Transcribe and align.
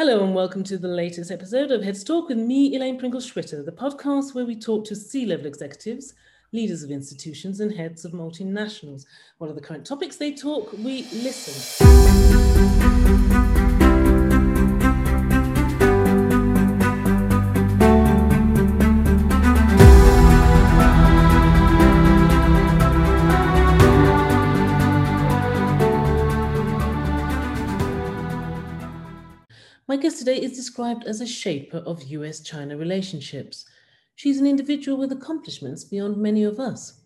Hello 0.00 0.24
and 0.24 0.34
welcome 0.34 0.64
to 0.64 0.78
the 0.78 0.88
latest 0.88 1.30
episode 1.30 1.70
of 1.70 1.82
Heads 1.82 2.02
Talk 2.02 2.30
with 2.30 2.38
me, 2.38 2.74
Elaine 2.74 2.98
Pringle 2.98 3.20
Schwitter, 3.20 3.62
the 3.62 3.70
podcast 3.70 4.34
where 4.34 4.46
we 4.46 4.58
talk 4.58 4.86
to 4.86 4.96
C-level 4.96 5.44
executives, 5.44 6.14
leaders 6.52 6.82
of 6.82 6.90
institutions, 6.90 7.60
and 7.60 7.70
heads 7.70 8.06
of 8.06 8.12
multinationals. 8.12 9.04
What 9.36 9.50
are 9.50 9.52
the 9.52 9.60
current 9.60 9.84
topics 9.84 10.16
they 10.16 10.32
talk? 10.32 10.72
We 10.72 11.02
listen. 11.12 13.09
My 29.90 29.96
guest 29.96 30.20
today 30.20 30.40
is 30.40 30.52
described 30.52 31.02
as 31.02 31.20
a 31.20 31.26
shaper 31.26 31.78
of 31.78 32.04
US 32.04 32.38
China 32.38 32.76
relationships. 32.76 33.64
She's 34.14 34.38
an 34.38 34.46
individual 34.46 34.96
with 34.96 35.10
accomplishments 35.10 35.82
beyond 35.82 36.16
many 36.16 36.44
of 36.44 36.60
us. 36.60 37.00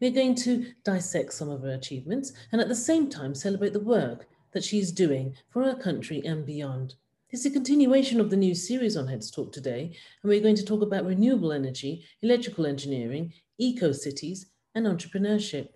We're 0.00 0.10
going 0.10 0.36
to 0.36 0.72
dissect 0.82 1.34
some 1.34 1.50
of 1.50 1.60
her 1.60 1.74
achievements 1.74 2.32
and 2.50 2.58
at 2.58 2.68
the 2.68 2.74
same 2.74 3.10
time 3.10 3.34
celebrate 3.34 3.74
the 3.74 3.80
work 3.80 4.26
that 4.52 4.64
she's 4.64 4.90
doing 4.90 5.34
for 5.50 5.64
her 5.64 5.74
country 5.74 6.22
and 6.24 6.46
beyond. 6.46 6.94
It's 7.28 7.44
a 7.44 7.50
continuation 7.50 8.20
of 8.20 8.30
the 8.30 8.38
new 8.38 8.54
series 8.54 8.96
on 8.96 9.06
Heads 9.06 9.30
Talk 9.30 9.52
today, 9.52 9.94
and 10.22 10.30
we're 10.30 10.40
going 10.40 10.56
to 10.56 10.64
talk 10.64 10.80
about 10.80 11.04
renewable 11.04 11.52
energy, 11.52 12.06
electrical 12.22 12.64
engineering, 12.64 13.34
eco 13.58 13.92
cities, 13.92 14.46
and 14.74 14.86
entrepreneurship. 14.86 15.68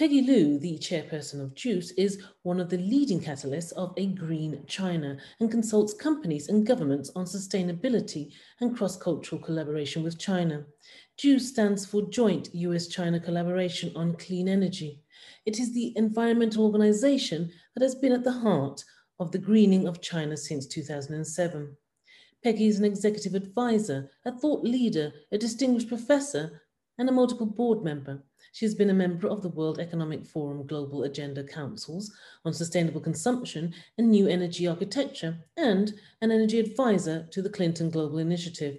Peggy 0.00 0.22
Liu, 0.22 0.58
the 0.58 0.78
chairperson 0.78 1.42
of 1.42 1.54
JUICE, 1.54 1.90
is 1.98 2.22
one 2.42 2.58
of 2.58 2.70
the 2.70 2.78
leading 2.78 3.20
catalysts 3.20 3.70
of 3.74 3.92
a 3.98 4.06
green 4.06 4.64
China 4.66 5.18
and 5.40 5.50
consults 5.50 5.92
companies 5.92 6.48
and 6.48 6.66
governments 6.66 7.10
on 7.14 7.26
sustainability 7.26 8.32
and 8.62 8.74
cross-cultural 8.74 9.42
collaboration 9.42 10.02
with 10.02 10.18
China. 10.18 10.64
JUICE 11.18 11.46
stands 11.46 11.84
for 11.84 12.08
Joint 12.08 12.48
US-China 12.54 13.20
Collaboration 13.20 13.92
on 13.94 14.14
Clean 14.14 14.48
Energy. 14.48 15.02
It 15.44 15.60
is 15.60 15.74
the 15.74 15.92
environmental 15.96 16.64
organization 16.64 17.50
that 17.74 17.82
has 17.82 17.94
been 17.94 18.12
at 18.12 18.24
the 18.24 18.32
heart 18.32 18.82
of 19.18 19.32
the 19.32 19.38
greening 19.38 19.86
of 19.86 20.00
China 20.00 20.34
since 20.34 20.66
2007. 20.66 21.76
Peggy 22.42 22.68
is 22.68 22.78
an 22.78 22.86
executive 22.86 23.34
advisor, 23.34 24.10
a 24.24 24.32
thought 24.32 24.64
leader, 24.64 25.12
a 25.30 25.36
distinguished 25.36 25.88
professor, 25.88 26.62
and 26.96 27.06
a 27.10 27.12
multiple 27.12 27.44
board 27.44 27.84
member. 27.84 28.22
She 28.52 28.64
has 28.64 28.74
been 28.74 28.90
a 28.90 28.94
member 28.94 29.28
of 29.28 29.42
the 29.42 29.48
World 29.48 29.78
Economic 29.78 30.26
Forum 30.26 30.66
Global 30.66 31.04
Agenda 31.04 31.44
Councils 31.44 32.12
on 32.44 32.52
Sustainable 32.52 33.00
Consumption 33.00 33.74
and 33.98 34.10
New 34.10 34.26
Energy 34.26 34.66
Architecture, 34.66 35.38
and 35.56 35.94
an 36.20 36.30
energy 36.30 36.58
advisor 36.58 37.28
to 37.30 37.42
the 37.42 37.50
Clinton 37.50 37.90
Global 37.90 38.18
Initiative. 38.18 38.78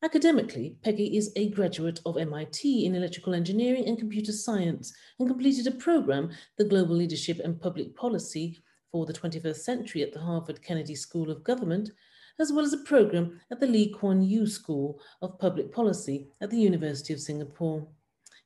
Academically, 0.00 0.76
Peggy 0.84 1.16
is 1.16 1.32
a 1.34 1.50
graduate 1.50 2.00
of 2.06 2.16
MIT 2.16 2.86
in 2.86 2.94
electrical 2.94 3.34
engineering 3.34 3.84
and 3.86 3.98
computer 3.98 4.30
science 4.30 4.94
and 5.18 5.28
completed 5.28 5.66
a 5.66 5.72
program, 5.72 6.30
the 6.56 6.64
Global 6.64 6.94
Leadership 6.94 7.40
and 7.42 7.60
Public 7.60 7.96
Policy 7.96 8.62
for 8.92 9.06
the 9.06 9.12
21st 9.12 9.56
Century 9.56 10.02
at 10.02 10.12
the 10.12 10.20
Harvard 10.20 10.62
Kennedy 10.62 10.94
School 10.94 11.32
of 11.32 11.42
Government, 11.42 11.90
as 12.38 12.52
well 12.52 12.64
as 12.64 12.72
a 12.72 12.78
program 12.78 13.40
at 13.50 13.58
the 13.58 13.66
Lee 13.66 13.92
Kuan 13.92 14.22
Yew 14.22 14.46
School 14.46 15.00
of 15.20 15.38
Public 15.40 15.72
Policy 15.72 16.28
at 16.40 16.50
the 16.50 16.60
University 16.60 17.12
of 17.12 17.20
Singapore. 17.20 17.88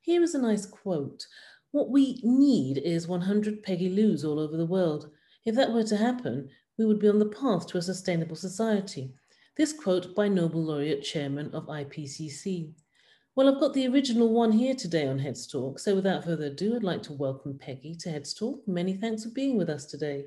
Here 0.03 0.25
is 0.25 0.35
a 0.35 0.43
nice 0.43 0.67
quote. 0.67 1.25
What 1.71 1.91
we 1.91 2.21
need 2.25 2.79
is 2.79 3.07
100 3.07 3.63
Peggy 3.63 3.89
Lius 3.89 4.25
all 4.25 4.41
over 4.41 4.57
the 4.57 4.67
world. 4.67 5.09
If 5.45 5.55
that 5.55 5.73
were 5.73 5.85
to 5.85 5.97
happen, 5.97 6.49
we 6.77 6.85
would 6.85 6.99
be 6.99 7.09
on 7.09 7.21
the 7.21 7.27
path 7.27 7.69
to 7.69 7.79
a 7.79 7.83
sustainable 7.83 8.35
society. 8.35 9.15
This 9.57 9.73
quote 9.73 10.17
by 10.17 10.27
Nobel 10.27 10.65
laureate 10.65 11.05
chairman 11.05 11.55
of 11.55 11.69
IPCC. 11.69 12.73
Well, 13.37 13.49
I've 13.49 13.61
got 13.61 13.75
the 13.75 13.87
original 13.87 14.33
one 14.33 14.51
here 14.51 14.75
today 14.75 15.07
on 15.07 15.21
Heads 15.21 15.47
Talk. 15.47 15.79
So 15.79 15.95
without 15.95 16.25
further 16.25 16.47
ado, 16.47 16.75
I'd 16.75 16.83
like 16.83 17.03
to 17.05 17.13
welcome 17.13 17.57
Peggy 17.57 17.95
to 18.01 18.11
Heads 18.11 18.35
Talk. 18.35 18.61
Many 18.67 18.95
thanks 18.95 19.23
for 19.23 19.31
being 19.31 19.57
with 19.57 19.71
us 19.71 19.87
today. 19.87 20.25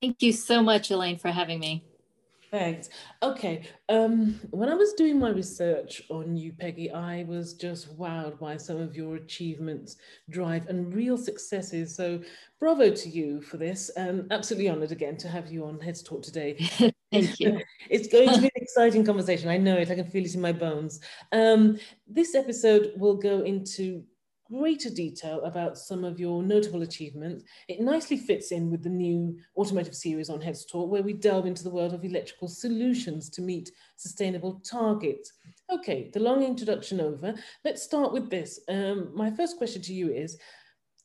Thank 0.00 0.22
you 0.22 0.32
so 0.32 0.62
much, 0.62 0.90
Elaine, 0.90 1.18
for 1.18 1.30
having 1.30 1.60
me. 1.60 1.84
Thanks. 2.50 2.88
Okay. 3.22 3.62
Um, 3.88 4.40
when 4.50 4.68
I 4.68 4.74
was 4.74 4.92
doing 4.94 5.20
my 5.20 5.30
research 5.30 6.02
on 6.10 6.36
you, 6.36 6.52
Peggy, 6.52 6.90
I 6.90 7.24
was 7.28 7.54
just 7.54 7.96
wowed 7.96 8.40
by 8.40 8.56
some 8.56 8.78
of 8.78 8.96
your 8.96 9.16
achievements, 9.16 9.96
drive, 10.30 10.66
and 10.66 10.92
real 10.92 11.16
successes. 11.16 11.94
So, 11.94 12.20
bravo 12.58 12.90
to 12.90 13.08
you 13.08 13.40
for 13.40 13.56
this. 13.56 13.88
And 13.90 14.30
absolutely 14.32 14.68
honored 14.68 14.90
again 14.90 15.16
to 15.18 15.28
have 15.28 15.52
you 15.52 15.64
on 15.64 15.78
Heads 15.78 16.02
Talk 16.02 16.22
today. 16.22 16.56
Thank 17.12 17.38
you. 17.38 17.60
it's 17.90 18.08
going 18.08 18.28
to 18.28 18.40
be 18.40 18.46
an 18.46 18.50
exciting 18.56 19.04
conversation. 19.04 19.48
I 19.48 19.56
know 19.56 19.76
it. 19.76 19.90
I 19.90 19.94
can 19.94 20.06
feel 20.06 20.24
it 20.24 20.34
in 20.34 20.40
my 20.40 20.52
bones. 20.52 21.00
Um, 21.30 21.78
this 22.08 22.34
episode 22.34 22.92
will 22.96 23.16
go 23.16 23.42
into 23.42 24.02
greater 24.50 24.90
detail 24.90 25.40
about 25.44 25.78
some 25.78 26.04
of 26.04 26.18
your 26.18 26.42
notable 26.42 26.82
achievements. 26.82 27.44
It 27.68 27.80
nicely 27.80 28.16
fits 28.16 28.50
in 28.50 28.70
with 28.70 28.82
the 28.82 28.88
new 28.88 29.38
automotive 29.56 29.94
series 29.94 30.28
on 30.28 30.40
Heads 30.40 30.64
Talk, 30.64 30.90
where 30.90 31.02
we 31.02 31.12
delve 31.12 31.46
into 31.46 31.62
the 31.62 31.70
world 31.70 31.94
of 31.94 32.04
electrical 32.04 32.48
solutions 32.48 33.30
to 33.30 33.42
meet 33.42 33.70
sustainable 33.96 34.60
targets. 34.64 35.32
Okay, 35.72 36.10
the 36.12 36.20
long 36.20 36.42
introduction 36.42 37.00
over. 37.00 37.34
Let's 37.64 37.82
start 37.82 38.12
with 38.12 38.28
this. 38.28 38.60
Um, 38.68 39.12
my 39.14 39.30
first 39.30 39.56
question 39.56 39.82
to 39.82 39.94
you 39.94 40.10
is, 40.10 40.36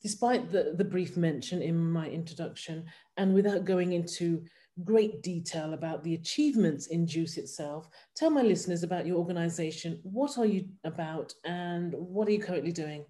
despite 0.02 0.50
the, 0.50 0.74
the 0.76 0.84
brief 0.84 1.16
mention 1.16 1.62
in 1.62 1.76
my 1.76 2.08
introduction, 2.08 2.84
and 3.16 3.32
without 3.32 3.64
going 3.64 3.92
into 3.92 4.42
great 4.84 5.22
detail 5.22 5.72
about 5.72 6.04
the 6.04 6.14
achievements 6.14 6.88
in 6.88 7.06
JUICE 7.06 7.38
itself, 7.38 7.88
tell 8.14 8.30
my 8.30 8.42
listeners 8.42 8.82
about 8.82 9.06
your 9.06 9.16
organization. 9.16 10.00
What 10.02 10.36
are 10.36 10.44
you 10.46 10.68
about 10.84 11.32
and 11.44 11.94
what 11.94 12.28
are 12.28 12.32
you 12.32 12.40
currently 12.40 12.72
doing? 12.72 13.06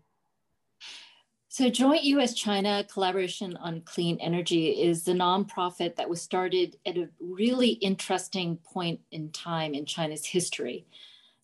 So, 1.56 1.70
Joint 1.70 2.04
US 2.04 2.34
China 2.34 2.84
Collaboration 2.84 3.56
on 3.56 3.80
Clean 3.80 4.18
Energy 4.20 4.72
is 4.72 5.04
the 5.04 5.12
nonprofit 5.12 5.96
that 5.96 6.10
was 6.10 6.20
started 6.20 6.76
at 6.84 6.98
a 6.98 7.08
really 7.18 7.70
interesting 7.70 8.58
point 8.58 9.00
in 9.10 9.30
time 9.32 9.72
in 9.72 9.86
China's 9.86 10.26
history 10.26 10.84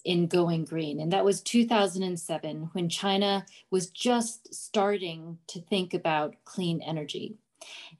in 0.04 0.26
going 0.26 0.66
green. 0.66 1.00
And 1.00 1.10
that 1.14 1.24
was 1.24 1.40
2007 1.40 2.68
when 2.72 2.90
China 2.90 3.46
was 3.70 3.88
just 3.88 4.54
starting 4.54 5.38
to 5.46 5.62
think 5.62 5.94
about 5.94 6.34
clean 6.44 6.82
energy. 6.82 7.38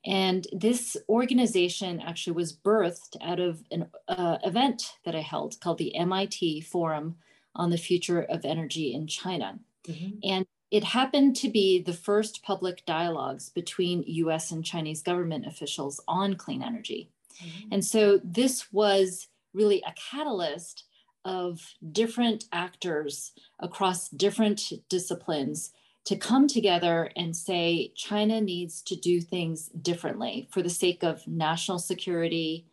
And 0.05 0.47
this 0.53 0.99
organization 1.09 1.99
actually 1.99 2.35
was 2.35 2.53
birthed 2.55 3.17
out 3.23 3.41
of 3.41 3.63
an 3.71 3.87
uh, 4.07 4.37
event 4.45 4.99
that 5.07 5.17
I 5.17 5.23
held 5.23 5.59
called 5.61 5.79
the 5.79 5.97
MIT 5.97 6.61
Forum 6.61 7.17
on 7.55 7.71
the 7.71 7.79
Future 7.79 8.21
of 8.21 8.45
Energy 8.45 8.93
in 8.93 9.07
China. 9.07 9.59
Mm-hmm. 9.89 10.19
And 10.25 10.47
it 10.73 10.85
happened 10.85 11.37
to 11.37 11.51
be 11.51 11.83
the 11.83 11.93
first 11.93 12.43
public 12.43 12.85
dialogues 12.87 13.51
between 13.51 14.05
US 14.07 14.51
and 14.51 14.65
Chinese 14.65 15.03
government 15.03 15.47
officials 15.47 16.01
on 16.09 16.35
clean 16.35 16.63
energy. 16.63 17.11
Mm-hmm. 17.45 17.69
And 17.73 17.85
so 17.85 18.21
this 18.25 18.73
was 18.73 19.29
really 19.53 19.85
a 19.87 19.93
catalyst 20.11 20.85
of 21.27 21.75
different 21.93 22.47
actors 22.53 23.33
across 23.61 24.09
different 24.09 24.73
disciplines 24.89 25.73
to 26.07 26.17
come 26.17 26.49
together 26.49 27.11
and 27.17 27.37
say 27.37 27.93
China 27.95 28.41
needs 28.41 28.81
to 28.83 28.97
do 28.97 29.21
things 29.21 29.69
differently 29.69 30.49
for 30.51 30.63
the 30.63 30.71
sake 30.71 31.05
of 31.05 31.29
national 31.29 31.81
security, 31.81 32.67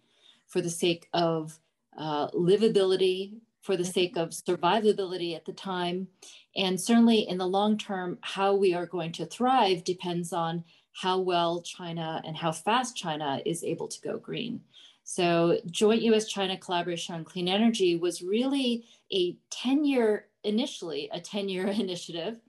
for 0.48 0.62
the 0.62 0.70
sake 0.70 1.10
of 1.14 1.60
uh, 1.98 2.30
livability, 2.32 3.34
for 3.62 3.76
the 3.76 3.86
sake 3.86 4.18
of 4.18 4.30
survivability 4.30 5.36
at 5.36 5.46
the 5.46 5.54
time. 5.54 6.08
And 6.56 6.80
certainly 6.80 7.28
in 7.28 7.38
the 7.38 7.48
long 7.48 7.78
term, 7.78 8.18
how 8.22 8.56
we 8.56 8.74
are 8.74 8.86
going 8.86 9.12
to 9.14 9.26
thrive 9.26 9.84
depends 9.84 10.34
on 10.34 10.64
how 10.94 11.20
well 11.20 11.62
China 11.62 12.22
and 12.26 12.36
how 12.36 12.52
fast 12.52 12.96
China 12.96 13.42
is 13.46 13.64
able 13.64 13.88
to 13.88 14.02
go 14.02 14.18
green. 14.18 14.62
So, 15.04 15.58
joint 15.72 16.04
US 16.04 16.28
China 16.28 16.56
collaboration 16.58 17.16
on 17.16 17.24
clean 17.24 17.48
energy 17.48 17.96
was 17.96 18.22
really 18.22 18.86
a 19.12 19.38
10 19.50 19.84
year, 19.84 20.28
initially, 20.44 21.10
a 21.12 21.20
10 21.20 21.50
year 21.50 21.68
initiative 21.86 22.40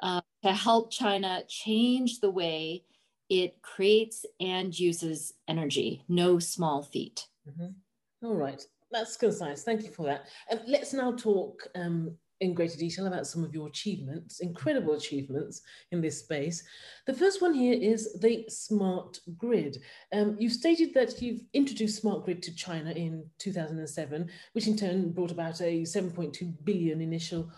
uh, 0.00 0.20
to 0.42 0.52
help 0.52 0.90
China 0.90 1.42
change 1.48 2.20
the 2.20 2.30
way 2.30 2.84
it 3.28 3.62
creates 3.62 4.26
and 4.40 4.78
uses 4.78 5.34
energy. 5.48 6.02
No 6.08 6.38
small 6.38 6.82
feat. 6.82 7.28
Mm-hmm. 7.48 8.26
All 8.26 8.34
right. 8.34 8.66
That's 8.92 9.16
concise. 9.16 9.62
Thank 9.64 9.82
you 9.84 9.90
for 9.90 10.04
that. 10.06 10.26
And 10.50 10.60
let's 10.66 10.92
now 10.92 11.12
talk 11.12 11.66
um, 11.74 12.14
in 12.42 12.52
greater 12.52 12.76
detail 12.76 13.06
about 13.06 13.26
some 13.26 13.42
of 13.42 13.54
your 13.54 13.68
achievements, 13.68 14.40
incredible 14.40 14.94
achievements 14.94 15.62
in 15.92 16.02
this 16.02 16.18
space. 16.18 16.62
The 17.06 17.14
first 17.14 17.40
one 17.40 17.54
here 17.54 17.78
is 17.80 18.20
the 18.20 18.44
smart 18.48 19.18
grid. 19.38 19.78
Um, 20.12 20.36
you've 20.38 20.52
stated 20.52 20.92
that 20.94 21.22
you've 21.22 21.40
introduced 21.54 22.00
smart 22.00 22.24
grid 22.24 22.42
to 22.42 22.54
China 22.54 22.90
in 22.90 23.24
2007, 23.38 24.28
which 24.52 24.66
in 24.66 24.76
turn 24.76 25.12
brought 25.12 25.30
about 25.30 25.60
a 25.60 25.82
7.2 25.82 26.52
billion 26.64 27.00
initial 27.00 27.50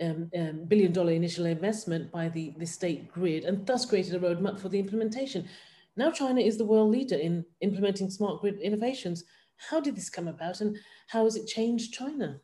um, 0.00 0.30
um, 0.36 0.64
billion 0.66 0.92
dollar 0.92 1.12
initial 1.12 1.46
investment 1.46 2.10
by 2.10 2.28
the, 2.28 2.54
the 2.58 2.66
state 2.66 3.12
grid 3.12 3.44
and 3.44 3.64
thus 3.66 3.86
created 3.86 4.14
a 4.14 4.18
roadmap 4.18 4.58
for 4.58 4.68
the 4.68 4.78
implementation. 4.78 5.48
Now 5.96 6.10
China 6.10 6.40
is 6.40 6.58
the 6.58 6.64
world 6.64 6.90
leader 6.90 7.16
in 7.16 7.44
implementing 7.60 8.10
smart 8.10 8.40
grid 8.40 8.58
innovations. 8.60 9.22
How 9.70 9.80
did 9.80 9.96
this 9.96 10.10
come 10.10 10.28
about 10.28 10.60
and 10.60 10.78
how 11.08 11.24
has 11.24 11.36
it 11.36 11.46
changed 11.46 11.94
China? 11.94 12.40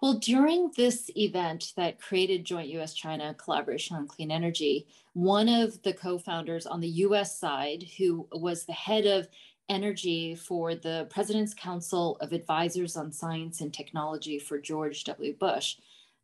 Well, 0.00 0.14
during 0.14 0.72
this 0.76 1.10
event 1.14 1.72
that 1.76 2.00
created 2.00 2.44
Joint 2.44 2.68
US 2.70 2.94
China 2.94 3.34
Collaboration 3.34 3.96
on 3.96 4.06
Clean 4.06 4.30
Energy, 4.30 4.86
one 5.12 5.48
of 5.48 5.82
the 5.82 5.92
co 5.92 6.18
founders 6.18 6.66
on 6.66 6.80
the 6.80 6.88
US 6.88 7.38
side, 7.38 7.84
who 7.98 8.26
was 8.32 8.64
the 8.64 8.72
head 8.72 9.04
of 9.04 9.28
energy 9.68 10.34
for 10.34 10.74
the 10.74 11.06
President's 11.10 11.54
Council 11.54 12.16
of 12.20 12.32
Advisors 12.32 12.96
on 12.96 13.12
Science 13.12 13.60
and 13.60 13.72
Technology 13.72 14.38
for 14.38 14.58
George 14.58 15.04
W. 15.04 15.36
Bush, 15.36 15.76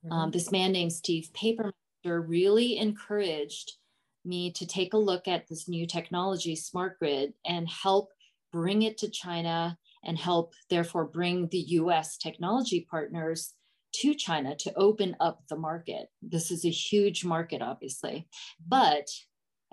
um, 0.04 0.10
mm-hmm. 0.10 0.18
um, 0.18 0.30
this 0.30 0.50
man 0.50 0.72
named 0.72 0.92
Steve 0.92 1.30
Papermaster 1.34 1.72
really 2.26 2.78
encouraged 2.78 3.74
me 4.24 4.50
to 4.52 4.66
take 4.66 4.94
a 4.94 4.98
look 4.98 5.28
at 5.28 5.46
this 5.48 5.68
new 5.68 5.86
technology, 5.86 6.56
smart 6.56 6.98
grid, 6.98 7.34
and 7.44 7.68
help 7.68 8.12
bring 8.56 8.80
it 8.80 8.96
to 8.96 9.10
China 9.10 9.76
and 10.02 10.16
help, 10.16 10.54
therefore, 10.70 11.04
bring 11.04 11.46
the 11.48 11.58
US 11.80 12.16
technology 12.16 12.86
partners 12.90 13.52
to 13.96 14.14
China 14.14 14.56
to 14.56 14.72
open 14.76 15.14
up 15.20 15.42
the 15.50 15.58
market. 15.58 16.08
This 16.22 16.50
is 16.50 16.64
a 16.64 16.70
huge 16.70 17.22
market, 17.22 17.60
obviously. 17.60 18.26
But 18.66 19.08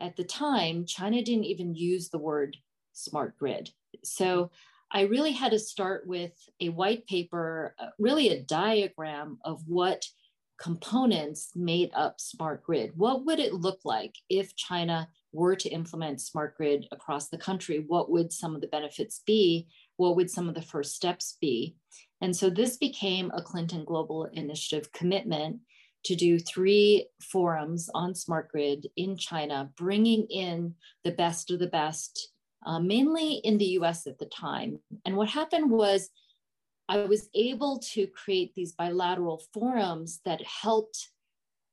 at 0.01 0.17
the 0.17 0.25
time, 0.25 0.85
China 0.85 1.23
didn't 1.23 1.45
even 1.45 1.73
use 1.73 2.09
the 2.09 2.17
word 2.17 2.57
smart 2.91 3.37
grid. 3.37 3.69
So 4.03 4.51
I 4.91 5.03
really 5.03 5.31
had 5.31 5.51
to 5.51 5.59
start 5.59 6.05
with 6.05 6.33
a 6.59 6.67
white 6.67 7.07
paper, 7.07 7.75
uh, 7.79 7.91
really 7.99 8.29
a 8.29 8.43
diagram 8.43 9.37
of 9.45 9.63
what 9.65 10.05
components 10.59 11.51
made 11.55 11.91
up 11.95 12.19
smart 12.19 12.63
grid. 12.63 12.91
What 12.97 13.25
would 13.25 13.39
it 13.39 13.53
look 13.53 13.79
like 13.85 14.15
if 14.29 14.57
China 14.57 15.07
were 15.33 15.55
to 15.55 15.69
implement 15.69 16.21
smart 16.21 16.55
grid 16.55 16.87
across 16.91 17.29
the 17.29 17.37
country? 17.37 17.83
What 17.87 18.09
would 18.11 18.31
some 18.31 18.55
of 18.55 18.61
the 18.61 18.67
benefits 18.67 19.21
be? 19.25 19.67
What 19.97 20.15
would 20.15 20.29
some 20.29 20.47
of 20.47 20.55
the 20.55 20.61
first 20.61 20.95
steps 20.95 21.37
be? 21.41 21.75
And 22.21 22.35
so 22.35 22.49
this 22.49 22.77
became 22.77 23.31
a 23.33 23.41
Clinton 23.41 23.83
Global 23.83 24.25
Initiative 24.31 24.91
commitment 24.93 25.59
to 26.05 26.15
do 26.15 26.37
three 26.37 27.07
forums 27.21 27.89
on 27.93 28.13
smart 28.13 28.49
grid 28.49 28.87
in 28.95 29.17
China, 29.17 29.69
bringing 29.77 30.27
in 30.29 30.75
the 31.03 31.11
best 31.11 31.49
of 31.51 31.59
the 31.59 31.67
best, 31.67 32.31
uh, 32.65 32.79
mainly 32.79 33.35
in 33.35 33.57
the 33.57 33.77
US 33.79 34.05
at 34.05 34.19
the 34.19 34.25
time. 34.25 34.79
And 35.05 35.15
what 35.15 35.29
happened 35.29 35.71
was 35.71 36.09
I 36.89 36.97
was 36.97 37.29
able 37.33 37.79
to 37.93 38.07
create 38.07 38.53
these 38.53 38.73
bilateral 38.73 39.41
forums 39.53 40.19
that 40.25 40.41
helped 40.43 41.09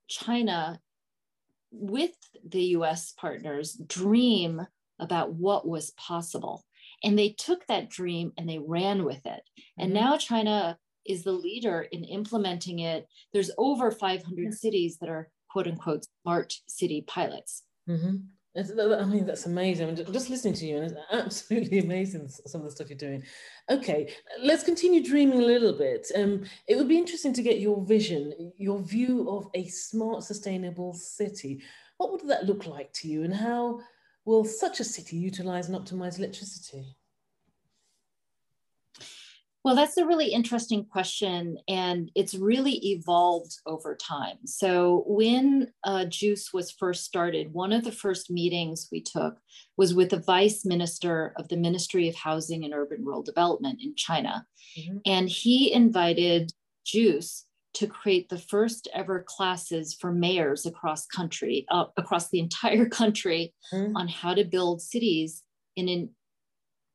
China 0.08 0.80
with 1.70 2.12
the 2.48 2.64
US 2.76 3.12
partners 3.12 3.80
dream 3.86 4.66
about 4.98 5.32
what 5.32 5.66
was 5.66 5.90
possible. 5.92 6.64
And 7.02 7.18
they 7.18 7.30
took 7.30 7.66
that 7.66 7.88
dream 7.88 8.32
and 8.36 8.48
they 8.48 8.58
ran 8.58 9.04
with 9.04 9.24
it. 9.24 9.42
And 9.78 9.92
mm-hmm. 9.92 10.04
now 10.04 10.16
China 10.16 10.78
is 11.06 11.24
the 11.24 11.32
leader 11.32 11.82
in 11.92 12.04
implementing 12.04 12.80
it. 12.80 13.06
There's 13.32 13.50
over 13.56 13.90
500 13.90 14.54
cities 14.54 14.98
that 14.98 15.08
are 15.08 15.30
quote 15.50 15.66
unquote 15.66 16.06
smart 16.22 16.54
city 16.68 17.04
pilots. 17.06 17.62
Mm-hmm. 17.88 18.16
I 18.56 19.04
mean, 19.04 19.26
that's 19.26 19.46
amazing. 19.46 19.94
Just 20.12 20.28
listening 20.28 20.54
to 20.54 20.66
you, 20.66 20.78
and 20.78 20.90
it's 20.90 21.00
absolutely 21.12 21.78
amazing 21.78 22.28
some 22.28 22.60
of 22.60 22.64
the 22.64 22.70
stuff 22.72 22.90
you're 22.90 22.98
doing. 22.98 23.22
Okay, 23.70 24.12
let's 24.42 24.64
continue 24.64 25.04
dreaming 25.04 25.40
a 25.40 25.46
little 25.46 25.72
bit. 25.72 26.10
Um, 26.16 26.44
it 26.66 26.76
would 26.76 26.88
be 26.88 26.98
interesting 26.98 27.32
to 27.34 27.42
get 27.42 27.60
your 27.60 27.84
vision, 27.84 28.52
your 28.58 28.80
view 28.80 29.30
of 29.30 29.48
a 29.54 29.68
smart, 29.68 30.24
sustainable 30.24 30.94
city. 30.94 31.62
What 31.98 32.10
would 32.10 32.28
that 32.28 32.46
look 32.46 32.66
like 32.66 32.92
to 32.94 33.08
you, 33.08 33.22
and 33.22 33.34
how 33.34 33.80
will 34.24 34.44
such 34.44 34.80
a 34.80 34.84
city 34.84 35.16
utilize 35.16 35.68
and 35.68 35.78
optimize 35.78 36.18
electricity? 36.18 36.96
Well, 39.62 39.74
that's 39.74 39.98
a 39.98 40.06
really 40.06 40.28
interesting 40.28 40.86
question, 40.86 41.58
and 41.68 42.10
it's 42.14 42.34
really 42.34 42.76
evolved 42.92 43.58
over 43.66 43.94
time. 43.94 44.38
So, 44.46 45.04
when 45.06 45.70
uh, 45.84 46.06
JUICE 46.06 46.52
was 46.54 46.70
first 46.70 47.04
started, 47.04 47.52
one 47.52 47.72
of 47.72 47.84
the 47.84 47.92
first 47.92 48.30
meetings 48.30 48.88
we 48.90 49.02
took 49.02 49.36
was 49.76 49.94
with 49.94 50.10
the 50.10 50.20
vice 50.20 50.64
minister 50.64 51.34
of 51.36 51.48
the 51.48 51.58
Ministry 51.58 52.08
of 52.08 52.14
Housing 52.14 52.64
and 52.64 52.72
Urban 52.72 53.04
Rural 53.04 53.22
Development 53.22 53.80
in 53.82 53.94
China. 53.96 54.46
Mm-hmm. 54.78 54.98
And 55.04 55.28
he 55.28 55.72
invited 55.72 56.52
JUICE 56.86 57.44
to 57.74 57.86
create 57.86 58.30
the 58.30 58.38
first 58.38 58.88
ever 58.94 59.24
classes 59.28 59.94
for 59.94 60.10
mayors 60.10 60.64
across 60.64 61.06
country, 61.06 61.66
uh, 61.70 61.84
across 61.98 62.30
the 62.30 62.40
entire 62.40 62.88
country, 62.88 63.52
mm-hmm. 63.72 63.94
on 63.94 64.08
how 64.08 64.32
to 64.32 64.44
build 64.44 64.80
cities 64.80 65.42
in 65.76 65.88
an 65.88 66.10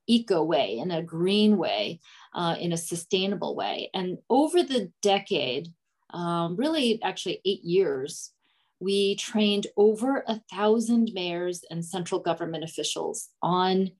eco 0.07 0.43
way, 0.43 0.77
in 0.77 0.91
a 0.91 1.01
green 1.01 1.57
way, 1.57 1.99
uh, 2.35 2.55
in 2.59 2.73
a 2.73 2.77
sustainable 2.77 3.55
way. 3.55 3.89
And 3.93 4.17
over 4.29 4.61
the 4.61 4.91
decade, 5.01 5.69
um, 6.13 6.55
really 6.57 7.01
actually 7.01 7.41
eight 7.45 7.63
years, 7.63 8.31
we 8.79 9.15
trained 9.15 9.67
over 9.77 10.23
a 10.27 10.41
thousand 10.53 11.11
mayors 11.13 11.63
and 11.71 11.83
central 11.83 12.19
government 12.19 12.65
officials 12.65 13.29
on 13.41 13.91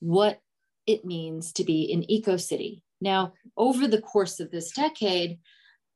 what 0.00 0.40
it 0.86 1.04
means 1.04 1.52
to 1.52 1.64
be 1.64 1.92
an 1.92 2.10
eco 2.10 2.36
city. 2.36 2.82
Now, 3.00 3.32
over 3.56 3.86
the 3.86 4.02
course 4.02 4.40
of 4.40 4.50
this 4.50 4.72
decade, 4.72 5.38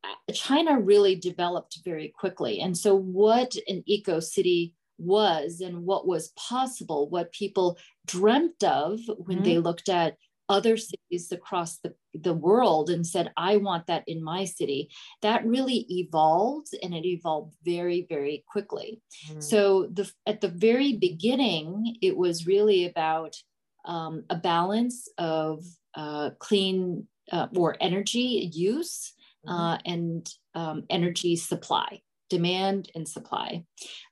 uh, 0.05 0.33
China 0.33 0.79
really 0.79 1.17
developed 1.17 1.81
very 1.85 2.12
quickly. 2.17 2.61
And 2.61 2.79
so, 2.79 2.95
what 2.95 3.56
an 3.67 3.83
eco 3.87 4.21
city 4.21 4.73
was 4.99 5.61
and 5.61 5.85
what 5.85 6.06
was 6.06 6.33
possible, 6.37 7.09
what 7.09 7.33
people 7.33 7.77
dreamt 8.06 8.62
of 8.62 9.00
when 9.17 9.39
mm-hmm. 9.39 9.45
they 9.45 9.59
looked 9.59 9.89
at 9.89 10.17
other 10.49 10.77
cities 10.77 11.31
across 11.31 11.79
the, 11.79 11.95
the 12.15 12.35
world 12.35 12.91
and 12.91 13.06
said, 13.06 13.33
I 13.37 13.56
want 13.59 13.87
that 13.87 14.05
in 14.06 14.23
my 14.23 14.45
city, 14.45 14.91
that 15.23 15.47
really 15.47 15.87
evolved 15.91 16.75
and 16.83 16.95
it 16.95 17.05
evolved 17.05 17.55
very, 17.65 18.06
very 18.09 18.45
quickly. 18.49 19.00
Mm-hmm. 19.27 19.41
So 19.41 19.89
the 19.93 20.11
at 20.27 20.41
the 20.41 20.49
very 20.49 20.95
beginning, 20.97 21.97
it 22.00 22.17
was 22.17 22.47
really 22.47 22.87
about 22.87 23.37
um, 23.85 24.25
a 24.31 24.37
balance 24.37 25.09
of 25.19 25.65
uh, 25.95 26.31
clean 26.39 27.06
uh, 27.31 27.49
or 27.55 27.77
energy 27.81 28.50
use 28.53 29.12
mm-hmm. 29.47 29.55
uh, 29.55 29.79
and 29.85 30.29
um, 30.55 30.85
energy 30.89 31.37
supply 31.37 32.00
demand 32.31 32.91
and 32.95 33.09
supply. 33.09 33.65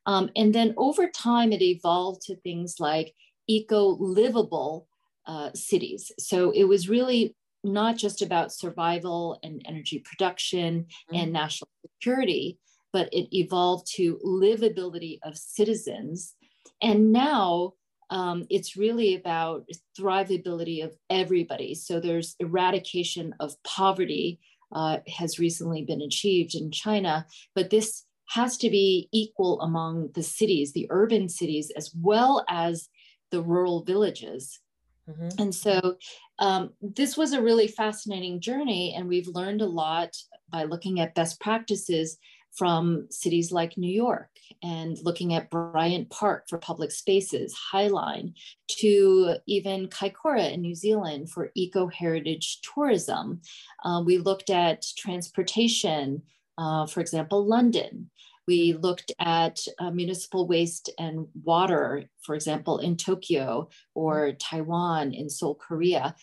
Um, 0.06 0.30
and 0.36 0.54
then 0.54 0.74
over 0.78 1.06
time, 1.08 1.52
it 1.52 1.60
evolved 1.60 2.22
to 2.22 2.36
things 2.36 2.76
like 2.80 3.14
eco 3.46 3.96
livable 4.00 4.88
uh, 5.26 5.50
cities. 5.54 6.12
So 6.18 6.50
it 6.50 6.64
was 6.64 6.88
really 6.88 7.34
not 7.64 7.96
just 7.96 8.22
about 8.22 8.52
survival 8.52 9.38
and 9.42 9.62
energy 9.66 10.02
production 10.04 10.84
mm-hmm. 10.84 11.16
and 11.16 11.32
national 11.32 11.68
security, 11.84 12.58
but 12.92 13.08
it 13.12 13.28
evolved 13.36 13.86
to 13.96 14.18
livability 14.24 15.18
of 15.22 15.36
citizens. 15.36 16.34
And 16.80 17.12
now 17.12 17.72
um, 18.10 18.46
it's 18.50 18.76
really 18.76 19.16
about 19.16 19.68
thrivability 19.98 20.84
of 20.84 20.94
everybody. 21.10 21.74
So 21.74 21.98
there's 21.98 22.36
eradication 22.38 23.34
of 23.40 23.60
poverty 23.64 24.38
uh, 24.72 24.98
has 25.08 25.38
recently 25.38 25.82
been 25.82 26.02
achieved 26.02 26.54
in 26.54 26.70
China, 26.70 27.26
but 27.54 27.70
this 27.70 28.04
has 28.30 28.56
to 28.58 28.70
be 28.70 29.08
equal 29.12 29.60
among 29.60 30.10
the 30.14 30.22
cities, 30.22 30.72
the 30.72 30.86
urban 30.90 31.28
cities, 31.28 31.70
as 31.76 31.92
well 32.00 32.44
as 32.48 32.88
the 33.30 33.42
rural 33.42 33.84
villages. 33.84 34.60
Mm-hmm. 35.08 35.40
And 35.40 35.54
so 35.54 35.96
um, 36.38 36.70
this 36.80 37.16
was 37.16 37.32
a 37.32 37.42
really 37.42 37.68
fascinating 37.68 38.40
journey, 38.40 38.94
and 38.96 39.08
we've 39.08 39.28
learned 39.28 39.62
a 39.62 39.66
lot 39.66 40.16
by 40.50 40.64
looking 40.64 41.00
at 41.00 41.14
best 41.14 41.40
practices 41.40 42.18
from 42.56 43.06
cities 43.10 43.52
like 43.52 43.76
New 43.76 43.92
York 43.92 44.30
and 44.62 44.96
looking 45.02 45.34
at 45.34 45.50
Bryant 45.50 46.08
Park 46.08 46.48
for 46.48 46.58
public 46.58 46.90
spaces, 46.90 47.54
Highline, 47.72 48.32
to 48.78 49.36
even 49.46 49.88
Kaikoura 49.88 50.52
in 50.52 50.62
New 50.62 50.74
Zealand 50.74 51.30
for 51.30 51.50
eco 51.54 51.86
heritage 51.86 52.60
tourism. 52.62 53.42
Uh, 53.84 54.02
we 54.04 54.18
looked 54.18 54.48
at 54.48 54.86
transportation, 54.96 56.22
uh, 56.56 56.86
for 56.86 57.00
example, 57.00 57.46
London. 57.46 58.10
We 58.46 58.74
looked 58.74 59.12
at 59.18 59.58
uh, 59.78 59.90
municipal 59.90 60.46
waste 60.46 60.90
and 60.98 61.26
water, 61.42 62.04
for 62.22 62.34
example, 62.34 62.78
in 62.78 62.96
Tokyo 62.96 63.68
or 63.94 64.32
Taiwan, 64.32 65.12
in 65.12 65.28
Seoul, 65.28 65.54
Korea. 65.54 66.14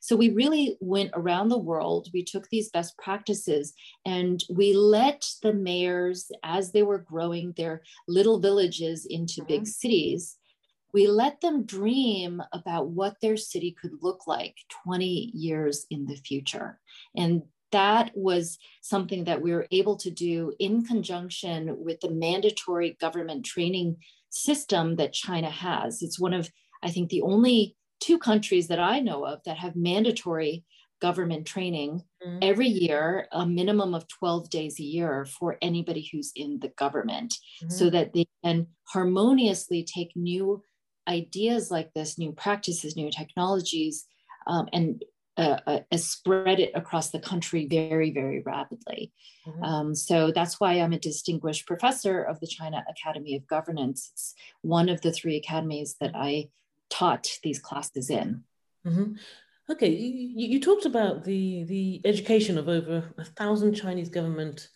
So 0.00 0.16
we 0.16 0.30
really 0.30 0.76
went 0.80 1.10
around 1.14 1.48
the 1.48 1.58
world. 1.58 2.08
We 2.12 2.24
took 2.24 2.48
these 2.48 2.70
best 2.70 2.96
practices 2.98 3.74
and 4.06 4.42
we 4.48 4.72
let 4.74 5.26
the 5.42 5.52
mayors, 5.52 6.30
as 6.42 6.72
they 6.72 6.82
were 6.82 6.98
growing 6.98 7.52
their 7.56 7.82
little 8.08 8.38
villages 8.38 9.06
into 9.08 9.44
big 9.44 9.62
mm-hmm. 9.62 9.66
cities, 9.66 10.36
we 10.92 11.06
let 11.06 11.40
them 11.40 11.64
dream 11.64 12.42
about 12.52 12.88
what 12.88 13.16
their 13.20 13.36
city 13.36 13.74
could 13.80 13.92
look 14.02 14.26
like 14.26 14.56
20 14.84 15.30
years 15.34 15.86
in 15.90 16.06
the 16.06 16.16
future. 16.16 16.78
And 17.16 17.42
that 17.72 18.10
was 18.14 18.58
something 18.80 19.24
that 19.24 19.42
we 19.42 19.52
were 19.52 19.66
able 19.70 19.96
to 19.96 20.10
do 20.10 20.52
in 20.58 20.84
conjunction 20.84 21.82
with 21.84 22.00
the 22.00 22.10
mandatory 22.10 22.96
government 23.00 23.44
training 23.44 23.96
system 24.30 24.96
that 24.96 25.12
China 25.12 25.50
has. 25.50 26.02
It's 26.02 26.20
one 26.20 26.32
of, 26.32 26.50
I 26.82 26.90
think, 26.90 27.10
the 27.10 27.22
only 27.22 27.76
two 28.00 28.18
countries 28.18 28.68
that 28.68 28.78
I 28.78 29.00
know 29.00 29.24
of 29.24 29.40
that 29.44 29.58
have 29.58 29.76
mandatory 29.76 30.64
government 31.00 31.46
training 31.46 32.02
mm-hmm. 32.24 32.38
every 32.42 32.68
year, 32.68 33.26
a 33.32 33.44
minimum 33.44 33.94
of 33.94 34.06
12 34.08 34.48
days 34.50 34.78
a 34.78 34.84
year 34.84 35.24
for 35.24 35.58
anybody 35.60 36.08
who's 36.10 36.32
in 36.36 36.60
the 36.60 36.68
government, 36.78 37.34
mm-hmm. 37.34 37.70
so 37.70 37.90
that 37.90 38.12
they 38.12 38.26
can 38.44 38.68
harmoniously 38.84 39.84
take 39.84 40.12
new 40.14 40.62
ideas 41.08 41.70
like 41.70 41.92
this, 41.94 42.18
new 42.18 42.32
practices, 42.32 42.96
new 42.96 43.10
technologies, 43.10 44.06
um, 44.46 44.68
and 44.72 45.04
uh, 45.36 45.58
uh, 45.66 45.96
spread 45.96 46.60
it 46.60 46.72
across 46.74 47.10
the 47.10 47.18
country 47.18 47.66
very, 47.66 48.10
very 48.10 48.40
rapidly. 48.40 49.12
Mm-hmm. 49.46 49.64
Um, 49.64 49.94
so 49.94 50.30
that's 50.30 50.60
why 50.60 50.74
I'm 50.74 50.92
a 50.92 50.98
distinguished 50.98 51.66
professor 51.66 52.22
of 52.22 52.38
the 52.40 52.46
China 52.46 52.84
Academy 52.88 53.34
of 53.36 53.46
Governance. 53.46 54.10
It's 54.12 54.34
one 54.60 54.88
of 54.88 55.00
the 55.00 55.12
three 55.12 55.36
academies 55.36 55.96
that 56.00 56.12
I 56.14 56.50
taught 56.90 57.38
these 57.42 57.58
classes 57.58 58.10
in. 58.10 58.44
Mm-hmm. 58.86 59.14
Okay, 59.70 59.88
you, 59.88 60.48
you, 60.48 60.60
talked 60.60 60.86
about 60.86 61.24
the 61.24 61.64
the 61.64 62.00
education 62.04 62.58
of 62.58 62.68
over 62.68 63.14
a 63.16 63.24
thousand 63.24 63.74
Chinese 63.74 64.08
government 64.08 64.68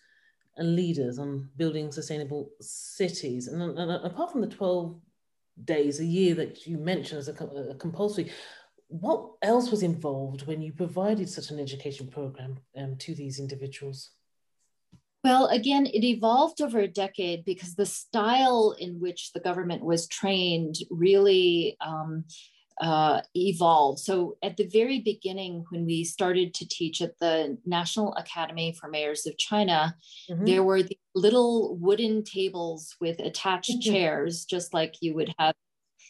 leaders 0.57 1.19
on 1.19 1.49
building 1.57 1.91
sustainable 1.91 2.49
cities, 2.61 3.47
and, 3.47 3.61
and 3.77 3.91
apart 3.91 4.31
from 4.31 4.41
the 4.41 4.47
twelve 4.47 4.95
days 5.65 5.99
a 5.99 6.05
year 6.05 6.35
that 6.35 6.65
you 6.65 6.77
mentioned 6.77 7.19
as 7.19 7.27
a, 7.27 7.33
a, 7.33 7.75
compulsory, 7.75 8.31
what 8.87 9.31
else 9.41 9.69
was 9.69 9.83
involved 9.83 10.47
when 10.47 10.61
you 10.61 10.71
provided 10.71 11.29
such 11.29 11.51
an 11.51 11.59
education 11.59 12.07
program 12.07 12.59
um, 12.77 12.95
to 12.97 13.13
these 13.13 13.39
individuals? 13.39 14.11
Well, 15.23 15.47
again, 15.47 15.87
it 15.87 16.05
evolved 16.05 16.61
over 16.61 16.79
a 16.79 16.87
decade 16.87 17.43
because 17.43 17.75
the 17.75 17.85
style 17.85 18.75
in 18.79 18.99
which 18.99 19.33
the 19.33 19.41
government 19.41 19.83
was 19.83 20.07
trained 20.07 20.75
really 20.89 21.75
um, 21.81 22.23
uh, 22.79 23.21
evolved. 23.35 23.99
So 23.99 24.37
at 24.43 24.55
the 24.55 24.67
very 24.67 24.99
beginning, 24.99 25.65
when 25.69 25.85
we 25.85 26.03
started 26.03 26.53
to 26.53 26.67
teach 26.67 27.01
at 27.01 27.17
the 27.19 27.57
National 27.65 28.13
Academy 28.13 28.73
for 28.79 28.87
Mayors 28.87 29.25
of 29.25 29.37
China, 29.37 29.95
mm-hmm. 30.29 30.45
there 30.45 30.63
were 30.63 30.83
the 30.83 30.97
little 31.15 31.75
wooden 31.77 32.23
tables 32.23 32.95
with 33.01 33.19
attached 33.19 33.71
mm-hmm. 33.71 33.91
chairs, 33.91 34.45
just 34.45 34.73
like 34.73 34.95
you 35.01 35.15
would 35.15 35.33
have, 35.39 35.55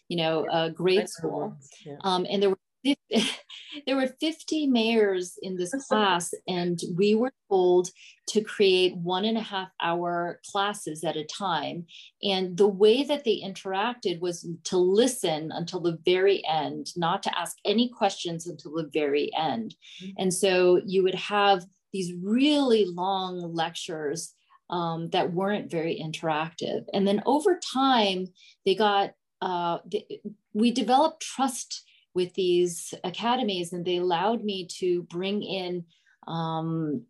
you 0.09 0.17
know, 0.17 0.45
a 0.51 0.69
grade 0.69 1.09
school. 1.09 1.57
Yeah. 1.85 1.95
Um, 2.03 2.27
and 2.29 2.43
there 2.43 2.49
were 2.49 2.59
there 3.85 3.95
were 3.95 4.13
50 4.19 4.67
mayors 4.67 5.37
in 5.41 5.55
this 5.55 5.73
class, 5.87 6.33
and 6.47 6.79
we 6.95 7.15
were 7.15 7.31
told 7.49 7.89
to 8.27 8.41
create 8.41 8.95
one 8.97 9.25
and 9.25 9.37
a 9.37 9.41
half 9.41 9.69
hour 9.81 10.39
classes 10.51 11.03
at 11.03 11.15
a 11.15 11.25
time. 11.25 11.85
And 12.21 12.57
the 12.57 12.67
way 12.67 13.03
that 13.03 13.23
they 13.23 13.41
interacted 13.43 14.19
was 14.19 14.47
to 14.65 14.77
listen 14.77 15.51
until 15.53 15.79
the 15.79 15.97
very 16.05 16.45
end, 16.45 16.87
not 16.95 17.23
to 17.23 17.39
ask 17.39 17.57
any 17.65 17.89
questions 17.89 18.47
until 18.47 18.73
the 18.73 18.89
very 18.93 19.31
end. 19.37 19.75
Mm-hmm. 20.01 20.11
And 20.17 20.33
so 20.33 20.81
you 20.85 21.03
would 21.03 21.15
have 21.15 21.65
these 21.93 22.13
really 22.21 22.85
long 22.85 23.39
lectures 23.53 24.33
um, 24.69 25.09
that 25.11 25.33
weren't 25.33 25.71
very 25.71 26.01
interactive. 26.03 26.85
And 26.93 27.07
then 27.07 27.23
over 27.25 27.59
time, 27.73 28.27
they 28.65 28.75
got, 28.75 29.11
uh, 29.41 29.77
they, 29.89 30.19
we 30.53 30.71
developed 30.71 31.21
trust 31.21 31.86
with 32.17 32.33
these 32.33 32.95
academies 33.03 33.73
and 33.73 33.85
they 33.85 33.97
allowed 33.97 34.43
me 34.43 34.65
to 34.65 35.03
bring 35.03 35.43
in 35.43 35.85
um, 36.27 37.03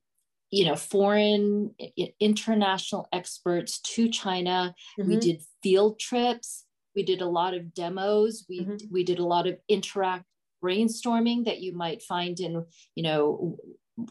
you 0.52 0.66
know 0.66 0.76
foreign 0.76 1.74
international 2.20 3.08
experts 3.14 3.80
to 3.80 4.10
china 4.10 4.76
mm-hmm. 5.00 5.10
we 5.10 5.18
did 5.18 5.42
field 5.64 5.98
trips 5.98 6.66
we 6.94 7.04
did 7.04 7.22
a 7.22 7.34
lot 7.40 7.54
of 7.54 7.74
demos 7.74 8.46
we 8.50 8.60
mm-hmm. 8.60 8.76
we 8.92 9.06
did 9.06 9.20
a 9.20 9.26
lot 9.26 9.48
of 9.48 9.58
interact 9.70 10.26
brainstorming 10.62 11.46
that 11.46 11.62
you 11.62 11.72
might 11.74 12.02
find 12.02 12.42
in 12.42 12.66
you 12.96 13.04
know 13.04 13.58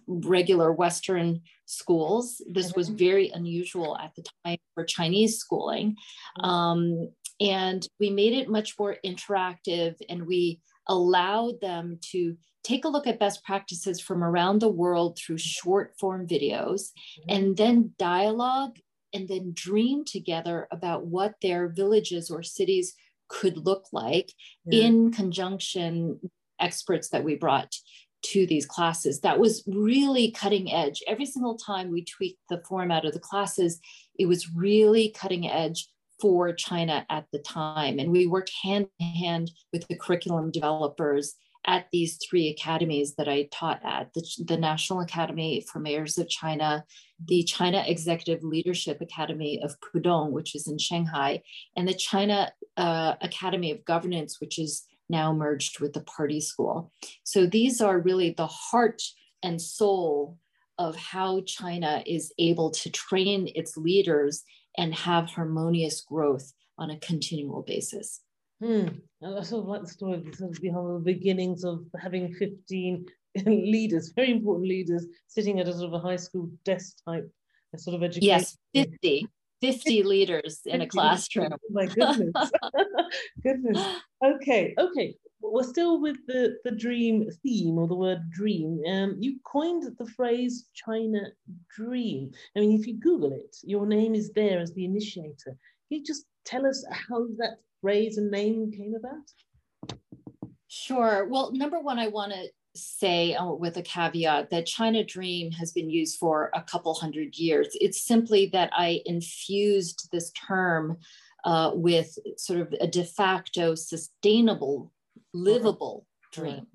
regular 0.07 0.73
western 0.73 1.43
schools 1.67 2.41
this 2.51 2.69
mm-hmm. 2.69 2.81
was 2.81 2.89
very 2.89 3.29
unusual 3.31 3.99
at 3.99 4.15
the 4.15 4.25
time 4.45 4.59
for 4.75 4.85
chinese 4.85 5.37
schooling 5.37 5.95
mm-hmm. 6.39 6.49
um, 6.49 7.09
and 7.41 7.87
we 8.01 8.09
made 8.09 8.33
it 8.33 8.49
much 8.49 8.75
more 8.79 8.97
interactive 9.05 9.95
and 10.09 10.27
we 10.27 10.61
allowed 10.89 11.61
them 11.61 11.99
to 12.01 12.37
take 12.63 12.85
a 12.85 12.89
look 12.89 13.07
at 13.07 13.21
best 13.21 13.45
practices 13.45 14.01
from 14.01 14.25
around 14.25 14.61
the 14.61 14.69
world 14.69 15.17
through 15.17 15.39
short 15.39 15.95
form 15.99 16.27
videos 16.27 16.91
mm-hmm. 16.91 17.31
and 17.31 17.57
then 17.57 17.93
dialogue 17.99 18.77
and 19.13 19.29
then 19.29 19.53
dream 19.55 20.05
together 20.05 20.67
about 20.71 21.07
what 21.07 21.35
their 21.41 21.69
villages 21.69 22.31
or 22.31 22.43
cities 22.43 22.95
could 23.29 23.57
look 23.57 23.87
like 23.93 24.33
yeah. 24.65 24.87
in 24.87 25.13
conjunction 25.13 26.19
experts 26.61 27.09
that 27.11 27.25
we 27.25 27.37
brought 27.37 27.73
to 28.23 28.47
these 28.47 28.67
classes 28.67 29.21
that 29.21 29.39
was 29.39 29.63
really 29.67 30.33
cutting 30.33 30.73
edge 30.73 31.03
every 31.07 31.27
single 31.27 31.57
time 31.57 31.91
we 31.91 32.05
tweaked 32.05 32.41
the 32.49 32.63
format 32.69 33.05
of 33.05 33.13
the 33.13 33.21
classes 33.21 33.79
it 34.19 34.27
was 34.27 34.51
really 34.55 35.11
cutting 35.11 35.49
edge 35.49 35.89
for 36.21 36.53
China 36.53 37.07
at 37.11 37.27
the 37.33 37.39
time. 37.39 37.99
And 37.99 38.11
we 38.11 38.27
worked 38.27 38.53
hand 38.63 38.89
in 38.99 39.07
hand 39.07 39.51
with 39.73 39.87
the 39.89 39.97
curriculum 39.97 40.51
developers 40.51 41.35
at 41.67 41.87
these 41.93 42.19
three 42.19 42.49
academies 42.49 43.15
that 43.17 43.29
I 43.29 43.49
taught 43.53 43.81
at 43.85 44.13
the, 44.15 44.25
the, 44.47 44.57
National 44.57 45.01
Academy 45.01 45.65
for 45.71 45.81
Mayors 45.81 46.17
of 46.17 46.29
China, 46.29 46.85
the 47.27 47.43
China 47.43 47.83
Executive 47.87 48.45
Leadership 48.45 49.01
Academy 49.01 49.61
of 49.63 49.75
Pudong, 49.81 50.31
which 50.31 50.55
is 50.55 50.69
in 50.69 50.79
Shanghai, 50.79 51.43
and 51.77 51.89
the 51.89 51.95
China 51.95 52.53
uh, 52.77 53.15
Academy 53.21 53.73
of 53.73 53.85
Governance, 53.85 54.41
which 54.41 54.59
is 54.59 54.85
now 55.09 55.33
merged 55.33 55.81
with 55.81 55.93
the 55.93 56.03
Party 56.03 56.41
School. 56.41 56.93
So 57.25 57.47
these 57.47 57.81
are 57.81 57.99
really 57.99 58.31
the 58.31 58.47
heart 58.47 59.03
and 59.43 59.61
soul 59.61 60.39
of 60.79 60.97
how 60.97 61.41
China 61.43 62.03
is 62.07 62.33
able 62.39 62.71
to 62.71 62.91
train 62.91 63.51
its 63.55 63.77
leaders 63.77 64.43
and 64.77 64.95
have 64.95 65.31
harmonious 65.31 66.03
growth 66.03 66.53
on 66.79 66.91
a 66.91 66.99
continual 66.99 67.63
basis. 67.63 68.21
Hmm. 68.63 68.89
I 69.23 69.43
sort 69.43 69.63
of 69.63 69.69
like 69.69 69.83
the 69.83 69.89
story 69.89 70.15
of 70.15 70.35
sort 70.35 70.51
of 70.51 70.61
the 70.61 71.01
beginnings 71.05 71.65
of 71.65 71.85
having 72.01 72.33
15 72.35 73.07
leaders, 73.47 74.13
very 74.15 74.31
important 74.31 74.69
leaders, 74.69 75.07
sitting 75.27 75.61
at 75.61 75.69
a 75.69 75.73
sort 75.73 75.89
of 75.89 75.95
a 75.95 75.99
high 75.99 76.17
school 76.17 76.51
desk 76.65 76.97
type 77.07 77.31
a 77.75 77.79
sort 77.79 77.97
of 77.97 78.03
education. 78.03 78.29
Yes, 78.29 78.57
50. 78.75 79.29
50 79.61 80.03
leaders 80.15 80.61
in 80.67 80.83
a 80.83 80.87
classroom. 80.87 81.53
Oh 81.53 81.59
my 81.71 81.87
goodness. 81.87 82.33
goodness. 83.43 83.85
Okay, 84.25 84.75
okay. 84.79 85.15
We're 85.41 85.63
still 85.63 86.01
with 86.01 86.17
the, 86.27 86.57
the 86.65 86.73
dream 86.73 87.29
theme 87.43 87.79
or 87.79 87.87
the 87.87 87.95
word 87.95 88.31
dream. 88.31 88.83
Um, 88.89 89.17
you 89.19 89.39
coined 89.45 89.85
the 89.99 90.07
phrase 90.07 90.69
China 90.75 91.21
Dream. 91.75 92.31
I 92.57 92.61
mean, 92.61 92.79
if 92.79 92.87
you 92.87 92.99
Google 92.99 93.33
it, 93.33 93.57
your 93.63 93.87
name 93.87 94.15
is 94.15 94.33
there 94.33 94.59
as 94.59 94.73
the 94.73 94.85
initiator. 94.85 95.37
Can 95.47 95.99
you 95.99 96.05
just 96.05 96.25
tell 96.45 96.67
us 96.67 96.85
how 96.91 97.27
that 97.39 97.59
phrase 97.81 98.19
and 98.19 98.31
name 98.31 98.73
came 98.73 98.95
about? 98.95 99.99
Sure. 100.69 101.27
Well, 101.31 101.53
number 101.53 101.81
one, 101.81 101.99
I 101.99 102.09
want 102.09 102.33
to 102.33 102.49
say 102.75 103.35
uh, 103.35 103.51
with 103.51 103.77
a 103.77 103.83
caveat 103.83 104.51
that 104.51 104.67
China 104.67 105.05
Dream 105.05 105.51
has 105.53 105.73
been 105.73 105.91
used 105.91 106.19
for 106.19 106.51
a 106.55 106.63
couple 106.63 106.95
hundred 106.95 107.37
years. 107.39 107.69
It's 107.81 108.03
simply 108.03 108.47
that 108.53 108.71
I 108.73 109.01
infused 109.07 110.09
this 110.13 110.31
term 110.33 110.99
uh, 111.45 111.71
with 111.75 112.19
sort 112.37 112.61
of 112.61 112.75
a 112.81 112.87
de 112.87 113.05
facto 113.05 113.75
sustainable, 113.75 114.93
Uh-huh. 115.37 115.51
livable 115.51 116.07
dream. 116.33 116.67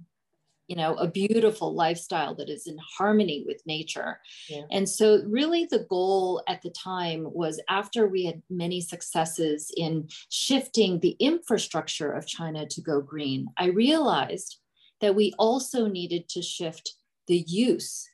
You 0.68 0.78
know, 0.78 0.96
a 0.96 1.08
beautiful 1.08 1.76
lifestyle 1.76 2.34
that 2.36 2.50
is 2.50 2.66
in 2.66 2.78
harmony 2.98 3.44
with 3.46 3.62
nature. 3.66 4.22
Yeah. 4.48 4.62
And 4.72 4.88
so, 4.88 5.22
really, 5.28 5.66
the 5.66 5.86
goal 5.90 6.42
at 6.48 6.62
the 6.62 6.70
time 6.70 7.28
was 7.30 7.60
after 7.68 8.08
we 8.08 8.24
had 8.24 8.42
many 8.50 8.80
successes 8.80 9.70
in 9.76 10.08
shifting 10.30 11.00
the 11.00 11.18
infrastructure 11.20 12.14
of 12.14 12.26
China 12.26 12.66
to 12.68 12.82
go 12.82 13.02
green, 13.02 13.48
I 13.58 13.66
realized 13.66 14.60
that 15.02 15.16
we 15.16 15.34
also 15.38 15.88
needed 15.88 16.30
to 16.30 16.42
shift 16.42 16.94
the 17.28 17.44
use 17.48 18.08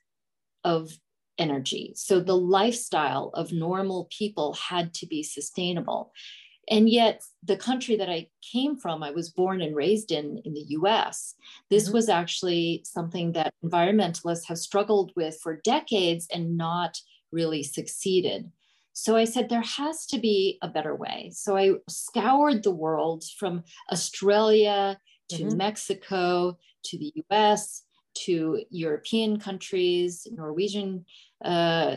of 0.64 0.90
energy. 1.38 1.92
So 1.94 2.20
the 2.20 2.36
lifestyle 2.36 3.30
of 3.34 3.52
normal 3.52 4.08
people 4.10 4.54
had 4.54 4.92
to 4.94 5.06
be 5.06 5.22
sustainable. 5.22 6.12
And 6.70 6.88
yet, 6.88 7.22
the 7.42 7.56
country 7.56 7.96
that 7.96 8.10
I 8.10 8.28
came 8.52 8.76
from, 8.76 9.02
I 9.02 9.10
was 9.10 9.30
born 9.30 9.62
and 9.62 9.74
raised 9.74 10.12
in, 10.12 10.40
in 10.44 10.52
the 10.52 10.66
US, 10.70 11.34
this 11.70 11.84
mm-hmm. 11.84 11.94
was 11.94 12.08
actually 12.08 12.82
something 12.84 13.32
that 13.32 13.54
environmentalists 13.64 14.46
have 14.48 14.58
struggled 14.58 15.12
with 15.16 15.38
for 15.42 15.60
decades 15.64 16.26
and 16.32 16.56
not 16.56 17.00
really 17.32 17.62
succeeded. 17.62 18.50
So 18.92 19.16
I 19.16 19.24
said, 19.24 19.48
there 19.48 19.62
has 19.62 20.06
to 20.06 20.18
be 20.18 20.58
a 20.60 20.68
better 20.68 20.94
way. 20.94 21.30
So 21.32 21.56
I 21.56 21.74
scoured 21.88 22.64
the 22.64 22.72
world 22.72 23.24
from 23.38 23.62
Australia 23.92 24.98
to 25.30 25.44
mm-hmm. 25.44 25.56
Mexico 25.56 26.58
to 26.84 26.98
the 26.98 27.12
US, 27.30 27.84
to 28.24 28.64
European 28.70 29.38
countries, 29.38 30.26
Norwegian 30.30 31.04
uh, 31.44 31.96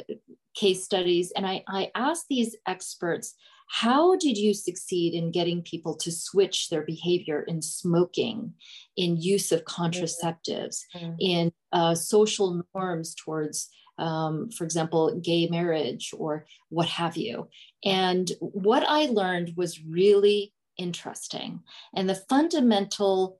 case 0.53 0.83
studies. 0.83 1.31
And 1.31 1.45
I, 1.45 1.63
I 1.67 1.91
asked 1.95 2.27
these 2.29 2.55
experts, 2.67 3.35
how 3.73 4.17
did 4.17 4.37
you 4.37 4.53
succeed 4.53 5.13
in 5.13 5.31
getting 5.31 5.61
people 5.61 5.95
to 5.95 6.11
switch 6.11 6.67
their 6.67 6.81
behavior 6.81 7.43
in 7.43 7.61
smoking, 7.61 8.53
in 8.97 9.15
use 9.15 9.53
of 9.53 9.63
contraceptives, 9.63 10.81
mm-hmm. 10.93 11.13
in 11.21 11.53
uh, 11.71 11.95
social 11.95 12.61
norms 12.75 13.15
towards, 13.15 13.69
um, 13.97 14.49
for 14.51 14.65
example, 14.65 15.17
gay 15.21 15.47
marriage 15.47 16.13
or 16.17 16.45
what 16.67 16.89
have 16.89 17.15
you? 17.15 17.47
And 17.85 18.29
what 18.41 18.83
I 18.85 19.05
learned 19.05 19.53
was 19.55 19.81
really 19.81 20.51
interesting. 20.77 21.61
And 21.95 22.09
the 22.09 22.23
fundamental 22.27 23.39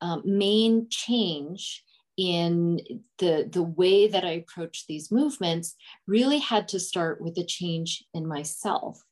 um, 0.00 0.22
main 0.24 0.86
change 0.90 1.82
in 2.16 2.78
the, 3.18 3.48
the 3.50 3.64
way 3.64 4.06
that 4.06 4.24
I 4.24 4.30
approach 4.30 4.86
these 4.86 5.10
movements 5.10 5.74
really 6.06 6.38
had 6.38 6.68
to 6.68 6.78
start 6.78 7.20
with 7.20 7.36
a 7.36 7.44
change 7.44 8.04
in 8.14 8.28
myself. 8.28 9.02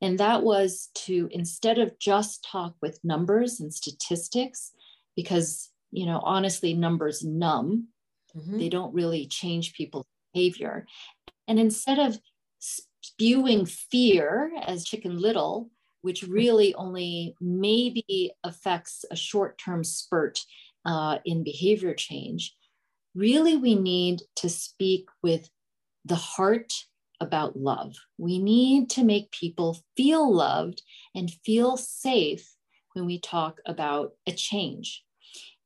And 0.00 0.18
that 0.18 0.42
was 0.42 0.90
to 1.06 1.28
instead 1.30 1.78
of 1.78 1.98
just 1.98 2.46
talk 2.50 2.74
with 2.80 3.00
numbers 3.02 3.60
and 3.60 3.72
statistics, 3.72 4.72
because, 5.16 5.70
you 5.90 6.06
know, 6.06 6.20
honestly, 6.22 6.74
numbers 6.74 7.24
numb, 7.24 7.88
mm-hmm. 8.36 8.58
they 8.58 8.68
don't 8.68 8.94
really 8.94 9.26
change 9.26 9.74
people's 9.74 10.06
behavior. 10.32 10.86
And 11.48 11.58
instead 11.58 11.98
of 11.98 12.20
spewing 12.60 13.66
fear 13.66 14.52
as 14.66 14.84
Chicken 14.84 15.18
Little, 15.18 15.70
which 16.02 16.22
really 16.22 16.74
only 16.74 17.34
maybe 17.40 18.32
affects 18.44 19.04
a 19.10 19.16
short 19.16 19.58
term 19.58 19.82
spurt 19.82 20.44
uh, 20.84 21.18
in 21.24 21.42
behavior 21.42 21.94
change, 21.94 22.54
really 23.14 23.56
we 23.56 23.74
need 23.74 24.22
to 24.36 24.48
speak 24.48 25.08
with 25.22 25.50
the 26.04 26.14
heart 26.14 26.72
about 27.20 27.56
love. 27.56 27.94
We 28.16 28.38
need 28.38 28.90
to 28.90 29.04
make 29.04 29.30
people 29.32 29.78
feel 29.96 30.32
loved 30.32 30.82
and 31.14 31.30
feel 31.44 31.76
safe 31.76 32.54
when 32.94 33.06
we 33.06 33.20
talk 33.20 33.60
about 33.66 34.12
a 34.26 34.32
change. 34.32 35.04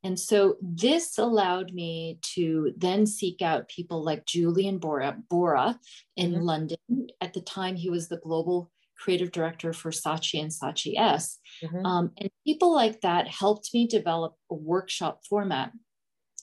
And 0.04 0.18
so 0.18 0.56
this 0.60 1.16
allowed 1.18 1.72
me 1.72 2.18
to 2.34 2.72
then 2.76 3.06
seek 3.06 3.40
out 3.40 3.68
people 3.68 4.02
like 4.04 4.26
Julian 4.26 4.80
Borra, 4.80 5.16
Borra 5.30 5.78
in 6.16 6.32
mm-hmm. 6.32 6.42
London. 6.42 6.78
At 7.20 7.34
the 7.34 7.40
time, 7.40 7.76
he 7.76 7.88
was 7.88 8.08
the 8.08 8.16
global 8.16 8.70
creative 8.98 9.30
director 9.32 9.72
for 9.72 9.90
Saatchi 9.90 10.40
and 10.40 10.50
Saatchi 10.50 10.94
S. 10.98 11.38
Mm-hmm. 11.62 11.86
Um, 11.86 12.10
and 12.18 12.30
people 12.44 12.74
like 12.74 13.00
that 13.02 13.28
helped 13.28 13.70
me 13.72 13.86
develop 13.86 14.34
a 14.50 14.54
workshop 14.54 15.20
format 15.28 15.72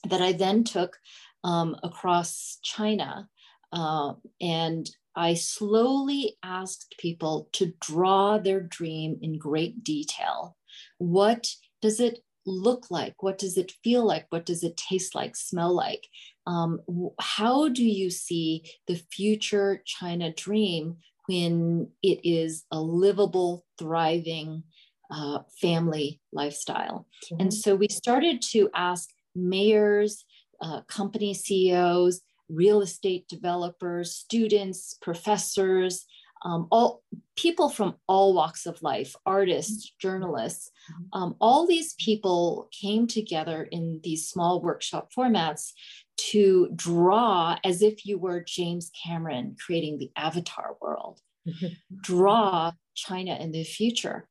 that 0.08 0.22
I 0.22 0.32
then 0.32 0.64
took 0.64 0.96
um, 1.44 1.76
across 1.82 2.58
China. 2.62 3.28
Uh, 3.72 4.14
and 4.40 4.88
I 5.16 5.34
slowly 5.34 6.36
asked 6.42 6.94
people 6.98 7.48
to 7.52 7.72
draw 7.80 8.38
their 8.38 8.60
dream 8.60 9.18
in 9.20 9.38
great 9.38 9.82
detail. 9.82 10.56
What 10.98 11.48
does 11.82 12.00
it 12.00 12.20
look 12.46 12.90
like? 12.90 13.22
What 13.22 13.38
does 13.38 13.56
it 13.56 13.72
feel 13.82 14.04
like? 14.04 14.26
What 14.30 14.46
does 14.46 14.62
it 14.62 14.76
taste 14.76 15.14
like, 15.14 15.36
smell 15.36 15.74
like? 15.74 16.06
Um, 16.46 16.80
how 17.18 17.68
do 17.68 17.84
you 17.84 18.10
see 18.10 18.64
the 18.86 19.00
future 19.10 19.82
China 19.84 20.32
dream 20.32 20.96
when 21.26 21.88
it 22.02 22.20
is 22.24 22.64
a 22.70 22.80
livable, 22.80 23.64
thriving 23.78 24.64
uh, 25.10 25.40
family 25.60 26.20
lifestyle? 26.32 27.06
Mm-hmm. 27.24 27.40
And 27.40 27.54
so 27.54 27.74
we 27.74 27.88
started 27.88 28.42
to 28.52 28.70
ask 28.74 29.10
mayors, 29.34 30.24
uh, 30.60 30.82
company 30.82 31.34
CEOs, 31.34 32.20
real 32.50 32.82
estate 32.82 33.28
developers, 33.28 34.14
students, 34.14 34.96
professors, 35.00 36.06
um, 36.42 36.68
all 36.70 37.02
people 37.36 37.68
from 37.68 37.96
all 38.06 38.34
walks 38.34 38.66
of 38.66 38.82
life, 38.82 39.14
artists, 39.26 39.86
mm-hmm. 39.86 40.08
journalists, 40.08 40.70
mm-hmm. 40.90 41.22
um, 41.22 41.36
all 41.40 41.66
these 41.66 41.94
people 41.94 42.68
came 42.72 43.06
together 43.06 43.64
in 43.70 44.00
these 44.02 44.28
small 44.28 44.62
workshop 44.62 45.10
formats 45.16 45.72
to 46.16 46.70
draw 46.74 47.56
as 47.64 47.82
if 47.82 48.06
you 48.06 48.18
were 48.18 48.44
James 48.46 48.90
Cameron 49.04 49.56
creating 49.64 49.98
the 49.98 50.10
avatar 50.16 50.76
world, 50.80 51.20
draw 52.02 52.72
China 52.94 53.36
in 53.36 53.52
the 53.52 53.64
future. 53.64 54.26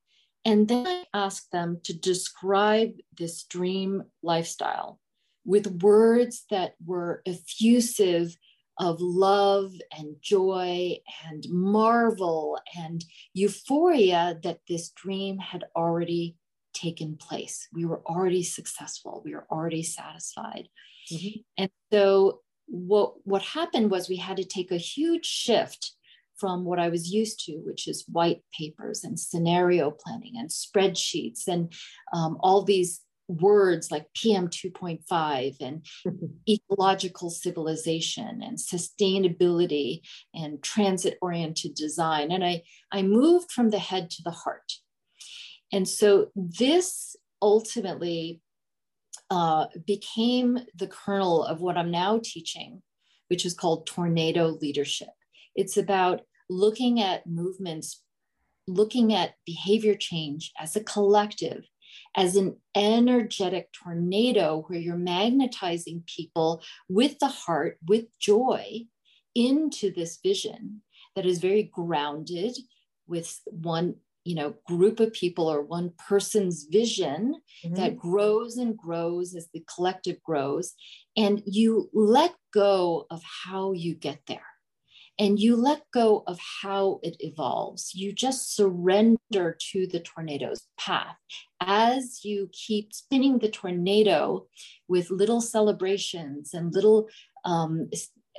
And 0.46 0.68
then 0.68 0.88
I 0.88 1.04
asked 1.14 1.52
them 1.52 1.80
to 1.84 1.94
describe 1.98 2.94
this 3.18 3.44
dream 3.44 4.04
lifestyle 4.24 5.00
with 5.50 5.82
words 5.82 6.46
that 6.52 6.76
were 6.86 7.24
effusive 7.26 8.38
of 8.78 9.02
love 9.02 9.74
and 9.98 10.16
joy 10.22 10.96
and 11.26 11.44
marvel 11.50 12.60
and 12.78 13.04
euphoria 13.34 14.40
that 14.44 14.60
this 14.70 14.92
dream 14.92 15.40
had 15.40 15.64
already 15.76 16.36
taken 16.74 17.18
place. 17.18 17.68
We 17.74 17.86
were 17.86 18.04
already 18.06 18.44
successful, 18.44 19.24
we 19.26 19.34
were 19.34 19.48
already 19.50 19.82
satisfied. 19.82 20.70
Mm-hmm. 21.12 21.40
And 21.58 21.72
so 21.92 22.42
what 22.68 23.14
what 23.24 23.42
happened 23.42 23.90
was 23.90 24.08
we 24.08 24.18
had 24.18 24.38
to 24.38 24.46
take 24.46 24.72
a 24.72 24.78
huge 24.78 25.26
shift 25.26 25.94
from 26.38 26.64
what 26.64 26.80
I 26.80 26.90
was 26.90 27.12
used 27.12 27.44
to, 27.46 27.54
which 27.66 27.88
is 27.88 28.06
white 28.08 28.44
papers 28.56 29.04
and 29.04 29.20
scenario 29.20 29.90
planning 29.90 30.36
and 30.38 30.50
spreadsheets 30.50 31.48
and 31.48 31.74
um, 32.14 32.38
all 32.40 32.62
these 32.62 33.02
words 33.30 33.92
like 33.92 34.12
PM 34.16 34.48
2.5 34.48 35.56
and 35.62 35.86
ecological 36.50 37.30
civilization 37.30 38.42
and 38.44 38.58
sustainability 38.58 40.02
and 40.34 40.62
transit 40.64 41.18
oriented 41.22 41.76
design. 41.76 42.32
And 42.32 42.44
I, 42.44 42.64
I 42.92 43.04
moved 43.04 43.52
from 43.52 43.70
the 43.70 43.80
head 43.80 44.10
to 44.12 44.24
the 44.24 44.32
heart. 44.32 44.74
And 45.72 45.88
so 45.88 46.32
this 46.36 47.16
ultimately 47.42 48.42
uh, 49.30 49.68
became 49.86 50.60
the 50.76 50.88
kernel 50.88 51.44
of 51.44 51.62
what 51.62 51.78
I'm 51.78 51.92
now 51.92 52.20
teaching, 52.24 52.82
which 53.28 53.46
is 53.46 53.54
called 53.54 53.86
tornado 53.86 54.58
leadership. 54.62 55.10
It's 55.56 55.78
about 55.78 56.22
looking 56.50 57.00
at 57.00 57.28
movements, 57.28 58.02
looking 58.68 59.14
at 59.14 59.36
behavior 59.46 59.96
change 59.96 60.52
as 60.60 60.76
a 60.76 60.84
collective 60.84 61.64
as 62.16 62.36
an 62.36 62.56
energetic 62.76 63.72
tornado 63.72 64.64
where 64.68 64.80
you're 64.80 64.96
magnetizing 64.96 66.04
people 66.06 66.64
with 66.88 67.20
the 67.20 67.28
heart, 67.28 67.78
with 67.88 68.06
joy 68.20 68.82
into 69.36 69.92
this 69.92 70.20
vision 70.24 70.82
that 71.16 71.26
is 71.26 71.40
very 71.40 71.64
grounded 71.64 72.58
with 73.08 73.40
one 73.46 73.96
you 74.26 74.36
know 74.36 74.54
group 74.68 75.00
of 75.00 75.14
people 75.14 75.48
or 75.48 75.62
one 75.62 75.92
person's 76.08 76.68
vision 76.70 77.36
mm-hmm. 77.64 77.76
that 77.76 77.98
grows 77.98 78.58
and 78.58 78.78
grows 78.78 79.36
as 79.36 79.48
the 79.54 79.64
collective 79.74 80.22
grows 80.24 80.74
and 81.16 81.42
you 81.46 81.90
let 81.94 82.34
go 82.54 83.06
of 83.10 83.22
how 83.24 83.72
you 83.72 83.96
get 83.96 84.20
there 84.28 84.46
and 85.20 85.38
you 85.38 85.58
let 85.58 85.82
go 85.94 86.24
of 86.28 86.40
how 86.64 87.00
it 87.04 87.18
evolves. 87.20 87.94
You 87.94 88.14
just 88.14 88.56
surrender 88.56 89.58
to 89.72 89.86
the 89.86 90.00
tornado's 90.00 90.66
path. 90.80 91.18
As 91.60 92.22
you 92.24 92.50
keep 92.54 92.94
spinning 92.94 93.40
the 93.40 93.50
tornado 93.50 94.48
with 94.88 95.12
little 95.12 95.42
celebrations 95.42 96.54
and 96.54 96.74
little 96.74 97.10
um, 97.44 97.90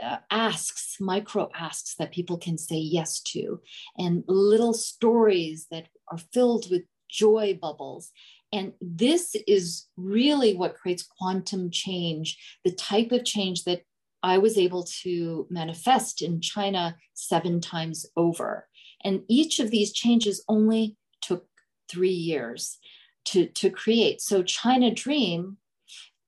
uh, 0.03 0.17
asks, 0.31 0.97
micro 1.01 1.51
asks 1.55 1.97
that 1.97 2.13
people 2.13 2.39
can 2.39 2.57
say 2.57 2.77
yes 2.77 3.21
to, 3.21 3.61
and 3.99 4.25
little 4.27 4.73
stories 4.73 5.67
that 5.71 5.87
are 6.11 6.19
filled 6.33 6.71
with 6.71 6.83
joy 7.11 7.59
bubbles. 7.61 8.11
And 8.53 8.73
this 8.81 9.37
is 9.47 9.87
really 9.97 10.55
what 10.55 10.75
creates 10.75 11.07
quantum 11.19 11.71
change, 11.71 12.59
the 12.65 12.73
type 12.73 13.13
of 13.13 13.25
change 13.25 13.65
that 13.65 13.83
I 14.23 14.39
was 14.39 14.59
able 14.59 14.85
to 15.03 15.47
manifest 15.51 16.23
in 16.23 16.41
China 16.41 16.97
seven 17.15 17.61
times 17.61 18.07
over. 18.17 18.69
And 19.03 19.23
each 19.29 19.61
of 19.61 19.71
these 19.71 19.93
changes 19.93 20.45
only 20.49 20.97
took 21.23 21.47
three 21.91 22.11
years 22.11 22.79
to, 23.27 23.47
to 23.47 23.71
create. 23.71 24.21
So, 24.21 24.43
China 24.43 24.93
Dream, 24.93 25.57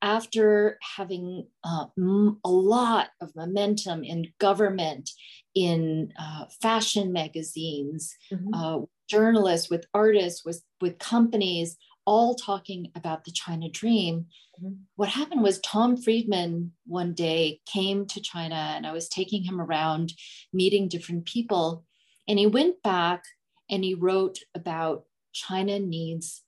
after 0.00 0.78
having 0.96 1.46
uh, 1.62 1.86
a 1.96 2.50
lot 2.50 3.10
of 3.20 3.34
momentum 3.36 4.02
in 4.02 4.32
government, 4.38 5.10
in 5.54 6.12
uh, 6.18 6.46
fashion 6.60 7.12
magazines, 7.12 8.14
mm-hmm. 8.32 8.54
uh, 8.54 8.80
journalists, 9.08 9.70
with 9.70 9.86
artists, 9.94 10.44
with, 10.44 10.62
with 10.80 10.98
companies, 10.98 11.76
all 12.04 12.34
talking 12.34 12.90
about 12.94 13.24
the 13.24 13.32
China 13.32 13.68
dream. 13.68 14.26
Mm-hmm. 14.60 14.74
What 14.96 15.08
happened 15.08 15.42
was 15.42 15.60
Tom 15.60 15.96
Friedman 15.96 16.72
one 16.86 17.14
day 17.14 17.60
came 17.66 18.06
to 18.06 18.20
China 18.20 18.54
and 18.54 18.86
I 18.86 18.92
was 18.92 19.08
taking 19.08 19.44
him 19.44 19.60
around 19.60 20.12
meeting 20.52 20.88
different 20.88 21.26
people. 21.26 21.84
And 22.28 22.38
he 22.38 22.46
went 22.46 22.82
back 22.82 23.24
and 23.70 23.84
he 23.84 23.94
wrote 23.94 24.38
about 24.54 25.04
China 25.32 25.78
needs 25.78 26.42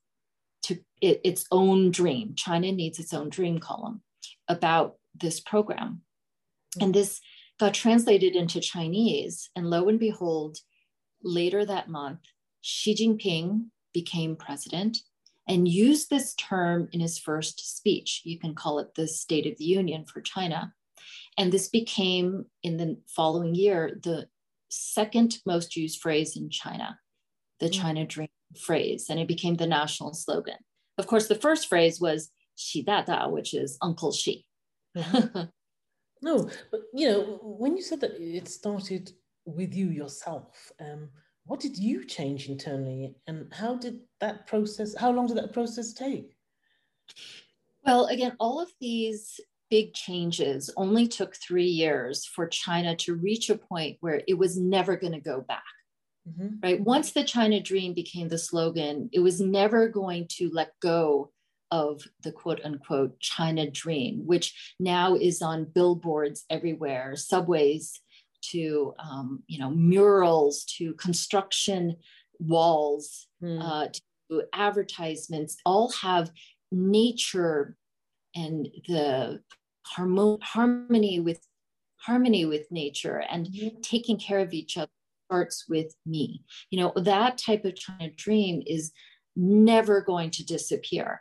to 0.63 0.79
it, 1.01 1.21
its 1.25 1.47
own 1.51 1.91
dream. 1.91 2.35
China 2.37 2.73
needs 2.73 2.99
its 2.99 3.13
own 3.13 3.29
dream 3.29 3.59
column 3.59 4.03
about 4.49 4.97
this 5.15 5.41
program. 5.41 6.03
Mm-hmm. 6.77 6.85
And 6.85 6.95
this 6.95 7.21
got 7.61 7.75
translated 7.75 8.35
into 8.35 8.61
Chinese. 8.61 9.51
And 9.55 9.71
lo 9.71 9.89
and 9.89 9.99
behold, 9.99 10.59
later 11.23 11.65
that 11.65 11.89
month, 11.89 12.21
Xi 12.61 12.95
Jinping 12.95 13.67
became 13.93 14.37
president 14.37 14.99
and 15.47 15.69
used 15.69 16.09
this 16.09 16.35
term 16.35 16.89
in 16.93 17.01
his 17.01 17.19
first 17.19 17.77
speech. 17.77 18.23
You 18.25 18.39
can 18.39 18.55
call 18.55 18.79
it 18.79 18.95
the 18.95 19.07
State 19.07 19.47
of 19.47 19.59
the 19.59 19.65
Union 19.65 20.05
for 20.07 20.21
China. 20.21 20.73
And 21.37 21.53
this 21.53 21.69
became, 21.69 22.47
in 22.63 22.77
the 22.77 22.99
following 23.09 23.55
year, 23.55 23.99
the 24.03 24.29
second 24.71 25.39
most 25.45 25.77
used 25.77 26.01
phrase 26.01 26.37
in 26.37 26.51
China, 26.51 26.99
the 27.61 27.67
mm. 27.67 27.73
China 27.73 28.07
Dream 28.07 28.29
phrase, 28.59 29.07
and 29.11 29.21
it 29.21 29.29
became 29.29 29.57
the 29.57 29.67
national 29.67 30.15
slogan. 30.15 30.59
Of 30.99 31.07
course, 31.07 31.27
the 31.27 31.35
first 31.35 31.69
phrase 31.69 32.01
was 32.01 32.31
Xi 32.57 32.83
Da, 32.83 33.29
which 33.29 33.53
is 33.55 33.77
Uncle 33.83 34.13
Xi. 34.13 34.47
Mm-hmm. 34.97 35.43
no, 36.23 36.49
but 36.71 36.83
you 36.93 37.09
know, 37.09 37.39
when 37.43 37.77
you 37.77 37.83
said 37.83 38.01
that 38.01 38.21
it 38.21 38.49
started 38.49 39.13
with 39.45 39.75
you 39.75 39.91
yourself, 39.91 40.73
um, 40.81 41.09
what 41.47 41.61
did 41.61 41.77
you 41.77 42.05
change 42.05 42.49
internally 42.49 43.15
and 43.27 43.53
how 43.53 43.75
did 43.77 44.01
that 44.21 44.47
process 44.47 44.95
how 44.97 45.11
long 45.11 45.27
did 45.27 45.37
that 45.37 45.53
process 45.53 45.93
take 45.93 46.37
well 47.85 48.07
again 48.07 48.35
all 48.41 48.61
of 48.61 48.69
these 48.81 49.41
big 49.71 49.93
changes 49.95 50.71
only 50.77 51.07
took 51.07 51.35
three 51.37 51.67
years 51.67 52.25
for 52.25 52.47
china 52.47 52.95
to 52.97 53.15
reach 53.15 53.51
a 53.51 53.59
point 53.59 53.97
where 54.01 54.23
it 54.27 54.35
was 54.35 54.59
never 54.59 54.97
going 54.97 55.13
to 55.13 55.21
go 55.21 55.41
back 55.41 55.63
mm-hmm. 56.29 56.57
right 56.63 56.81
once 56.81 57.13
the 57.13 57.25
china 57.25 57.61
dream 57.61 57.95
became 57.95 58.29
the 58.29 58.39
slogan 58.39 59.09
it 59.13 59.21
was 59.21 59.41
never 59.41 59.89
going 59.89 60.27
to 60.29 60.51
let 60.53 60.73
go 60.81 61.31
of 61.71 62.03
the 62.23 62.33
quote 62.33 62.61
unquote 62.65 63.19
china 63.21 63.71
dream 63.71 64.23
which 64.27 64.75
now 64.79 65.15
is 65.15 65.43
on 65.43 65.65
billboards 65.65 66.45
everywhere 66.51 67.17
subways 67.17 68.01
to 68.51 68.95
um, 68.99 69.43
you 69.47 69.59
know 69.59 69.71
murals 69.71 70.65
to 70.65 70.95
construction 70.95 71.97
walls 72.39 73.27
mm. 73.43 73.61
uh, 73.63 73.89
to 74.29 74.43
advertisements 74.53 75.57
all 75.65 75.91
have 75.93 76.31
nature 76.73 77.77
and 78.35 78.69
the 78.89 79.41
harmo- 79.97 80.43
harmony 80.43 81.21
with 81.21 81.41
harmony 81.97 82.45
with 82.45 82.71
nature 82.71 83.23
and 83.31 83.47
mm-hmm. 83.47 83.81
taking 83.83 84.19
care 84.19 84.41
of 84.41 84.53
each 84.53 84.77
other 84.77 84.91
starts 85.27 85.65
with 85.69 85.95
me 86.05 86.43
you 86.71 86.79
know 86.79 86.93
that 86.97 87.39
type 87.39 87.65
of 87.65 87.75
china 87.77 88.11
dream 88.17 88.63
is 88.67 88.93
never 89.37 90.01
going 90.01 90.31
to 90.31 90.45
disappear 90.45 91.21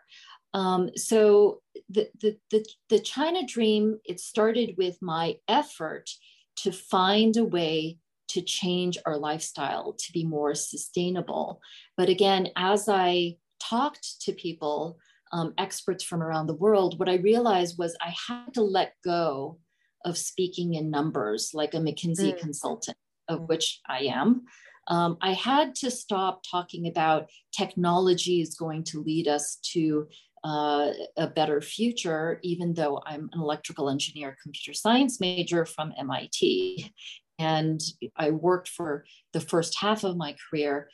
um, 0.56 0.92
so 0.96 1.62
the, 1.90 2.10
the, 2.20 2.38
the, 2.52 2.66
the 2.90 3.00
china 3.00 3.46
dream 3.46 4.00
it 4.04 4.20
started 4.20 4.76
with 4.78 4.98
my 5.02 5.36
effort 5.48 6.10
to 6.58 6.72
find 6.72 7.38
a 7.38 7.44
way 7.44 7.98
to 8.30 8.42
change 8.42 8.98
our 9.06 9.18
lifestyle 9.18 9.94
to 9.94 10.12
be 10.12 10.24
more 10.24 10.56
sustainable. 10.56 11.62
But 11.98 12.10
again, 12.10 12.50
as 12.56 12.90
I 12.90 13.38
talked 13.62 14.22
to 14.22 14.34
people, 14.34 14.98
um, 15.32 15.54
experts 15.58 16.04
from 16.04 16.22
around 16.22 16.48
the 16.48 16.56
world, 16.56 17.00
what 17.00 17.10
I 17.10 17.16
realized 17.16 17.78
was 17.78 17.98
I 18.02 18.14
had 18.28 18.54
to 18.54 18.62
let 18.62 18.94
go 19.04 19.60
of 20.06 20.18
speaking 20.18 20.76
in 20.76 20.92
numbers 20.92 21.52
like 21.54 21.74
a 21.74 21.78
McKinsey 21.78 22.34
mm. 22.34 22.40
consultant, 22.40 22.98
of 23.28 23.42
mm. 23.42 23.48
which 23.48 23.80
I 23.88 24.00
am. 24.06 24.44
Um, 24.88 25.18
I 25.22 25.34
had 25.34 25.76
to 25.76 25.90
stop 25.90 26.42
talking 26.50 26.88
about 26.88 27.30
technology 27.58 28.42
is 28.42 28.56
going 28.56 28.84
to 28.86 29.02
lead 29.02 29.28
us 29.28 29.58
to 29.74 30.08
uh, 30.44 30.92
a 31.18 31.28
better 31.28 31.62
future, 31.62 32.40
even 32.44 32.74
though 32.74 33.02
I'm 33.06 33.30
an 33.34 33.40
electrical 33.40 33.90
engineer, 33.90 34.38
computer 34.42 34.74
science 34.74 35.20
major 35.20 35.66
from 35.66 35.94
MIT. 35.98 36.94
And 37.40 37.82
I 38.16 38.32
worked 38.32 38.68
for 38.68 39.06
the 39.32 39.40
first 39.40 39.80
half 39.80 40.04
of 40.04 40.18
my 40.18 40.36
career 40.50 40.90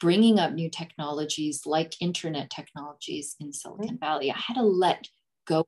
bringing 0.00 0.38
up 0.38 0.52
new 0.52 0.68
technologies 0.68 1.62
like 1.66 1.94
internet 2.00 2.50
technologies 2.50 3.36
in 3.40 3.52
Silicon 3.52 3.98
Valley. 3.98 4.30
I 4.30 4.36
had 4.36 4.54
to 4.54 4.62
let 4.62 5.08
go. 5.46 5.64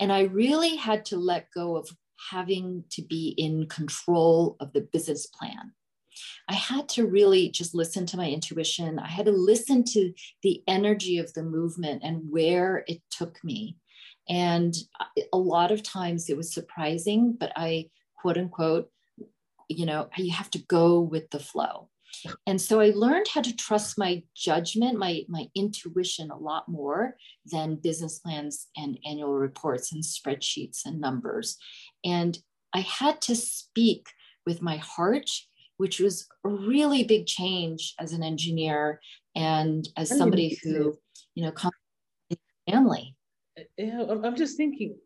And 0.00 0.12
I 0.12 0.22
really 0.22 0.76
had 0.76 1.04
to 1.06 1.16
let 1.16 1.48
go 1.54 1.76
of 1.76 1.90
having 2.30 2.84
to 2.90 3.02
be 3.02 3.34
in 3.36 3.66
control 3.66 4.56
of 4.60 4.72
the 4.72 4.88
business 4.92 5.26
plan. 5.26 5.72
I 6.48 6.54
had 6.54 6.88
to 6.90 7.06
really 7.06 7.50
just 7.50 7.74
listen 7.74 8.06
to 8.06 8.16
my 8.16 8.28
intuition. 8.28 8.98
I 8.98 9.08
had 9.08 9.26
to 9.26 9.32
listen 9.32 9.84
to 9.84 10.12
the 10.42 10.62
energy 10.66 11.18
of 11.18 11.32
the 11.34 11.42
movement 11.42 12.02
and 12.04 12.22
where 12.30 12.84
it 12.86 13.00
took 13.10 13.42
me. 13.44 13.76
And 14.28 14.74
a 15.32 15.38
lot 15.38 15.70
of 15.70 15.82
times 15.82 16.28
it 16.28 16.36
was 16.36 16.52
surprising, 16.52 17.36
but 17.38 17.52
I, 17.56 17.90
quote 18.16 18.36
unquote, 18.36 18.90
you 19.68 19.86
know, 19.86 20.08
you 20.16 20.32
have 20.32 20.50
to 20.50 20.58
go 20.58 21.00
with 21.00 21.30
the 21.30 21.38
flow. 21.38 21.88
And 22.46 22.60
so 22.60 22.80
I 22.80 22.90
learned 22.94 23.26
how 23.32 23.42
to 23.42 23.54
trust 23.54 23.98
my 23.98 24.22
judgment, 24.34 24.98
my, 24.98 25.24
my 25.28 25.48
intuition 25.54 26.30
a 26.30 26.38
lot 26.38 26.68
more 26.68 27.16
than 27.46 27.76
business 27.76 28.18
plans 28.18 28.68
and 28.76 28.98
annual 29.06 29.34
reports 29.34 29.92
and 29.92 30.02
spreadsheets 30.02 30.80
and 30.84 31.00
numbers. 31.00 31.58
And 32.04 32.38
I 32.74 32.80
had 32.80 33.20
to 33.22 33.36
speak 33.36 34.08
with 34.46 34.62
my 34.62 34.76
heart 34.76 35.30
which 35.78 36.00
was 36.00 36.28
a 36.44 36.48
really 36.48 37.04
big 37.04 37.26
change 37.26 37.94
as 37.98 38.12
an 38.12 38.22
engineer 38.22 39.00
and 39.34 39.88
as 39.96 40.16
somebody 40.16 40.58
who, 40.62 40.98
you 41.34 41.44
know, 41.44 41.52
comes 41.52 41.72
from 42.28 42.38
family. 42.68 43.16
Yeah, 43.76 44.04
I'm 44.22 44.36
just 44.36 44.56
thinking, 44.56 44.96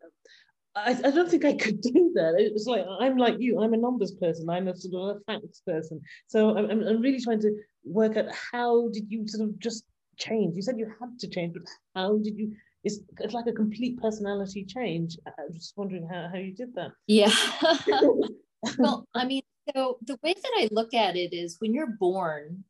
I, 0.75 0.91
I 0.91 1.11
don't 1.11 1.29
think 1.29 1.45
I 1.45 1.53
could 1.53 1.79
do 1.81 2.11
that. 2.15 2.35
It 2.39 2.53
was 2.53 2.65
like, 2.65 2.85
I'm 2.99 3.17
like 3.17 3.35
you, 3.39 3.61
I'm 3.61 3.73
a 3.73 3.77
numbers 3.77 4.11
person, 4.13 4.49
I'm 4.49 4.67
a 4.67 4.75
sort 4.75 5.17
of 5.17 5.21
a 5.21 5.31
facts 5.31 5.61
person. 5.65 6.01
So 6.27 6.57
I'm, 6.57 6.69
I'm 6.69 7.01
really 7.01 7.21
trying 7.21 7.41
to 7.41 7.55
work 7.85 8.17
out 8.17 8.25
how 8.51 8.89
did 8.89 9.05
you 9.09 9.27
sort 9.27 9.47
of 9.47 9.59
just 9.59 9.85
change? 10.17 10.55
You 10.55 10.63
said 10.63 10.79
you 10.79 10.91
had 10.99 11.19
to 11.19 11.27
change, 11.27 11.53
but 11.53 11.63
how 11.95 12.17
did 12.17 12.37
you? 12.37 12.53
It's, 12.83 12.99
it's 13.19 13.33
like 13.33 13.47
a 13.47 13.53
complete 13.53 14.01
personality 14.01 14.65
change. 14.65 15.17
I'm 15.25 15.53
just 15.53 15.77
wondering 15.77 16.05
how, 16.05 16.27
how 16.29 16.37
you 16.37 16.53
did 16.53 16.75
that. 16.75 16.91
Yeah. 17.07 17.31
well, 18.77 19.07
I 19.13 19.25
mean, 19.25 19.41
so 19.75 19.97
the 20.05 20.19
way 20.23 20.33
that 20.33 20.51
I 20.57 20.69
look 20.71 20.93
at 20.93 21.15
it 21.15 21.33
is 21.33 21.57
when 21.59 21.73
you're 21.73 21.95
born, 21.99 22.63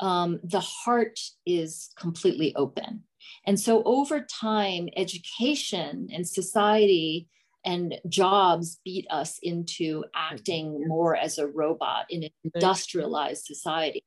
um, 0.00 0.40
the 0.42 0.60
heart 0.60 1.18
is 1.46 1.90
completely 1.96 2.54
open. 2.56 3.04
And 3.46 3.58
so 3.58 3.82
over 3.84 4.20
time, 4.20 4.88
education 4.96 6.08
and 6.12 6.26
society 6.28 7.28
and 7.64 7.98
jobs 8.08 8.78
beat 8.84 9.06
us 9.10 9.38
into 9.42 10.04
acting 10.14 10.86
more 10.86 11.16
as 11.16 11.38
a 11.38 11.48
robot 11.48 12.06
in 12.10 12.24
an 12.24 12.30
industrialized 12.44 13.44
society. 13.44 14.04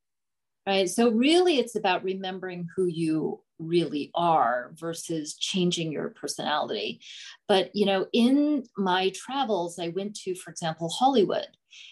Right. 0.66 0.90
So 0.90 1.10
really 1.10 1.58
it's 1.58 1.76
about 1.76 2.04
remembering 2.04 2.68
who 2.76 2.86
you 2.86 3.42
really 3.58 4.12
are 4.16 4.72
versus 4.76 5.36
changing 5.36 5.92
your 5.92 6.10
personality. 6.10 7.02
But 7.48 7.72
you 7.76 7.86
know, 7.86 8.08
in 8.14 8.64
my 8.78 9.12
travels, 9.16 9.80
I 9.80 9.90
went 9.90 10.16
to, 10.22 10.36
for 10.36 10.52
example, 10.52 10.90
Hollywood 10.90 11.48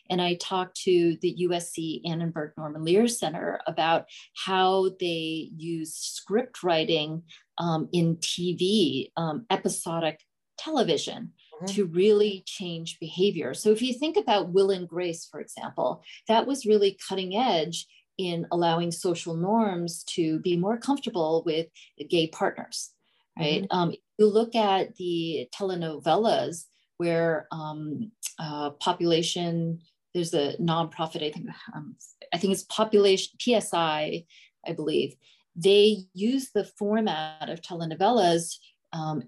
and 0.10 0.22
I 0.22 0.36
talked 0.36 0.76
to 0.82 1.18
the 1.22 1.48
USC 1.50 2.02
Annenberg 2.06 2.54
Norman 2.58 2.84
Lear 2.84 3.08
Center 3.08 3.60
about 3.68 4.06
how 4.46 4.90
they 5.00 5.50
use 5.56 5.94
script 5.94 6.63
writing 6.63 7.24
um, 7.58 7.90
in 7.92 8.18
TV, 8.18 9.12
um, 9.18 9.46
episodic 9.50 10.22
television. 10.58 11.34
Mm-hmm. 11.56 11.74
To 11.74 11.86
really 11.86 12.44
change 12.46 13.00
behavior. 13.00 13.56
So, 13.56 13.72
if 13.72 13.82
you 13.82 13.92
think 13.92 14.16
about 14.16 14.54
Will 14.54 14.70
and 14.70 14.88
Grace, 14.88 15.26
for 15.26 15.40
example, 15.40 16.04
that 16.28 16.46
was 16.46 16.68
really 16.68 17.00
cutting 17.10 17.36
edge 17.36 17.88
in 18.18 18.48
allowing 18.52 18.92
social 18.92 19.36
norms 19.36 20.04
to 20.04 20.40
be 20.40 20.58
more 20.58 20.78
comfortable 20.78 21.44
with 21.46 21.68
gay 22.10 22.28
partners, 22.28 22.92
right? 23.38 23.63
Mm-hmm. 23.63 23.78
Um, 23.78 23.94
you 24.18 24.28
look 24.28 24.56
at 24.56 24.96
the 24.96 25.48
telenovelas 25.54 26.66
where 26.98 27.48
um, 27.52 28.12
uh, 28.40 28.72
population, 28.72 29.80
there's 30.14 30.34
a 30.34 30.56
nonprofit, 30.58 31.24
I 31.24 31.32
think, 31.32 31.48
um, 31.74 31.96
I 32.34 32.38
think 32.38 32.54
it's 32.54 32.64
population, 32.64 33.38
PSI, 33.40 34.26
I 34.66 34.74
believe, 34.74 35.16
they 35.56 36.04
use 36.14 36.52
the 36.54 36.64
format 36.64 37.50
of 37.50 37.62
telenovelas 37.62 38.58
um, 38.94 39.24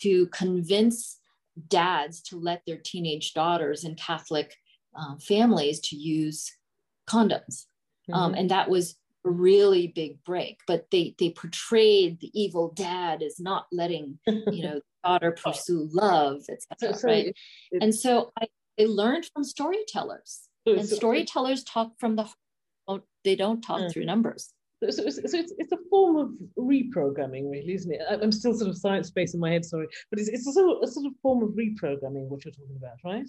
to 0.00 0.26
convince 0.28 1.18
dads 1.68 2.22
to 2.22 2.38
let 2.38 2.62
their 2.66 2.78
teenage 2.78 3.34
daughters 3.34 3.84
in 3.84 3.94
Catholic 3.94 4.56
um, 4.96 5.18
families 5.18 5.80
to 5.80 5.96
use 5.96 6.52
condoms. 7.08 7.66
Um, 8.10 8.14
mm-hmm. 8.14 8.14
Um, 8.14 8.34
and 8.34 8.50
that 8.50 8.68
was 8.68 8.96
a 9.24 9.30
really 9.30 9.88
big 9.88 10.22
break. 10.24 10.60
But 10.66 10.86
they 10.90 11.14
they 11.18 11.30
portrayed 11.30 12.20
the 12.20 12.30
evil 12.40 12.72
dad 12.74 13.22
as 13.22 13.40
not 13.40 13.66
letting 13.72 14.18
you 14.26 14.62
know 14.62 14.80
daughter 15.04 15.34
oh. 15.36 15.50
pursue 15.50 15.88
love, 15.92 16.42
etc. 16.50 16.94
So, 16.96 17.08
right? 17.08 17.36
And 17.80 17.94
so 17.94 18.32
I, 18.40 18.46
I 18.80 18.84
learned 18.84 19.26
from 19.32 19.44
storytellers, 19.44 20.48
and 20.66 20.86
storytellers 20.86 21.64
talk 21.64 21.92
from 21.98 22.16
the 22.16 22.28
heart. 22.86 23.02
They 23.24 23.36
don't 23.36 23.60
talk 23.60 23.80
yeah. 23.80 23.88
through 23.88 24.04
numbers. 24.04 24.52
So, 24.82 24.90
so, 24.90 25.04
it's, 25.04 25.30
so 25.30 25.38
it's, 25.38 25.52
it's 25.58 25.70
a 25.70 25.78
form 25.90 26.16
of 26.16 26.30
reprogramming, 26.58 27.48
really, 27.48 27.74
isn't 27.74 27.92
it? 27.92 28.00
I'm 28.08 28.32
still 28.32 28.52
sort 28.52 28.68
of 28.68 28.76
science 28.76 29.10
based 29.10 29.34
in 29.34 29.40
my 29.40 29.50
head, 29.50 29.64
sorry, 29.64 29.86
but 30.10 30.18
it's, 30.18 30.28
it's 30.28 30.46
a, 30.48 30.52
sort 30.52 30.76
of, 30.76 30.82
a 30.82 30.90
sort 30.90 31.06
of 31.06 31.12
form 31.22 31.44
of 31.44 31.50
reprogramming 31.50 32.26
what 32.28 32.44
you're 32.44 32.52
talking 32.52 32.76
about, 32.76 32.96
right? 33.04 33.28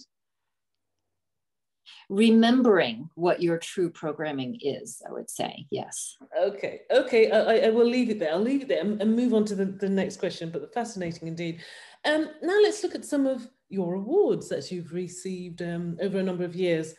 Remembering 2.10 3.10
what 3.15 3.41
your 3.41 3.58
true 3.58 3.89
programming 3.89 4.58
is, 4.62 5.02
I 5.08 5.12
would 5.12 5.30
say, 5.30 5.65
yes. 5.69 6.17
Okay, 6.39 6.82
okay, 6.91 7.32
I, 7.32 7.67
I 7.67 7.69
will 7.69 7.88
leave 7.88 8.10
it 8.10 8.19
there. 8.19 8.32
I'll 8.32 8.39
leave 8.39 8.63
it 8.63 8.67
there 8.67 8.82
and, 8.82 9.15
move 9.15 9.34
on 9.34 9.46
to 9.46 9.56
the, 9.56 9.65
the 9.65 9.89
next 9.89 10.17
question, 10.17 10.50
but 10.50 10.74
fascinating 10.74 11.28
indeed. 11.28 11.62
Um, 12.06 12.30
now 12.41 12.60
let's 12.62 12.84
look 12.84 12.96
at 12.96 13.06
some 13.06 13.26
of 13.26 13.48
your 13.69 13.96
awards 13.96 14.50
that 14.50 14.72
you've 14.72 14.93
received 14.93 15.62
um, 15.62 15.98
over 16.02 16.19
a 16.19 16.24
number 16.24 16.43
of 16.43 16.56
years 16.56 16.96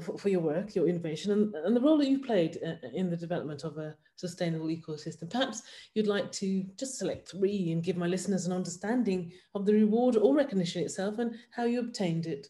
for, 0.00 0.16
for, 0.16 0.28
your 0.28 0.40
work, 0.40 0.74
your 0.74 0.88
innovation, 0.88 1.32
and, 1.32 1.54
and 1.54 1.76
the 1.76 1.80
role 1.80 1.98
that 1.98 2.08
you've 2.08 2.24
played 2.24 2.58
uh, 2.66 2.86
in 2.94 3.10
the 3.10 3.16
development 3.16 3.64
of 3.64 3.76
a 3.78 3.94
sustainable 4.16 4.66
ecosystem. 4.66 5.30
Perhaps 5.30 5.62
you'd 5.94 6.06
like 6.06 6.30
to 6.32 6.64
just 6.78 6.98
select 6.98 7.30
three 7.30 7.72
and 7.72 7.82
give 7.82 7.96
my 7.96 8.06
listeners 8.06 8.46
an 8.46 8.52
understanding 8.52 9.32
of 9.54 9.66
the 9.66 9.74
reward 9.74 10.16
or 10.16 10.34
recognition 10.34 10.82
itself 10.82 11.18
and 11.18 11.34
how 11.50 11.64
you 11.64 11.80
obtained 11.80 12.26
it. 12.26 12.46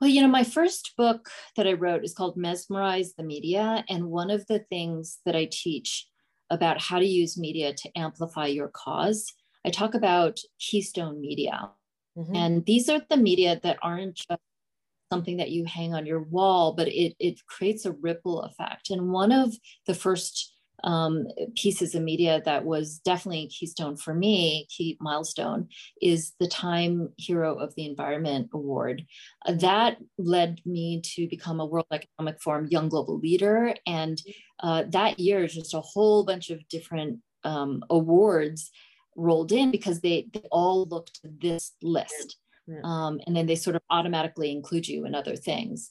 Well, 0.00 0.08
you 0.08 0.22
know, 0.22 0.28
my 0.28 0.44
first 0.44 0.94
book 0.96 1.28
that 1.56 1.66
I 1.66 1.74
wrote 1.74 2.04
is 2.04 2.14
called 2.14 2.36
Mesmerize 2.36 3.14
the 3.14 3.22
Media. 3.22 3.84
And 3.88 4.06
one 4.06 4.30
of 4.30 4.46
the 4.46 4.60
things 4.70 5.18
that 5.26 5.36
I 5.36 5.48
teach 5.50 6.06
about 6.48 6.80
how 6.80 6.98
to 6.98 7.04
use 7.04 7.38
media 7.38 7.74
to 7.74 7.98
amplify 7.98 8.46
your 8.46 8.68
cause, 8.68 9.32
I 9.64 9.70
talk 9.70 9.94
about 9.94 10.40
keystone 10.58 11.20
media. 11.20 11.70
Mm-hmm. 12.16 12.34
And 12.34 12.64
these 12.64 12.88
are 12.88 13.00
the 13.10 13.18
media 13.18 13.60
that 13.62 13.78
aren't 13.82 14.16
just 14.16 14.40
something 15.12 15.36
that 15.36 15.50
you 15.50 15.64
hang 15.66 15.92
on 15.92 16.06
your 16.06 16.22
wall, 16.22 16.72
but 16.74 16.88
it, 16.88 17.14
it 17.18 17.44
creates 17.46 17.84
a 17.84 17.92
ripple 17.92 18.42
effect. 18.42 18.90
And 18.90 19.12
one 19.12 19.32
of 19.32 19.54
the 19.86 19.94
first 19.94 20.54
um, 20.84 21.26
pieces 21.56 21.94
of 21.94 22.02
media 22.02 22.40
that 22.44 22.64
was 22.64 22.98
definitely 22.98 23.44
a 23.44 23.48
keystone 23.48 23.96
for 23.96 24.14
me, 24.14 24.66
key 24.68 24.96
milestone, 25.00 25.68
is 26.00 26.32
the 26.40 26.48
Time 26.48 27.10
Hero 27.16 27.54
of 27.54 27.74
the 27.74 27.86
Environment 27.86 28.48
Award. 28.52 29.04
Uh, 29.46 29.52
that 29.54 29.98
led 30.18 30.60
me 30.64 31.00
to 31.16 31.28
become 31.28 31.60
a 31.60 31.66
World 31.66 31.86
Economic 31.92 32.40
Forum 32.40 32.66
Young 32.70 32.88
Global 32.88 33.18
Leader. 33.18 33.74
And 33.86 34.20
uh, 34.60 34.84
that 34.88 35.18
year, 35.18 35.46
just 35.46 35.74
a 35.74 35.80
whole 35.80 36.24
bunch 36.24 36.50
of 36.50 36.66
different 36.68 37.20
um, 37.44 37.82
awards 37.90 38.70
rolled 39.16 39.52
in 39.52 39.70
because 39.70 40.00
they, 40.00 40.28
they 40.32 40.44
all 40.50 40.84
looked 40.86 41.20
this 41.22 41.72
list. 41.82 42.36
Um, 42.84 43.20
and 43.26 43.34
then 43.34 43.46
they 43.46 43.56
sort 43.56 43.74
of 43.74 43.82
automatically 43.90 44.52
include 44.52 44.86
you 44.86 45.04
in 45.04 45.14
other 45.14 45.34
things. 45.34 45.90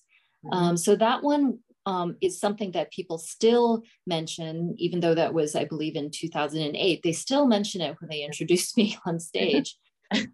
Um, 0.54 0.78
so 0.78 0.96
that 0.96 1.22
one 1.24 1.60
um, 1.90 2.16
is 2.22 2.40
something 2.40 2.72
that 2.74 2.92
people 2.92 3.18
still 3.18 3.82
mention, 4.06 4.76
even 4.78 5.00
though 5.00 5.16
that 5.16 5.34
was, 5.34 5.56
I 5.56 5.66
believe, 5.66 5.96
in 5.96 6.12
2008. 6.12 7.02
They 7.02 7.12
still 7.12 7.48
mention 7.48 7.82
it 7.82 7.96
when 8.00 8.10
they 8.12 8.22
introduced 8.22 8.78
me 8.78 8.98
on 9.06 9.20
stage. 9.20 9.76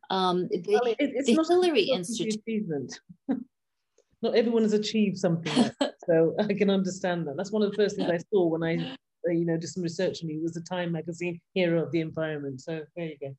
Um, 0.10 0.48
the, 0.50 0.63
well, 0.70 0.86
it, 0.86 0.96
it's 1.00 1.28
the 1.28 1.34
not 1.34 1.50
Hillary 1.50 1.82
Institute. 1.82 2.36
Achievement. 2.48 2.98
not 4.22 4.34
everyone 4.34 4.63
has 4.63 4.72
achieved 4.72 5.18
something, 5.18 5.54
like 5.54 5.74
so 6.08 6.34
I 6.39 6.54
can 6.54 6.70
understand 6.70 7.28
that. 7.28 7.36
That's 7.36 7.52
one 7.52 7.62
of 7.62 7.72
the 7.72 7.76
first 7.76 7.98
things 7.98 8.10
I 8.10 8.20
saw 8.32 8.48
when 8.48 8.63
I, 8.63 8.78
uh, 8.78 9.34
you 9.34 9.44
know, 9.44 9.58
did 9.58 9.68
some 9.68 9.84
research 9.84 10.24
on 10.24 10.30
you 10.30 10.41
was 10.41 10.54
the 10.54 10.62
Time 10.62 10.94
magazine 10.94 11.41
Hero 11.56 11.84
of 11.84 11.91
the 11.91 12.00
Environment. 12.00 12.62
So 12.62 12.84
there 12.96 13.08
you 13.08 13.18
go 13.20 13.36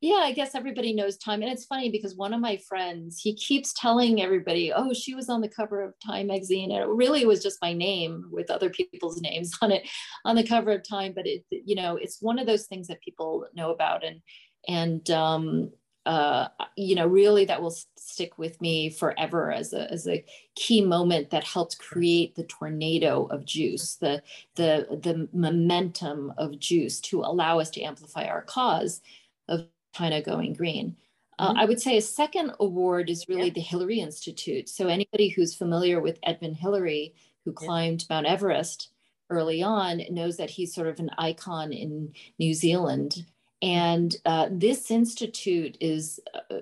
yeah 0.00 0.20
i 0.22 0.32
guess 0.32 0.54
everybody 0.54 0.92
knows 0.92 1.16
time 1.16 1.42
and 1.42 1.50
it's 1.50 1.64
funny 1.64 1.90
because 1.90 2.14
one 2.14 2.34
of 2.34 2.40
my 2.40 2.56
friends 2.68 3.18
he 3.18 3.34
keeps 3.34 3.72
telling 3.72 4.20
everybody 4.20 4.72
oh 4.72 4.92
she 4.92 5.14
was 5.14 5.28
on 5.28 5.40
the 5.40 5.48
cover 5.48 5.82
of 5.82 5.94
time 6.04 6.26
magazine 6.26 6.70
and 6.70 6.82
it 6.82 6.88
really 6.88 7.24
was 7.24 7.42
just 7.42 7.58
my 7.62 7.72
name 7.72 8.24
with 8.30 8.50
other 8.50 8.70
people's 8.70 9.20
names 9.22 9.52
on 9.62 9.72
it 9.72 9.88
on 10.24 10.36
the 10.36 10.46
cover 10.46 10.72
of 10.72 10.86
time 10.86 11.12
but 11.14 11.26
it 11.26 11.44
you 11.50 11.74
know 11.74 11.96
it's 11.96 12.20
one 12.20 12.38
of 12.38 12.46
those 12.46 12.66
things 12.66 12.88
that 12.88 13.00
people 13.00 13.46
know 13.54 13.70
about 13.70 14.04
and 14.04 14.20
and 14.68 15.10
um 15.10 15.70
uh, 16.06 16.46
you 16.76 16.94
know, 16.94 17.06
really 17.06 17.44
that 17.44 17.60
will 17.60 17.74
stick 17.96 18.38
with 18.38 18.60
me 18.60 18.88
forever 18.88 19.50
as 19.50 19.72
a, 19.72 19.90
as 19.90 20.06
a 20.06 20.24
key 20.54 20.80
moment 20.80 21.30
that 21.30 21.42
helped 21.42 21.78
create 21.78 22.36
the 22.36 22.44
tornado 22.44 23.24
of 23.24 23.44
juice, 23.44 23.96
the, 23.96 24.22
the, 24.54 24.86
the 25.02 25.28
momentum 25.32 26.32
of 26.38 26.60
juice 26.60 27.00
to 27.00 27.22
allow 27.22 27.58
us 27.58 27.70
to 27.70 27.82
amplify 27.82 28.24
our 28.24 28.42
cause 28.42 29.00
of 29.48 29.66
China 29.96 30.22
going 30.22 30.52
green. 30.52 30.96
Uh, 31.38 31.48
mm-hmm. 31.48 31.58
I 31.58 31.64
would 31.64 31.80
say 31.80 31.96
a 31.96 32.02
second 32.02 32.52
award 32.60 33.10
is 33.10 33.28
really 33.28 33.48
yeah. 33.48 33.54
the 33.54 33.60
Hillary 33.60 34.00
Institute. 34.00 34.68
So 34.68 34.88
anybody 34.88 35.28
who's 35.28 35.54
familiar 35.54 36.00
with 36.00 36.18
Edmund 36.22 36.56
Hillary, 36.56 37.14
who 37.44 37.52
climbed. 37.52 38.04
Mount 38.10 38.26
Everest 38.26 38.90
early 39.30 39.62
on, 39.62 40.02
knows 40.10 40.36
that 40.36 40.50
he's 40.50 40.74
sort 40.74 40.88
of 40.88 40.98
an 40.98 41.10
icon 41.18 41.72
in 41.72 42.12
New 42.38 42.54
Zealand. 42.54 43.24
And 43.62 44.14
uh, 44.26 44.48
this 44.50 44.90
institute 44.90 45.76
is 45.80 46.20
uh, 46.34 46.60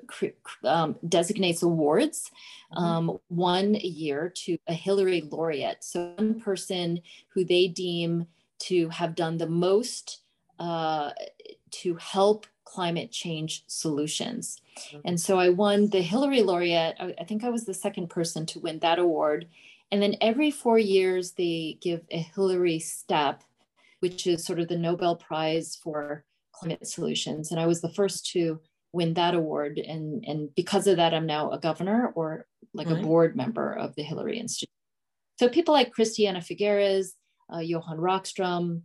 um, 0.64 0.97
designates 1.09 1.62
awards, 1.62 2.31
mm-hmm. 2.73 2.85
um, 2.85 3.18
one 3.29 3.75
a 3.75 3.87
year 3.87 4.33
to 4.44 4.59
a 4.68 4.75
Hillary 4.75 5.23
laureate. 5.23 5.83
So 5.83 6.14
one 6.16 6.40
person 6.40 7.01
who 7.29 7.44
they 7.44 7.66
deem 7.68 8.27
to 8.61 8.88
have 8.90 9.14
done 9.14 9.38
the 9.38 9.49
most 9.49 10.20
uh, 10.59 11.11
to 11.70 11.97
help 11.97 12.47
climate 12.64 13.11
change 13.11 13.64
solutions. 13.66 14.61
Mm-hmm. 14.79 15.00
And 15.05 15.20
so 15.20 15.38
I 15.38 15.50
won 15.50 15.90
the 15.90 16.03
Hillary 16.03 16.42
Laureate. 16.42 16.96
I, 16.98 17.24
think 17.24 17.44
I 17.44 17.50
was 17.50 17.64
the 17.64 17.74
second 17.74 18.09
person 18.11 18.46
to 18.46 18.61
win 18.61 18.79
that 18.81 18.98
award. 18.98 19.46
And 19.90 20.03
then 20.03 20.16
every 20.20 20.50
four 20.50 20.79
years, 20.79 21.33
they 21.33 21.79
give 21.81 22.03
a 22.11 22.18
Hillary 22.18 22.79
Step, 22.79 23.42
which 24.00 24.27
is 24.27 24.44
sort 24.44 24.61
of 24.61 24.68
the 24.68 24.79
Nobel 24.79 25.16
Prize 25.16 25.79
for 25.81 26.24
climate 26.53 26.87
solutions. 26.87 27.50
And 27.50 27.61
I 27.61 27.66
was 27.66 27.81
the 27.81 27.92
first 27.92 28.31
to 28.33 28.61
win 28.92 29.14
that 29.14 29.35
award. 29.35 29.79
And, 29.79 30.24
and 30.27 30.55
because 30.55 30.87
of 30.87 30.96
that, 30.96 31.14
I'm 31.14 31.27
now 31.27 31.50
a 31.50 31.59
governor 31.59 32.12
or 32.14 32.46
like 32.72 32.88
right. 32.88 32.98
a 32.98 33.03
board 33.03 33.37
member 33.37 33.72
of 33.72 33.94
the 33.94 34.03
Hillary 34.03 34.38
Institute. 34.38 34.70
So 35.38 35.48
people 35.48 35.74
like 35.74 35.92
Christiana 35.92 36.40
Figueres, 36.40 37.12
uh, 37.53 37.59
Johan 37.59 37.98
Rockström 37.98 38.83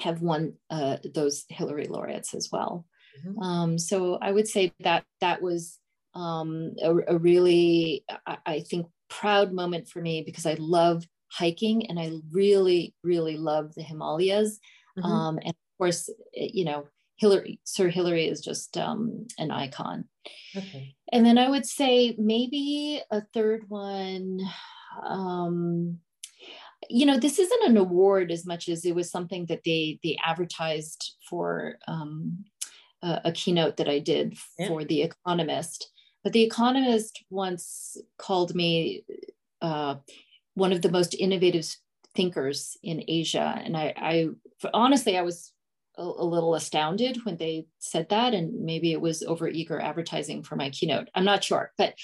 have 0.00 0.22
won 0.22 0.54
uh, 0.70 0.96
those 1.14 1.44
Hillary 1.48 1.86
laureates 1.86 2.34
as 2.34 2.48
well. 2.50 2.86
Mm-hmm. 3.18 3.42
Um, 3.42 3.78
so 3.78 4.18
I 4.20 4.32
would 4.32 4.48
say 4.48 4.72
that 4.80 5.04
that 5.20 5.42
was 5.42 5.78
um, 6.14 6.74
a, 6.82 6.90
a, 7.14 7.18
really, 7.18 8.04
I, 8.26 8.38
I, 8.46 8.60
think, 8.60 8.86
proud 9.08 9.52
moment 9.52 9.88
for 9.88 10.00
me 10.00 10.22
because 10.22 10.46
I 10.46 10.56
love 10.58 11.04
hiking 11.30 11.88
and 11.88 11.98
I 11.98 12.12
really, 12.32 12.94
really 13.02 13.36
love 13.36 13.74
the 13.74 13.82
Himalayas. 13.82 14.58
Mm-hmm. 14.98 15.08
Um, 15.08 15.38
and 15.38 15.50
of 15.50 15.78
course, 15.78 16.10
you 16.32 16.64
know, 16.64 16.88
Hillary, 17.16 17.60
Sir 17.64 17.88
Hillary 17.88 18.26
is 18.26 18.40
just 18.40 18.78
um, 18.78 19.26
an 19.38 19.50
icon. 19.50 20.06
Okay. 20.56 20.94
And 21.12 21.24
then 21.24 21.38
I 21.38 21.50
would 21.50 21.66
say 21.66 22.14
maybe 22.18 23.02
a 23.10 23.22
third 23.34 23.64
one. 23.68 24.40
Um, 25.06 25.98
you 26.88 27.04
know, 27.04 27.18
this 27.18 27.38
isn't 27.38 27.68
an 27.68 27.76
award 27.76 28.32
as 28.32 28.46
much 28.46 28.68
as 28.68 28.86
it 28.86 28.94
was 28.94 29.10
something 29.10 29.46
that 29.46 29.60
they 29.64 29.98
they 30.02 30.16
advertised 30.24 31.16
for 31.28 31.76
um, 31.86 32.44
a, 33.02 33.20
a 33.26 33.32
keynote 33.32 33.76
that 33.78 33.88
I 33.88 33.98
did 33.98 34.36
yeah. 34.58 34.68
for 34.68 34.84
The 34.84 35.02
Economist. 35.02 35.90
But 36.22 36.32
The 36.32 36.42
Economist 36.42 37.24
once 37.30 37.96
called 38.18 38.54
me 38.54 39.04
uh, 39.62 39.96
one 40.54 40.72
of 40.72 40.82
the 40.82 40.90
most 40.90 41.14
innovative 41.14 41.66
thinkers 42.14 42.76
in 42.82 43.04
Asia. 43.06 43.60
And 43.64 43.76
I, 43.76 43.94
I 43.96 44.28
honestly, 44.74 45.16
I 45.16 45.22
was 45.22 45.52
a, 45.96 46.02
a, 46.02 46.24
little 46.24 46.54
astounded 46.54 47.24
when 47.24 47.36
they 47.36 47.66
said 47.78 48.08
that. 48.08 48.34
And 48.34 48.64
maybe 48.64 48.92
it 48.92 49.00
was 49.00 49.22
over 49.22 49.48
eager 49.48 49.80
advertising 49.80 50.42
for 50.42 50.56
my 50.56 50.70
keynote. 50.70 51.08
I'm 51.14 51.24
not 51.24 51.44
sure, 51.44 51.72
but 51.78 51.94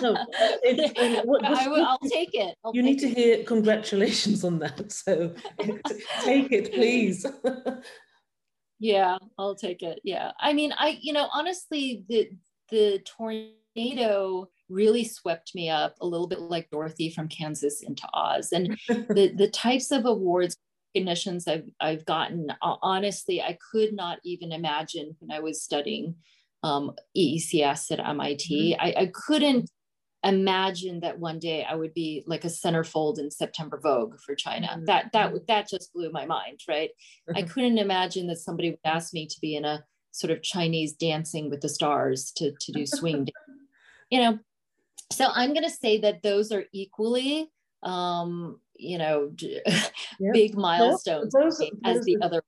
no, 0.00 0.16
it, 0.62 0.92
it, 0.96 1.26
what, 1.26 1.44
I 1.44 1.68
will, 1.68 1.84
I'll 1.84 1.98
take 1.98 2.34
it. 2.34 2.56
I'll 2.64 2.74
you 2.74 2.82
take 2.82 2.90
need 2.90 2.98
to 3.00 3.08
hear 3.08 3.44
congratulations 3.44 4.44
on 4.44 4.58
that. 4.60 4.92
So 4.92 5.34
take 6.22 6.52
it, 6.52 6.72
please. 6.72 7.26
Yeah, 8.82 9.18
I'll 9.38 9.54
take 9.54 9.82
it. 9.82 10.00
Yeah. 10.02 10.32
I 10.40 10.52
mean, 10.52 10.72
I, 10.76 10.98
you 11.00 11.12
know, 11.12 11.28
honestly, 11.32 12.04
the 12.08 12.30
the 12.68 12.98
tornado 13.04 14.48
really 14.68 15.04
swept 15.04 15.54
me 15.54 15.70
up 15.70 15.94
a 16.00 16.06
little 16.06 16.26
bit 16.26 16.40
like 16.40 16.68
Dorothy 16.70 17.08
from 17.08 17.28
Kansas 17.28 17.82
into 17.82 18.08
Oz. 18.12 18.50
And 18.50 18.76
the 18.88 19.32
the 19.36 19.48
types 19.48 19.92
of 19.92 20.04
awards 20.04 20.56
recognitions 20.96 21.46
I've 21.46 21.68
I've 21.80 22.04
gotten, 22.04 22.48
honestly, 22.60 23.40
I 23.40 23.56
could 23.70 23.94
not 23.94 24.18
even 24.24 24.50
imagine 24.50 25.14
when 25.20 25.30
I 25.30 25.38
was 25.38 25.62
studying 25.62 26.16
um, 26.64 26.90
EECS 27.16 27.92
at 27.92 28.04
MIT. 28.04 28.72
Mm-hmm. 28.72 28.84
I, 28.84 29.02
I 29.02 29.10
couldn't 29.14 29.70
imagine 30.24 31.00
that 31.00 31.18
one 31.18 31.38
day 31.38 31.64
I 31.64 31.74
would 31.74 31.94
be 31.94 32.22
like 32.26 32.44
a 32.44 32.48
centerfold 32.48 33.18
in 33.18 33.30
September 33.30 33.78
Vogue 33.82 34.18
for 34.20 34.34
China. 34.34 34.68
Mm-hmm. 34.68 34.84
That 34.84 35.12
that 35.12 35.28
mm-hmm. 35.28 35.44
that 35.48 35.68
just 35.68 35.92
blew 35.92 36.10
my 36.10 36.26
mind, 36.26 36.60
right? 36.68 36.90
I 37.28 37.40
mm-hmm. 37.40 37.48
couldn't 37.48 37.78
imagine 37.78 38.26
that 38.28 38.38
somebody 38.38 38.70
would 38.70 38.78
ask 38.84 39.12
me 39.12 39.26
to 39.26 39.40
be 39.40 39.56
in 39.56 39.64
a 39.64 39.84
sort 40.12 40.30
of 40.30 40.42
Chinese 40.42 40.92
dancing 40.92 41.50
with 41.50 41.60
the 41.60 41.68
stars 41.68 42.32
to 42.36 42.52
to 42.60 42.72
do 42.72 42.86
swing, 42.86 43.28
you 44.10 44.20
know. 44.20 44.38
So 45.10 45.26
I'm 45.34 45.50
going 45.50 45.64
to 45.64 45.70
say 45.70 45.98
that 45.98 46.22
those 46.22 46.52
are 46.52 46.64
equally, 46.72 47.50
um, 47.82 48.60
you 48.76 48.96
know, 48.96 49.30
big 50.32 50.56
milestones 50.56 51.34
those, 51.34 51.58
those, 51.58 51.70
as 51.84 52.04
the 52.06 52.16
other. 52.22 52.42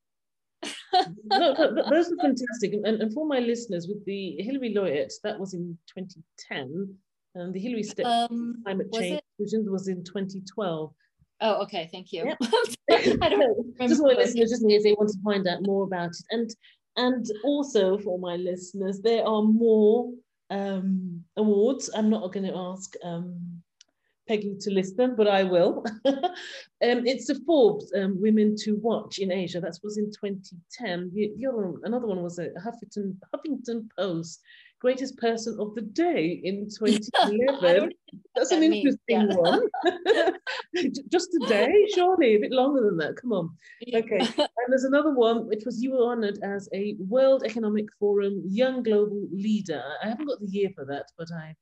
no, 1.26 1.52
no, 1.52 1.90
those 1.90 2.10
are 2.10 2.16
fantastic. 2.22 2.72
And, 2.72 2.86
and 2.86 3.12
for 3.12 3.26
my 3.26 3.40
listeners, 3.40 3.86
with 3.86 4.02
the 4.06 4.36
Hillary 4.38 4.72
laureate, 4.72 5.12
that 5.24 5.38
was 5.38 5.52
in 5.52 5.76
2010, 5.94 6.96
and 7.34 7.52
the 7.52 7.60
Hillary 7.60 7.82
Step 7.82 8.06
um, 8.06 8.62
Climate 8.64 8.92
Change 8.92 9.20
it? 9.38 9.70
was 9.70 9.88
in 9.88 10.04
2012. 10.04 10.94
Oh, 11.40 11.62
okay. 11.62 11.88
Thank 11.92 12.12
you. 12.12 12.34
Yep. 12.90 13.18
I 13.22 13.28
don't 13.28 13.78
just 13.88 14.02
my 14.02 14.10
listeners, 14.10 14.50
just 14.50 14.62
in 14.62 14.68
case 14.68 14.84
they 14.84 14.92
want 14.92 15.10
to 15.10 15.18
find 15.24 15.48
out 15.48 15.62
more 15.62 15.84
about 15.84 16.10
it. 16.10 16.24
And 16.30 16.54
and 16.96 17.26
also 17.42 17.98
for 17.98 18.18
my 18.18 18.36
listeners, 18.36 19.00
there 19.00 19.26
are 19.26 19.42
more 19.42 20.12
um, 20.50 21.24
awards. 21.36 21.90
I'm 21.94 22.10
not 22.10 22.32
going 22.32 22.46
to 22.46 22.56
ask 22.56 22.94
um, 23.02 23.62
Peggy 24.28 24.56
to 24.60 24.70
list 24.70 24.96
them, 24.96 25.16
but 25.16 25.26
I 25.26 25.42
will. 25.42 25.84
um, 26.04 26.30
it's 26.80 27.26
the 27.26 27.40
Forbes 27.46 27.92
um, 27.96 28.20
Women 28.20 28.54
to 28.60 28.76
Watch 28.76 29.18
in 29.18 29.32
Asia. 29.32 29.60
That 29.60 29.78
was 29.82 29.98
in 29.98 30.06
2010. 30.06 31.10
The, 31.12 31.32
the 31.36 31.46
other 31.46 31.68
one, 31.68 31.80
another 31.84 32.06
one 32.06 32.22
was 32.22 32.38
a 32.38 32.50
Huffington, 32.64 33.16
Huffington 33.34 33.88
Post 33.98 34.40
greatest 34.84 35.16
person 35.16 35.56
of 35.58 35.74
the 35.74 35.80
day 35.80 36.42
in 36.44 36.68
2011. 36.78 37.90
That's 38.36 38.52
an 38.52 38.62
interesting 38.62 39.00
yeah. 39.08 39.24
one. 39.30 39.62
Just 41.10 41.30
a 41.40 41.46
day, 41.48 41.72
surely, 41.94 42.34
a 42.34 42.40
bit 42.40 42.52
longer 42.52 42.82
than 42.84 42.98
that. 42.98 43.16
Come 43.16 43.32
on. 43.32 43.50
Okay. 43.94 44.18
And 44.18 44.68
there's 44.68 44.84
another 44.84 45.14
one, 45.14 45.48
which 45.48 45.64
was 45.64 45.82
you 45.82 45.92
were 45.92 46.12
honored 46.12 46.38
as 46.42 46.68
a 46.74 46.96
World 46.98 47.44
Economic 47.46 47.86
Forum 47.98 48.42
Young 48.46 48.82
Global 48.82 49.26
Leader. 49.32 49.82
I 50.02 50.08
haven't 50.08 50.26
got 50.26 50.40
the 50.40 50.50
year 50.58 50.68
for 50.74 50.84
that, 50.84 51.06
but 51.16 51.28
I, 51.32 51.54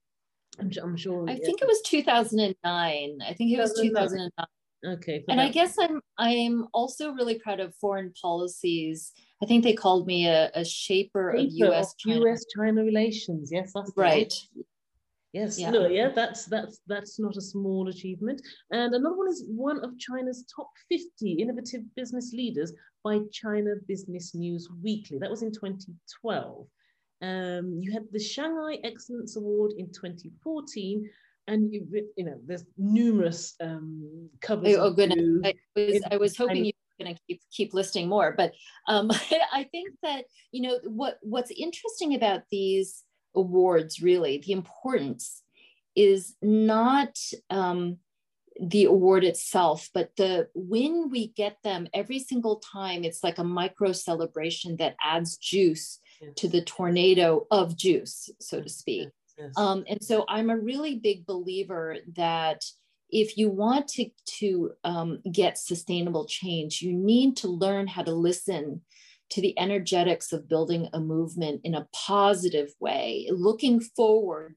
I'm, 0.59 0.71
I'm 0.83 0.97
sure. 0.97 1.25
I 1.29 1.35
yeah. 1.35 1.45
think 1.45 1.63
it 1.63 1.69
was 1.69 1.81
2009. 1.87 3.19
I 3.25 3.35
think 3.35 3.53
it 3.53 3.61
was 3.61 3.73
2009. 3.81 4.47
Okay. 4.85 5.25
And 5.29 5.39
that. 5.39 5.45
I 5.45 5.49
guess 5.49 5.79
I'm 5.79 6.01
I'm 6.19 6.67
also 6.75 7.13
really 7.13 7.39
proud 7.39 7.61
of 7.61 7.73
foreign 7.77 8.13
policies 8.21 9.13
I 9.43 9.47
think 9.47 9.65
they 9.65 9.73
called 9.73 10.07
me 10.07 10.29
a, 10.29 10.51
a 10.55 10.65
shaper, 10.65 11.35
shaper 11.37 11.47
of 11.47 11.47
U.S. 11.51 11.95
China. 11.99 12.21
U.S. 12.21 12.45
China 12.57 12.85
relations. 12.85 13.51
Yes, 13.51 13.73
that's 13.75 13.91
right. 13.97 14.33
Yes, 15.33 15.59
yeah. 15.59 15.71
no, 15.71 15.87
yeah, 15.87 16.11
that's 16.15 16.45
that's 16.45 16.81
that's 16.87 17.19
not 17.19 17.37
a 17.37 17.41
small 17.41 17.89
achievement. 17.89 18.43
And 18.71 18.95
another 18.95 19.17
one 19.17 19.29
is 19.29 19.45
one 19.49 19.83
of 19.83 19.99
China's 19.99 20.45
top 20.55 20.71
50 20.91 21.33
innovative 21.33 21.83
business 21.97 22.33
leaders 22.35 22.73
by 23.03 23.21
China 23.33 23.71
Business 23.89 24.35
News 24.35 24.69
Weekly. 24.83 25.19
That 25.19 25.31
was 25.31 25.43
in 25.43 25.51
2012. 25.51 26.67
Um, 27.23 27.79
you 27.81 27.93
had 27.93 28.05
the 28.13 28.19
Shanghai 28.19 28.79
Excellence 28.85 29.37
Award 29.37 29.73
in 29.79 29.87
2014, 29.87 31.09
and 31.49 31.73
you 31.73 31.87
you 32.17 32.25
know 32.25 32.39
there's 32.47 32.65
numerous 32.77 33.55
um, 33.61 34.29
covers. 34.43 34.77
Oh, 34.77 34.83
oh 34.83 34.91
goodness! 34.93 35.41
I 35.45 35.55
was 35.75 36.03
I 36.13 36.17
was 36.19 36.37
hoping 36.37 36.67
you 36.67 36.72
going 37.03 37.15
to 37.15 37.21
keep 37.27 37.41
keep 37.51 37.75
listing 37.75 38.09
more, 38.09 38.35
but 38.37 38.53
um, 38.89 39.11
I 39.53 39.65
think 39.71 39.91
that 40.03 40.25
you 40.51 40.63
know 40.63 40.79
what 40.85 41.19
what's 41.23 41.51
interesting 41.51 42.15
about 42.15 42.43
these 42.51 43.05
awards 43.35 44.03
really 44.03 44.43
the 44.45 44.53
importance 44.53 45.43
is 45.97 46.35
not 46.43 47.19
um, 47.51 47.99
the 48.61 48.85
award 48.85 49.25
itself, 49.25 49.89
but 49.95 50.11
the 50.17 50.49
when 50.55 51.11
we 51.11 51.29
get 51.29 51.57
them 51.63 51.89
every 51.95 52.19
single 52.19 52.57
time, 52.57 53.05
it's 53.05 53.25
like 53.25 53.39
a 53.39 53.45
micro 53.45 53.93
celebration 53.93 54.77
that 54.77 54.97
adds 55.03 55.37
juice 55.37 56.01
yes. 56.21 56.33
to 56.37 56.49
the 56.49 56.63
tornado 56.63 57.47
of 57.51 57.77
JUCCCE, 57.77 58.31
so 58.41 58.61
to 58.61 58.69
speak. 58.69 59.09
Yes. 59.09 59.13
Yes. 59.39 59.53
Um, 59.57 59.85
and 59.89 60.03
so 60.03 60.25
I'm 60.29 60.51
a 60.51 60.59
really 60.59 60.97
big 60.97 61.27
believer 61.27 61.97
that 62.17 62.63
if 63.13 63.37
you 63.37 63.51
want 63.51 63.87
to, 63.89 64.11
to 64.25 64.73
um, 64.85 65.21
get 65.31 65.59
sustainable 65.59 66.27
change, 66.27 66.81
you 66.81 66.93
need 66.93 67.37
to 67.37 67.49
learn 67.49 67.87
how 67.87 68.03
to 68.03 68.13
listen 68.13 68.81
to 69.31 69.41
the 69.41 69.59
energetics 69.59 70.33
of 70.33 70.49
building 70.49 70.89
a 70.93 71.01
movement 71.01 71.61
in 71.65 71.75
a 71.75 71.87
positive 71.93 72.73
way, 72.81 73.29
looking 73.31 73.81
forward 73.81 74.57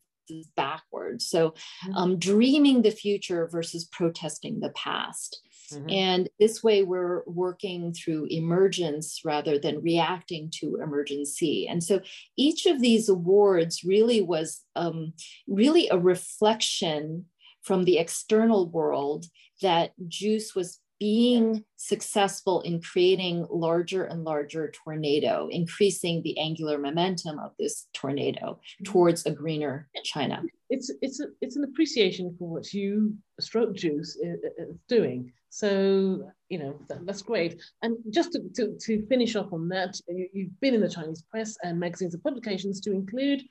backwards. 0.55 1.27
So, 1.27 1.51
mm-hmm. 1.51 1.95
um, 1.95 2.19
dreaming 2.19 2.81
the 2.81 2.91
future 2.91 3.47
versus 3.47 3.85
protesting 3.85 4.59
the 4.59 4.71
past. 4.71 5.41
Mm-hmm. 5.71 5.89
And 5.89 6.29
this 6.39 6.63
way, 6.63 6.83
we're 6.83 7.23
working 7.25 7.93
through 7.93 8.27
emergence 8.29 9.21
rather 9.23 9.57
than 9.57 9.81
reacting 9.81 10.51
to 10.59 10.77
emergency. 10.81 11.67
And 11.67 11.83
so, 11.83 12.01
each 12.37 12.65
of 12.65 12.81
these 12.81 13.09
awards 13.09 13.83
really 13.83 14.21
was 14.21 14.61
um, 14.75 15.13
really 15.47 15.87
a 15.89 15.97
reflection 15.97 17.25
from 17.65 17.83
the 17.83 17.97
external 17.97 18.69
world 18.69 19.25
that 19.61 19.91
JUCCCE 20.07 20.55
was 20.55 20.79
being 20.99 21.63
successful 21.75 22.61
in 22.61 22.81
creating 22.81 23.45
larger 23.49 24.05
and 24.05 24.23
larger 24.23 24.71
tornado, 24.71 25.49
increasing 25.51 26.21
the 26.21 26.37
angular 26.39 26.77
momentum 26.77 27.37
of 27.39 27.51
this 27.59 27.87
tornado 27.93 28.53
mm-hmm. 28.53 28.91
towards 28.91 29.25
a 29.25 29.31
greener 29.31 29.89
China. 30.03 30.41
It's 30.69 30.91
it's 31.01 31.19
a, 31.19 31.25
it's 31.41 31.57
an 31.57 31.65
appreciation 31.65 32.35
for 32.39 32.47
what 32.47 32.73
you 32.73 33.15
stroke 33.39 33.75
JUCCCE 33.75 34.15
is 34.57 34.77
doing. 34.87 35.33
So 35.49 36.31
you 36.49 36.59
know 36.59 36.75
that, 36.87 37.05
that's 37.05 37.21
great. 37.21 37.61
And 37.81 37.97
just 38.09 38.31
to, 38.33 38.39
to, 38.55 38.77
to 38.77 39.05
finish 39.07 39.35
off 39.35 39.51
on 39.51 39.67
that, 39.69 39.99
you, 40.07 40.27
you've 40.33 40.59
been 40.61 40.75
in 40.75 40.81
the 40.81 40.89
Chinese 40.89 41.23
press 41.29 41.57
and 41.63 41.79
magazines 41.79 42.13
and 42.13 42.23
publications 42.23 42.79
to 42.81 42.91
include 42.91 43.41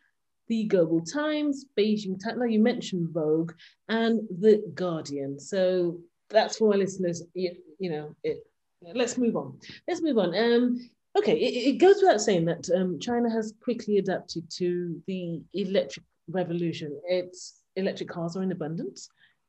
the 0.48 0.64
Global 0.64 1.00
Times, 1.00 1.66
Beijing 1.78 2.22
Times. 2.22 2.38
Now 2.38 2.44
you 2.44 2.60
mentioned 2.60 3.10
Vogue 3.10 3.52
and 3.88 4.20
the 4.28 4.62
Guardian. 4.74 5.38
So 5.38 6.00
that's 6.30 6.58
for 6.58 6.72
our 6.72 6.78
listeners. 6.78 7.22
You, 7.34 7.56
you 7.78 7.90
know, 7.90 8.14
it, 8.22 8.46
let's 8.94 9.16
move 9.18 9.36
on. 9.36 9.58
Let's 9.88 10.02
move 10.02 10.18
on. 10.18 10.36
Um, 10.36 10.90
okay, 11.16 11.36
it, 11.36 11.74
it 11.74 11.78
goes 11.78 11.96
without 12.02 12.20
saying 12.20 12.44
that 12.46 12.68
um, 12.74 12.98
China 12.98 13.30
has 13.30 13.54
quickly 13.62 13.98
adapted 13.98 14.50
to 14.58 15.00
the 15.06 15.40
electric 15.54 16.04
revolution. 16.28 16.98
Its 17.08 17.60
electric 17.76 18.08
cars 18.08 18.36
are 18.36 18.42
in 18.42 18.52
abundance. 18.52 19.08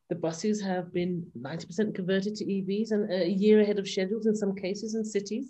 The 0.09 0.15
buses 0.15 0.61
have 0.61 0.93
been 0.93 1.25
90% 1.39 1.95
converted 1.95 2.35
to 2.35 2.45
EVs 2.45 2.91
and 2.91 3.11
a 3.11 3.27
year 3.27 3.61
ahead 3.61 3.79
of 3.79 3.87
schedules 3.87 4.27
in 4.27 4.35
some 4.35 4.55
cases 4.55 4.93
in 4.93 5.03
cities. 5.03 5.49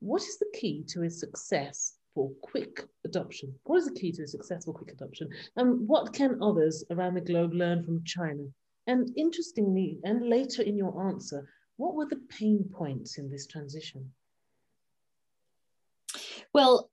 What 0.00 0.22
is 0.22 0.38
the 0.38 0.46
key 0.54 0.84
to 0.90 1.02
its 1.02 1.18
success 1.18 1.97
for 2.18 2.32
quick 2.42 2.84
adoption? 3.04 3.54
What 3.62 3.76
is 3.76 3.86
the 3.86 3.94
key 3.94 4.10
to 4.10 4.26
successful 4.26 4.72
quick 4.72 4.90
adoption? 4.90 5.28
And 5.54 5.86
what 5.86 6.12
can 6.12 6.42
others 6.42 6.82
around 6.90 7.14
the 7.14 7.20
globe 7.20 7.54
learn 7.54 7.84
from 7.84 8.02
China? 8.04 8.42
And 8.88 9.08
interestingly, 9.16 10.00
and 10.02 10.28
later 10.28 10.62
in 10.62 10.76
your 10.76 11.08
answer, 11.08 11.48
what 11.76 11.94
were 11.94 12.06
the 12.06 12.20
pain 12.28 12.68
points 12.72 13.18
in 13.18 13.30
this 13.30 13.46
transition? 13.46 14.10
Well, 16.52 16.90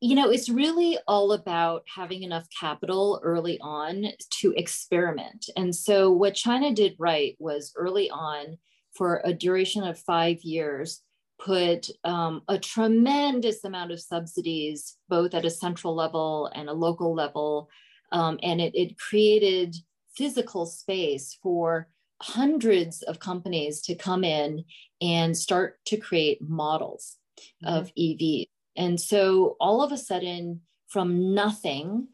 you 0.00 0.14
know, 0.14 0.30
it's 0.30 0.48
really 0.48 0.98
all 1.08 1.32
about 1.32 1.82
having 1.92 2.22
enough 2.22 2.46
capital 2.56 3.18
early 3.24 3.58
on 3.60 4.04
to 4.38 4.54
experiment. 4.56 5.46
And 5.56 5.74
so, 5.74 6.12
what 6.12 6.36
China 6.36 6.72
did 6.72 6.94
right 7.00 7.34
was 7.40 7.72
early 7.74 8.08
on, 8.08 8.58
for 8.96 9.20
a 9.24 9.34
duration 9.34 9.82
of 9.82 9.98
five 9.98 10.42
years, 10.42 11.02
put 11.38 11.88
um, 12.04 12.42
a 12.48 12.58
tremendous 12.58 13.64
amount 13.64 13.92
of 13.92 14.00
subsidies, 14.00 14.96
both 15.08 15.34
at 15.34 15.44
a 15.44 15.50
central 15.50 15.94
level 15.94 16.50
and 16.54 16.68
a 16.68 16.72
local 16.72 17.14
level. 17.14 17.68
Um, 18.12 18.38
and 18.42 18.60
it, 18.60 18.74
it 18.74 18.98
created 18.98 19.76
physical 20.16 20.66
space 20.66 21.36
for 21.42 21.88
hundreds 22.22 23.02
of 23.02 23.18
companies 23.18 23.82
to 23.82 23.94
come 23.94 24.24
in 24.24 24.64
and 25.00 25.36
start 25.36 25.78
to 25.86 25.96
create 25.96 26.40
models 26.40 27.16
mm-hmm. 27.64 27.74
of 27.74 27.92
EV. 27.98 28.46
And 28.76 29.00
so 29.00 29.56
all 29.60 29.82
of 29.82 29.92
a 29.92 29.98
sudden, 29.98 30.60
from 30.88 31.34
nothing, 31.34 32.08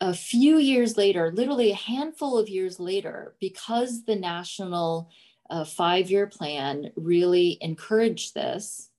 a 0.00 0.12
few 0.12 0.58
years 0.58 0.96
later, 0.96 1.30
literally 1.32 1.70
a 1.70 1.76
handful 1.76 2.36
of 2.36 2.48
years 2.48 2.80
later, 2.80 3.36
because 3.40 4.04
the 4.04 4.16
national 4.16 5.08
a 5.50 5.64
five-year 5.64 6.26
plan 6.26 6.90
really 6.96 7.58
encouraged 7.60 8.34
this, 8.34 8.90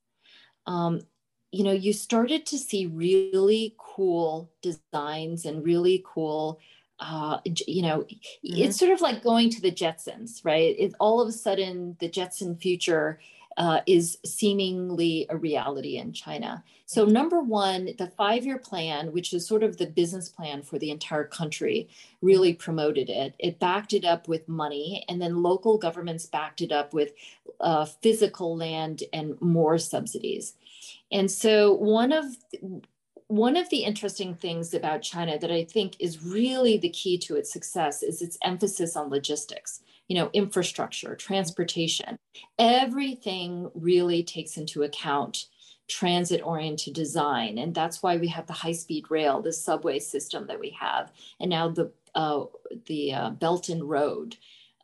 um, 0.66 1.02
you 1.52 1.64
know, 1.64 1.72
you 1.72 1.94
started 1.94 2.46
to 2.48 2.58
see 2.58 2.86
really 2.86 3.76
cool 3.78 4.52
designs 4.62 5.46
and 5.46 5.64
really 5.66 6.04
cool 6.06 6.60
uh, 7.00 7.40
you 7.46 7.82
know, 7.82 8.00
mm-hmm. 8.00 8.18
it's 8.44 8.78
sort 8.78 8.92
of 8.92 9.02
like 9.02 9.24
going 9.24 9.50
to 9.50 9.62
the 9.62 9.72
Jetsons, 9.72 10.44
right? 10.44 10.76
It, 10.78 10.94
all 11.00 11.22
of 11.22 11.30
a 11.30 11.32
sudden, 11.32 11.96
the 12.00 12.10
Jetson 12.10 12.58
future 12.58 13.20
uh, 13.60 13.82
is 13.86 14.18
seemingly 14.26 15.28
a 15.30 15.36
reality 15.36 15.98
in 15.98 16.14
China. 16.14 16.64
So, 16.86 17.04
number 17.04 17.42
one, 17.42 17.90
the 17.98 18.08
five 18.08 18.46
year 18.46 18.58
plan, 18.58 19.12
which 19.12 19.34
is 19.34 19.46
sort 19.46 19.64
of 19.64 19.78
the 19.78 19.86
business 19.86 20.30
plan 20.30 20.64
for 20.64 20.80
the 20.80 20.90
entire 20.90 21.26
country, 21.26 21.90
really 22.22 22.54
promoted 22.54 23.10
it. 23.10 23.36
It 23.38 23.60
backed 23.60 23.94
it 23.94 24.06
up 24.06 24.30
with 24.30 24.48
money, 24.48 25.04
and 25.10 25.22
then 25.22 25.44
local 25.44 25.78
governments 25.78 26.26
backed 26.26 26.62
it 26.62 26.72
up 26.72 26.94
with 26.94 27.12
uh, 27.60 27.84
physical 27.86 28.56
land 28.56 29.04
and 29.12 29.40
more 29.42 29.78
subsidies. 29.78 30.54
And 31.12 31.30
so, 31.30 31.74
one 31.74 32.14
of 32.14 32.26
one 33.30 33.56
of 33.56 33.70
the 33.70 33.84
interesting 33.84 34.36
things 34.36 34.74
about 34.74 35.02
China 35.02 35.40
that 35.40 35.52
I 35.52 35.64
think 35.64 35.96
is 36.00 36.24
really 36.24 36.78
the 36.78 36.90
key 36.90 37.18
to 37.20 37.38
its 37.38 37.52
success 37.52 38.04
is 38.04 38.22
its 38.22 38.38
emphasis 38.44 38.96
on 38.96 39.10
logistics 39.10 39.82
you 40.10 40.16
know, 40.16 40.30
infrastructure, 40.34 41.16
transportation, 41.16 42.18
everything 42.58 43.70
really 43.76 44.24
takes 44.24 44.58
into 44.58 44.84
account 44.84 45.46
transit 45.88 46.42
oriented 46.44 46.94
design. 46.94 47.60
And 47.60 47.74
that's 47.74 48.04
why 48.04 48.18
we 48.18 48.28
have 48.28 48.48
the 48.48 48.54
high 48.54 48.74
speed 48.74 49.06
rail, 49.10 49.42
the 49.42 49.54
subway 49.54 50.00
system 50.00 50.48
that 50.48 50.60
we 50.60 50.72
have, 50.72 51.12
and 51.40 51.50
now 51.50 51.70
the, 51.70 51.92
uh, 52.16 52.46
the 52.88 53.14
uh, 53.14 53.30
Belt 53.32 53.70
and 53.70 53.88
Road. 53.88 54.36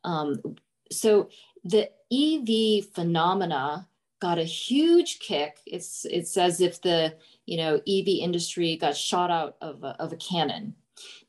Um, 0.03 0.55
so 0.91 1.29
the 1.63 1.89
EV 2.13 2.85
phenomena 2.93 3.87
got 4.19 4.39
a 4.39 4.43
huge 4.43 5.19
kick. 5.19 5.57
It's, 5.65 6.05
it's 6.05 6.37
as 6.37 6.61
if 6.61 6.81
the 6.81 7.15
you 7.45 7.57
know, 7.57 7.75
EV 7.87 8.07
industry 8.07 8.75
got 8.77 8.97
shot 8.97 9.29
out 9.29 9.57
of 9.61 9.83
a, 9.83 9.95
of 9.99 10.13
a 10.13 10.17
cannon. 10.17 10.75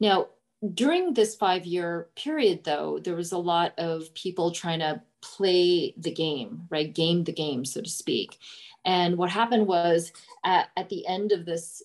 Now, 0.01 0.29
during 0.75 1.13
this 1.13 1.35
five 1.35 1.67
year 1.67 2.09
period, 2.17 2.65
though, 2.65 2.99
there 3.03 3.15
was 3.15 3.33
a 3.33 3.39
lot 3.39 3.75
of 3.79 4.13
people 4.15 4.51
trying 4.51 4.79
to 4.79 5.03
play 5.21 5.95
the 5.99 6.11
game, 6.11 6.67
right? 6.71 6.93
Game 6.93 7.25
the 7.25 7.33
game, 7.33 7.65
so 7.65 7.83
to 7.83 7.89
speak. 7.89 8.39
And 8.85 9.19
what 9.19 9.31
happened 9.31 9.67
was 9.67 10.13
at, 10.45 10.69
at 10.77 10.89
the 10.89 11.07
end 11.07 11.33
of 11.33 11.45
this 11.45 11.83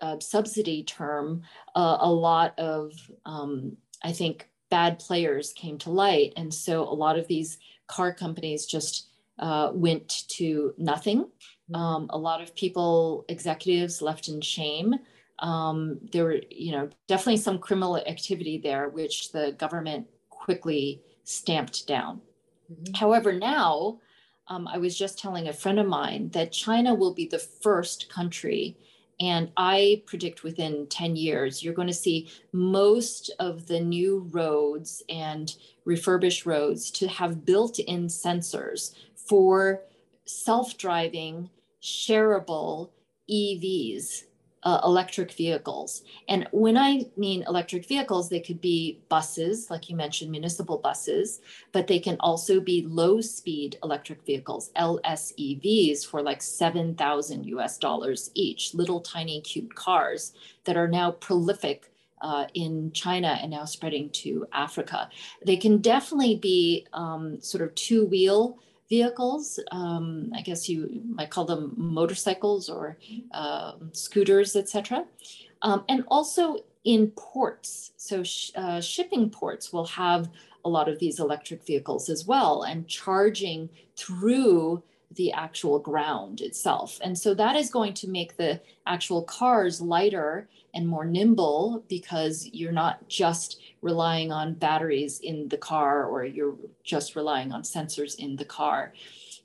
uh, 0.00 0.18
subsidy 0.20 0.82
term, 0.82 1.42
uh, 1.74 1.98
a 2.00 2.10
lot 2.10 2.58
of, 2.58 2.92
um, 3.24 3.76
I 4.02 4.12
think, 4.12 4.48
bad 4.70 4.98
players 4.98 5.52
came 5.52 5.78
to 5.78 5.90
light. 5.90 6.32
And 6.36 6.52
so 6.52 6.82
a 6.82 6.92
lot 6.92 7.18
of 7.18 7.26
these 7.28 7.58
car 7.86 8.12
companies 8.12 8.66
just 8.66 9.07
uh, 9.38 9.70
went 9.72 10.24
to 10.28 10.74
nothing. 10.78 11.22
Mm-hmm. 11.22 11.74
Um, 11.74 12.06
a 12.10 12.18
lot 12.18 12.40
of 12.40 12.54
people, 12.54 13.24
executives 13.28 14.02
left 14.02 14.28
in 14.28 14.40
shame 14.40 14.94
um, 15.40 15.98
there 16.12 16.24
were, 16.24 16.40
you 16.50 16.72
know, 16.72 16.88
definitely 17.06 17.36
some 17.36 17.58
criminal 17.58 17.96
activity 17.98 18.58
there, 18.58 18.88
which 18.88 19.32
the 19.32 19.52
government 19.52 20.06
quickly 20.30 21.02
stamped 21.24 21.86
down. 21.86 22.20
Mm-hmm. 22.72 22.94
However, 22.94 23.32
now 23.32 24.00
um, 24.48 24.66
I 24.66 24.78
was 24.78 24.98
just 24.98 25.18
telling 25.18 25.48
a 25.48 25.52
friend 25.52 25.78
of 25.78 25.86
mine 25.86 26.30
that 26.30 26.52
China 26.52 26.94
will 26.94 27.14
be 27.14 27.26
the 27.26 27.38
first 27.38 28.08
country. 28.08 28.76
And 29.20 29.50
I 29.56 30.02
predict 30.06 30.44
within 30.44 30.86
10 30.86 31.16
years, 31.16 31.62
you're 31.62 31.74
going 31.74 31.88
to 31.88 31.94
see 31.94 32.30
most 32.52 33.32
of 33.40 33.66
the 33.66 33.80
new 33.80 34.28
roads 34.30 35.02
and 35.08 35.54
refurbished 35.84 36.46
roads 36.46 36.90
to 36.92 37.08
have 37.08 37.44
built 37.44 37.80
in 37.80 38.06
sensors 38.06 38.94
for 39.28 39.82
self 40.24 40.76
driving, 40.78 41.50
shareable 41.82 42.90
EVs 43.30 44.24
uh, 44.62 44.80
electric 44.84 45.32
vehicles. 45.32 46.02
And 46.28 46.48
when 46.50 46.76
I 46.76 47.06
mean 47.16 47.44
electric 47.46 47.86
vehicles, 47.86 48.28
they 48.28 48.40
could 48.40 48.60
be 48.60 49.00
buses, 49.08 49.70
like 49.70 49.88
you 49.88 49.96
mentioned, 49.96 50.30
municipal 50.30 50.78
buses, 50.78 51.40
but 51.72 51.86
they 51.86 51.98
can 51.98 52.16
also 52.20 52.60
be 52.60 52.84
low 52.86 53.20
speed 53.20 53.78
electric 53.82 54.24
vehicles, 54.26 54.70
LSEVs, 54.76 56.06
for 56.06 56.22
like 56.22 56.42
7,000 56.42 57.44
US 57.44 57.78
dollars 57.78 58.30
each, 58.34 58.74
little 58.74 59.00
tiny 59.00 59.40
cute 59.40 59.74
cars 59.74 60.32
that 60.64 60.76
are 60.76 60.88
now 60.88 61.12
prolific. 61.12 61.92
Uh, 62.20 62.48
in 62.54 62.90
China 62.90 63.38
and 63.40 63.52
now 63.52 63.64
spreading 63.64 64.10
to 64.10 64.44
Africa. 64.52 65.08
They 65.46 65.56
can 65.56 65.78
definitely 65.78 66.34
be 66.34 66.84
um, 66.92 67.40
sort 67.40 67.62
of 67.62 67.72
two 67.76 68.06
wheel 68.06 68.58
vehicles. 68.88 69.60
Um, 69.70 70.30
I 70.34 70.40
guess 70.42 70.68
you 70.68 71.02
might 71.08 71.30
call 71.30 71.44
them 71.44 71.74
motorcycles 71.76 72.68
or 72.68 72.96
uh, 73.32 73.72
scooters, 73.92 74.56
etc. 74.56 75.04
Um, 75.62 75.84
and 75.88 76.04
also 76.08 76.58
in 76.84 77.08
ports. 77.08 77.92
So 77.96 78.22
sh- 78.22 78.50
uh, 78.54 78.80
shipping 78.80 79.30
ports 79.30 79.72
will 79.72 79.86
have 79.86 80.30
a 80.64 80.68
lot 80.68 80.88
of 80.88 80.98
these 80.98 81.20
electric 81.20 81.64
vehicles 81.66 82.08
as 82.08 82.26
well 82.26 82.62
and 82.62 82.86
charging 82.88 83.68
through 83.96 84.82
the 85.12 85.32
actual 85.32 85.78
ground 85.78 86.40
itself. 86.40 86.98
And 87.02 87.18
so 87.18 87.34
that 87.34 87.56
is 87.56 87.70
going 87.70 87.94
to 87.94 88.08
make 88.08 88.36
the 88.36 88.60
actual 88.86 89.22
cars 89.22 89.80
lighter 89.80 90.48
and 90.78 90.86
more 90.86 91.04
nimble 91.04 91.84
because 91.88 92.48
you're 92.52 92.70
not 92.70 93.08
just 93.08 93.60
relying 93.82 94.30
on 94.30 94.54
batteries 94.54 95.18
in 95.18 95.48
the 95.48 95.56
car 95.56 96.06
or 96.06 96.24
you're 96.24 96.54
just 96.84 97.16
relying 97.16 97.50
on 97.50 97.62
sensors 97.62 98.14
in 98.14 98.36
the 98.36 98.44
car. 98.44 98.92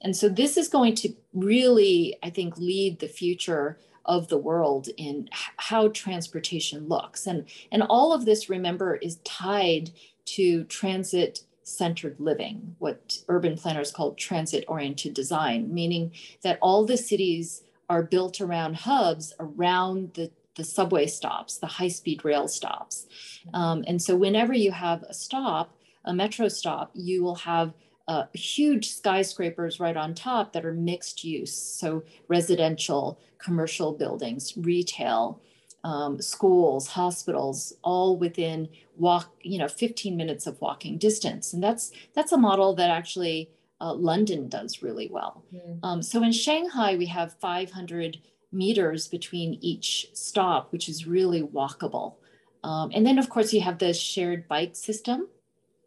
And 0.01 0.15
so 0.15 0.29
this 0.29 0.57
is 0.57 0.67
going 0.67 0.93
to 0.95 1.09
really, 1.33 2.15
I 2.21 2.29
think, 2.29 2.55
lead 2.57 2.99
the 2.99 3.07
future 3.07 3.79
of 4.05 4.27
the 4.27 4.37
world 4.37 4.89
in 4.95 5.27
how 5.57 5.87
transportation 5.87 6.87
looks. 6.87 7.25
And, 7.25 7.45
and 7.71 7.81
all 7.81 8.13
of 8.13 8.25
this, 8.25 8.47
remember, 8.47 8.95
is 8.97 9.15
tied 9.23 9.89
to 10.25 10.65
transit 10.65 11.41
centered 11.63 12.19
living, 12.19 12.75
what 12.77 13.17
urban 13.27 13.57
planners 13.57 13.91
call 13.91 14.13
transit 14.13 14.65
oriented 14.67 15.15
design, 15.15 15.73
meaning 15.73 16.11
that 16.43 16.59
all 16.61 16.85
the 16.85 16.97
cities 16.97 17.63
are 17.89 18.03
built 18.03 18.39
around 18.39 18.75
hubs 18.75 19.33
around 19.39 20.13
the, 20.13 20.29
the 20.55 20.63
subway 20.63 21.07
stops, 21.07 21.57
the 21.57 21.67
high 21.67 21.87
speed 21.87 22.23
rail 22.23 22.47
stops. 22.47 23.07
Um, 23.53 23.83
and 23.87 24.01
so, 24.01 24.15
whenever 24.15 24.53
you 24.53 24.71
have 24.71 25.03
a 25.03 25.13
stop, 25.13 25.75
a 26.05 26.13
metro 26.13 26.47
stop, 26.47 26.91
you 26.93 27.23
will 27.23 27.35
have 27.35 27.73
uh, 28.07 28.25
huge 28.33 28.89
skyscrapers 28.89 29.79
right 29.79 29.95
on 29.95 30.13
top 30.13 30.53
that 30.53 30.65
are 30.65 30.73
mixed 30.73 31.23
use. 31.23 31.53
So, 31.53 32.03
residential, 32.27 33.19
commercial 33.39 33.93
buildings, 33.93 34.53
retail, 34.57 35.41
um, 35.83 36.21
schools, 36.21 36.87
hospitals, 36.87 37.73
all 37.83 38.17
within 38.17 38.69
walk, 38.97 39.33
you 39.41 39.57
know, 39.57 39.67
15 39.67 40.15
minutes 40.15 40.47
of 40.47 40.59
walking 40.61 40.97
distance. 40.97 41.53
And 41.53 41.63
that's 41.63 41.91
that's 42.13 42.31
a 42.31 42.37
model 42.37 42.73
that 42.75 42.89
actually 42.89 43.49
uh, 43.81 43.93
London 43.93 44.47
does 44.47 44.81
really 44.81 45.09
well. 45.11 45.43
Mm. 45.53 45.79
Um, 45.83 46.01
so 46.01 46.23
in 46.23 46.31
Shanghai, 46.31 46.95
we 46.95 47.07
have 47.07 47.33
500 47.39 48.19
meters 48.53 49.07
between 49.07 49.57
each 49.61 50.07
stop, 50.13 50.71
which 50.71 50.87
is 50.87 51.07
really 51.07 51.41
walkable. 51.41 52.15
Um, 52.63 52.91
and 52.93 53.05
then, 53.05 53.17
of 53.17 53.29
course, 53.29 53.51
you 53.51 53.61
have 53.61 53.79
the 53.79 53.93
shared 53.93 54.47
bike 54.47 54.75
system 54.75 55.27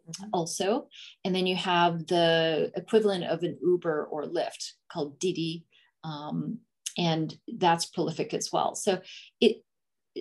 mm-hmm. 0.09 0.29
also. 0.33 0.87
And 1.25 1.33
then 1.33 1.47
you 1.47 1.55
have 1.55 2.07
the 2.07 2.71
equivalent 2.75 3.23
of 3.25 3.43
an 3.43 3.57
Uber 3.61 4.05
or 4.05 4.23
Lyft 4.25 4.73
called 4.91 5.17
Didi. 5.19 5.65
Um, 6.03 6.59
and 6.97 7.37
that's 7.47 7.85
prolific 7.85 8.33
as 8.33 8.51
well. 8.51 8.75
So 8.75 9.01
it 9.39 9.63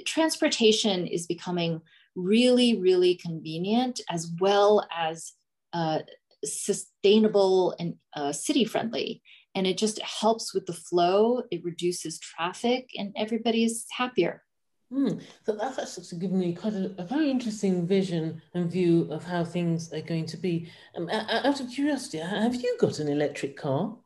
transportation 0.05 1.07
is 1.07 1.27
becoming 1.27 1.81
really, 2.15 2.79
really 2.79 3.15
convenient 3.15 4.01
as 4.11 4.31
well 4.41 4.87
as 4.95 5.33
uh, 5.73 6.01
sustainable 6.45 7.75
and 7.79 7.95
uh, 8.15 8.33
city 8.33 8.65
friendly. 8.65 9.23
And 9.57 9.67
it 9.67 9.79
just 9.79 10.01
helps 10.03 10.55
with 10.55 10.67
the 10.67 10.75
flow, 10.75 11.43
it 11.51 11.65
reduces 11.65 12.21
traffic, 12.21 12.91
and 12.97 13.13
everybody 13.17 13.65
is 13.65 13.87
happier. 13.91 14.43
Mm. 14.93 15.21
So 15.45 15.57
that's 15.57 15.79
actually 15.79 16.21
given 16.21 16.39
me 16.39 16.55
quite 16.55 16.75
a, 16.75 16.95
a, 16.99 17.05
very 17.05 17.29
interesting 17.29 17.87
vision 17.89 18.41
and 18.55 18.71
view 18.71 19.09
of 19.11 19.25
how 19.25 19.43
things 19.43 19.93
are 19.93 20.01
going 20.01 20.27
to 20.27 20.37
be. 20.37 20.71
Um, 20.97 21.09
out 21.11 21.59
of 21.59 21.71
curiosity, 21.71 22.19
have 22.19 22.55
you 22.55 22.77
got 22.79 23.01
an 23.01 23.09
electric 23.09 23.57
car? 23.57 23.97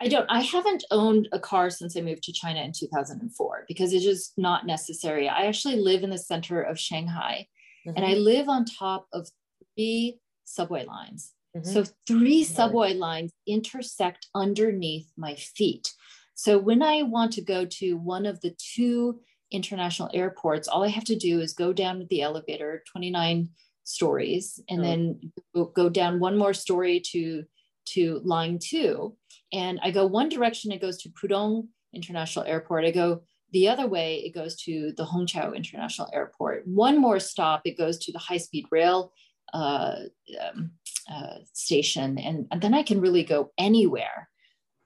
I 0.00 0.08
don't. 0.08 0.26
I 0.28 0.42
haven't 0.42 0.84
owned 0.90 1.28
a 1.32 1.40
car 1.40 1.70
since 1.70 1.96
I 1.96 2.02
moved 2.02 2.22
to 2.24 2.32
China 2.32 2.60
in 2.60 2.72
2004 2.72 3.64
because 3.66 3.92
it's 3.92 4.04
just 4.04 4.34
not 4.36 4.66
necessary. 4.66 5.28
I 5.28 5.46
actually 5.46 5.76
live 5.76 6.04
in 6.04 6.10
the 6.10 6.18
center 6.18 6.60
of 6.60 6.78
Shanghai, 6.78 7.48
mm-hmm. 7.86 7.96
and 7.96 8.04
I 8.04 8.12
mm-hmm. 8.12 8.22
live 8.22 8.48
on 8.48 8.64
top 8.66 9.08
of 9.12 9.28
three 9.74 10.20
subway 10.44 10.84
lines. 10.84 11.32
Mm-hmm. 11.56 11.72
So 11.72 11.84
three 12.06 12.44
subway 12.44 12.94
lines 12.94 13.32
intersect 13.46 14.26
underneath 14.34 15.10
my 15.16 15.34
feet. 15.34 15.92
So 16.34 16.58
when 16.58 16.82
I 16.82 17.02
want 17.02 17.32
to 17.34 17.40
go 17.40 17.64
to 17.64 17.94
one 17.94 18.26
of 18.26 18.40
the 18.40 18.54
two 18.58 19.20
international 19.50 20.10
airports, 20.12 20.68
all 20.68 20.84
I 20.84 20.88
have 20.88 21.04
to 21.04 21.16
do 21.16 21.40
is 21.40 21.54
go 21.54 21.72
down 21.72 22.00
to 22.00 22.06
the 22.06 22.22
elevator, 22.22 22.82
29 22.90 23.48
stories, 23.84 24.60
and 24.68 24.80
oh. 24.80 24.82
then 24.82 25.32
go 25.74 25.88
down 25.88 26.20
one 26.20 26.36
more 26.36 26.54
story 26.54 27.00
to 27.12 27.44
to 27.86 28.20
line 28.24 28.58
two 28.60 29.16
and 29.52 29.78
I 29.82 29.90
go 29.90 30.06
one 30.06 30.28
direction, 30.28 30.72
it 30.72 30.80
goes 30.80 30.98
to 30.98 31.10
Pudong 31.10 31.68
International 31.94 32.44
Airport. 32.44 32.84
I 32.84 32.90
go 32.90 33.22
the 33.52 33.68
other 33.68 33.86
way, 33.86 34.16
it 34.18 34.34
goes 34.34 34.56
to 34.62 34.92
the 34.96 35.04
Hongqiao 35.04 35.54
International 35.54 36.10
Airport. 36.12 36.66
One 36.66 36.98
more 36.98 37.20
stop, 37.20 37.62
it 37.64 37.78
goes 37.78 37.98
to 37.98 38.12
the 38.12 38.18
high 38.18 38.36
speed 38.38 38.66
rail 38.70 39.12
uh, 39.54 39.96
um, 40.40 40.72
uh, 41.12 41.38
station. 41.52 42.18
And, 42.18 42.46
and, 42.50 42.60
then 42.60 42.74
I 42.74 42.82
can 42.82 43.00
really 43.00 43.24
go 43.24 43.52
anywhere. 43.58 44.28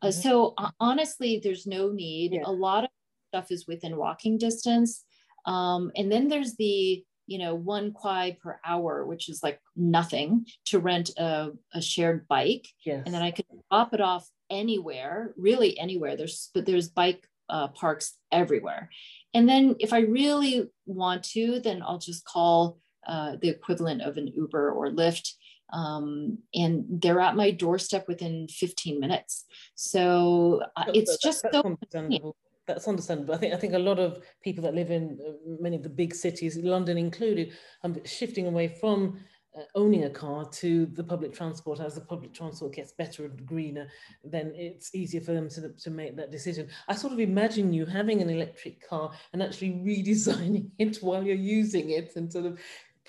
Uh, 0.02 0.08
mm-hmm. 0.08 0.20
so 0.20 0.54
uh, 0.58 0.70
honestly, 0.78 1.40
there's 1.42 1.66
no 1.66 1.90
need. 1.90 2.32
Yeah. 2.32 2.42
A 2.44 2.52
lot 2.52 2.84
of 2.84 2.90
stuff 3.28 3.50
is 3.50 3.66
within 3.66 3.96
walking 3.96 4.38
distance. 4.38 5.04
Um, 5.46 5.90
and 5.96 6.10
then 6.12 6.28
there's 6.28 6.56
the 6.56 7.04
you 7.30 7.38
know, 7.38 7.54
one 7.54 7.92
kwai 7.92 8.36
per 8.42 8.58
hour, 8.66 9.06
which 9.06 9.28
is 9.28 9.40
like 9.40 9.60
nothing 9.76 10.44
to 10.64 10.80
rent 10.80 11.10
a, 11.16 11.50
a 11.72 11.80
shared 11.80 12.26
bike. 12.26 12.66
Yes. 12.84 13.04
And 13.06 13.14
then 13.14 13.22
I 13.22 13.30
could 13.30 13.44
drop 13.70 13.94
it 13.94 14.00
off 14.00 14.28
anywhere, 14.50 15.32
really 15.36 15.78
anywhere. 15.78 16.16
There's, 16.16 16.50
but 16.52 16.66
there's 16.66 16.88
bike 16.88 17.24
uh, 17.48 17.68
parks 17.68 18.16
everywhere. 18.32 18.90
And 19.32 19.48
then 19.48 19.76
if 19.78 19.92
I 19.92 20.00
really 20.00 20.70
want 20.86 21.22
to, 21.34 21.60
then 21.60 21.82
I'll 21.82 22.00
just 22.00 22.24
call 22.24 22.80
uh, 23.06 23.36
the 23.40 23.48
equivalent 23.48 24.02
of 24.02 24.16
an 24.16 24.26
Uber 24.26 24.72
or 24.72 24.90
Lyft. 24.90 25.30
Um, 25.72 26.38
and 26.54 26.84
they're 26.88 27.20
at 27.20 27.36
my 27.36 27.50
doorstep 27.50 28.08
within 28.08 28.48
15 28.48 29.00
minutes. 29.00 29.44
So 29.74 30.62
uh, 30.76 30.84
it's 30.94 31.18
just 31.18 31.42
that's 31.42 31.56
so 31.56 31.62
understandable. 31.64 32.36
That's 32.66 32.86
understandable. 32.86 33.34
I 33.34 33.38
think 33.38 33.54
I 33.54 33.56
think 33.56 33.74
a 33.74 33.78
lot 33.78 33.98
of 33.98 34.22
people 34.42 34.62
that 34.62 34.74
live 34.74 34.90
in 34.90 35.18
uh, 35.26 35.32
many 35.60 35.76
of 35.76 35.82
the 35.82 35.88
big 35.88 36.14
cities, 36.14 36.56
London 36.56 36.98
included, 36.98 37.52
are 37.82 37.92
shifting 38.04 38.46
away 38.46 38.68
from 38.68 39.20
uh, 39.56 39.62
owning 39.74 40.04
a 40.04 40.10
car 40.10 40.48
to 40.48 40.86
the 40.86 41.02
public 41.02 41.32
transport 41.32 41.80
as 41.80 41.94
the 41.94 42.00
public 42.00 42.32
transport 42.32 42.72
gets 42.72 42.92
better 42.92 43.24
and 43.24 43.44
greener 43.44 43.88
then 44.22 44.52
it's 44.54 44.94
easier 44.94 45.20
for 45.20 45.32
them 45.32 45.48
to, 45.48 45.70
to 45.70 45.90
make 45.90 46.16
that 46.16 46.30
decision 46.30 46.68
i 46.86 46.94
sort 46.94 47.12
of 47.12 47.18
imagine 47.18 47.72
you 47.72 47.84
having 47.84 48.22
an 48.22 48.30
electric 48.30 48.86
car 48.88 49.10
and 49.32 49.42
actually 49.42 49.70
redesigning 49.84 50.70
it 50.78 50.96
while 50.98 51.24
you're 51.24 51.34
using 51.34 51.90
it 51.90 52.14
and 52.14 52.32
sort 52.32 52.46
of 52.46 52.60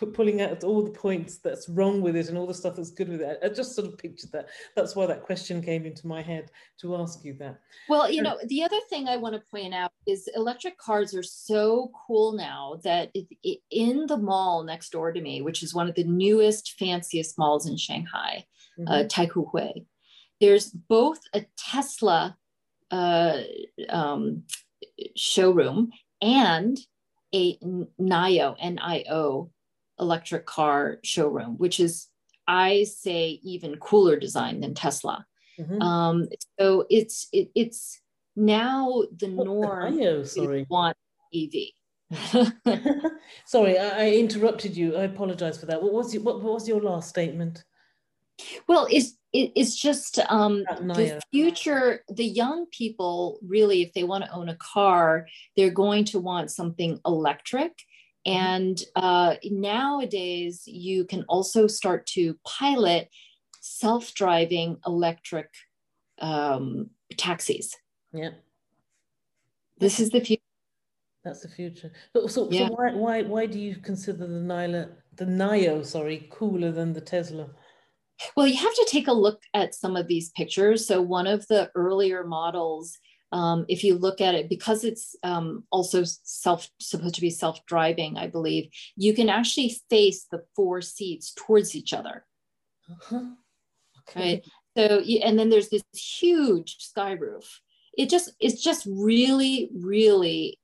pulling 0.06 0.41
out 0.41 0.64
all 0.64 0.84
the 0.84 0.91
points 0.91 1.38
that's 1.38 1.70
wrong 1.70 2.02
with 2.02 2.16
it 2.16 2.30
and 2.30 2.38
all 2.38 2.47
the 2.47 2.54
stuff 2.54 2.76
that's 2.76 2.91
good 2.91 3.10
with 3.10 3.22
it. 3.22 3.39
I 3.43 3.49
just 3.49 3.76
sort 3.76 3.88
of 3.88 3.97
pictured 3.97 4.32
that. 4.32 4.49
That's 4.76 4.95
why 4.95 5.06
that 5.06 5.24
question 5.24 5.62
came 5.62 5.86
into 5.86 6.08
my 6.08 6.22
head 6.22 6.52
to 6.82 6.95
ask 6.95 7.24
you 7.24 7.34
that. 7.39 7.60
Well, 7.89 8.12
you 8.12 8.22
know, 8.22 8.38
the 8.47 8.64
other 8.64 8.80
thing 8.89 9.08
I 9.08 9.18
want 9.18 9.36
to 9.36 9.41
point 9.52 9.74
out 9.74 9.91
is 10.08 10.30
electric 10.36 10.78
cars 10.78 11.14
are 11.16 11.24
so 11.24 11.91
cool 12.08 12.34
now 12.34 12.80
that 12.84 13.12
it, 13.14 13.28
it, 13.43 13.60
in 13.72 14.06
the 14.08 14.18
mall 14.18 14.64
next 14.64 14.91
door 14.91 15.12
to 15.12 15.22
me, 15.22 15.41
which 15.41 15.64
is 15.64 15.74
one 15.74 15.88
of 15.88 15.95
the 15.95 16.04
newest, 16.04 16.74
fanciest 16.80 17.38
malls 17.38 17.68
in 17.68 17.78
Shanghai, 17.78 18.45
uh, 18.80 18.82
mm-hmm. 18.82 18.91
uh, 18.91 19.04
Taikoo 19.04 19.49
Hui, 19.52 19.86
there's 20.39 20.70
both 20.70 21.20
a 21.34 21.45
Tesla 21.58 22.36
uh, 22.89 23.41
um, 23.89 24.43
showroom 25.16 25.91
and 26.22 26.78
a 27.34 27.58
NIO, 27.58 28.56
N-I-O 28.60 29.52
electric 30.02 30.45
car 30.45 30.97
showroom, 31.04 31.58
which 31.58 31.80
is, 31.80 32.08
I 32.47 32.84
say, 32.84 33.39
even 33.43 33.78
cooler 33.78 34.18
design 34.18 34.60
than 34.60 34.74
Tesla. 34.74 35.26
Mm-hmm. 35.60 35.82
Um, 35.82 36.28
so 36.60 36.86
it's 36.89 37.28
it, 37.32 37.49
it's 37.56 38.02
now 38.36 39.04
the 39.16 39.28
norm. 39.28 39.99
Oh, 40.02 40.24
sorry. 40.24 40.66
Want 40.70 40.97
EV. 41.34 41.52
sorry, 43.45 43.78
I, 43.78 44.06
I, 44.06 44.12
interrupted 44.12 44.76
you. 44.76 44.97
I 44.97 45.04
apologize 45.04 45.58
for 45.58 45.66
that. 45.68 45.82
What 45.82 45.93
was 45.93 46.14
your, 46.14 46.24
what, 46.24 46.41
what 46.41 46.54
was 46.54 46.68
your 46.68 46.82
last 46.82 47.10
statement? 47.10 47.64
Well, 48.68 48.88
it's 48.89 49.18
it, 49.34 49.52
it's 49.56 49.76
just 49.76 50.20
um, 50.30 50.64
the 50.64 51.22
future. 51.32 52.04
The 52.10 52.26
young 52.26 52.66
people 52.72 53.39
really, 53.41 53.82
if 53.82 53.93
they 53.93 54.04
want 54.04 54.26
to 54.26 54.32
own 54.32 54.49
a 54.49 54.56
car, 54.56 55.28
they're 55.56 55.70
going 55.70 56.06
to 56.06 56.20
want 56.20 56.52
something 56.52 56.99
electric. 57.06 57.72
And 58.26 58.82
uh, 58.96 59.36
nowadays, 59.44 60.64
you 60.66 61.06
can 61.06 61.24
also 61.28 61.68
start 61.68 62.06
to 62.08 62.38
pilot 62.46 63.10
self 63.62 64.14
driving 64.14 64.78
electric 64.86 65.50
um, 66.20 66.92
taxis. 67.18 67.76
Yeah. 68.14 68.32
This 69.80 70.00
is 70.00 70.12
the 70.12 70.22
future. 70.22 70.42
That's 71.24 71.42
the 71.42 71.50
future. 71.50 71.92
So, 72.14 72.28
so, 72.28 72.48
yeah. 72.52 72.68
so 72.68 72.74
why, 72.74 72.94
why, 72.94 73.22
why 73.24 73.46
do 73.46 73.60
you 73.60 73.76
consider 73.76 74.26
the 74.26 74.28
Nila, 74.28 74.90
the 75.16 75.26
NIO, 75.26 75.86
sorry, 75.86 76.28
cooler 76.32 76.72
than 76.72 76.94
the 76.94 77.02
Tesla? 77.02 77.50
Well, 78.36 78.48
you 78.48 78.58
have 78.58 78.74
to 78.74 78.88
take 78.88 79.08
a 79.08 79.14
look 79.14 79.42
at 79.54 79.76
some 79.76 79.96
of 79.96 80.08
these 80.08 80.30
pictures. 80.30 80.86
So 80.86 81.02
one 81.02 81.28
of 81.28 81.48
the 81.48 81.72
earlier 81.76 82.24
models 82.24 82.98
um, 83.32 83.66
if 83.68 83.84
you 83.84 83.98
look 83.98 84.22
at 84.22 84.36
it, 84.36 84.50
because 84.50 84.84
it's 84.84 85.16
um, 85.24 85.64
also 85.72 86.04
self 86.04 86.70
supposed 86.80 87.16
to 87.16 87.22
be 87.22 87.30
self-driving, 87.30 88.18
I 88.18 88.28
believe 88.28 88.70
you 88.96 89.14
can 89.14 89.30
actually 89.30 89.76
face 89.90 90.26
the 90.30 90.44
four 90.56 90.82
seats 90.82 91.34
towards 91.34 91.76
each 91.76 91.94
other. 91.94 92.26
Uh-huh. 92.90 93.32
Okay. 94.10 94.34
Right. 94.34 94.46
So, 94.78 95.00
and 95.24 95.38
then 95.38 95.50
there's 95.50 95.70
this 95.70 95.84
huge 95.94 96.78
sky 96.80 97.14
roof. 97.14 97.62
It 97.98 98.10
just 98.10 98.32
it's 98.40 98.62
just 98.62 98.88
really, 98.90 99.70
really 99.74 100.60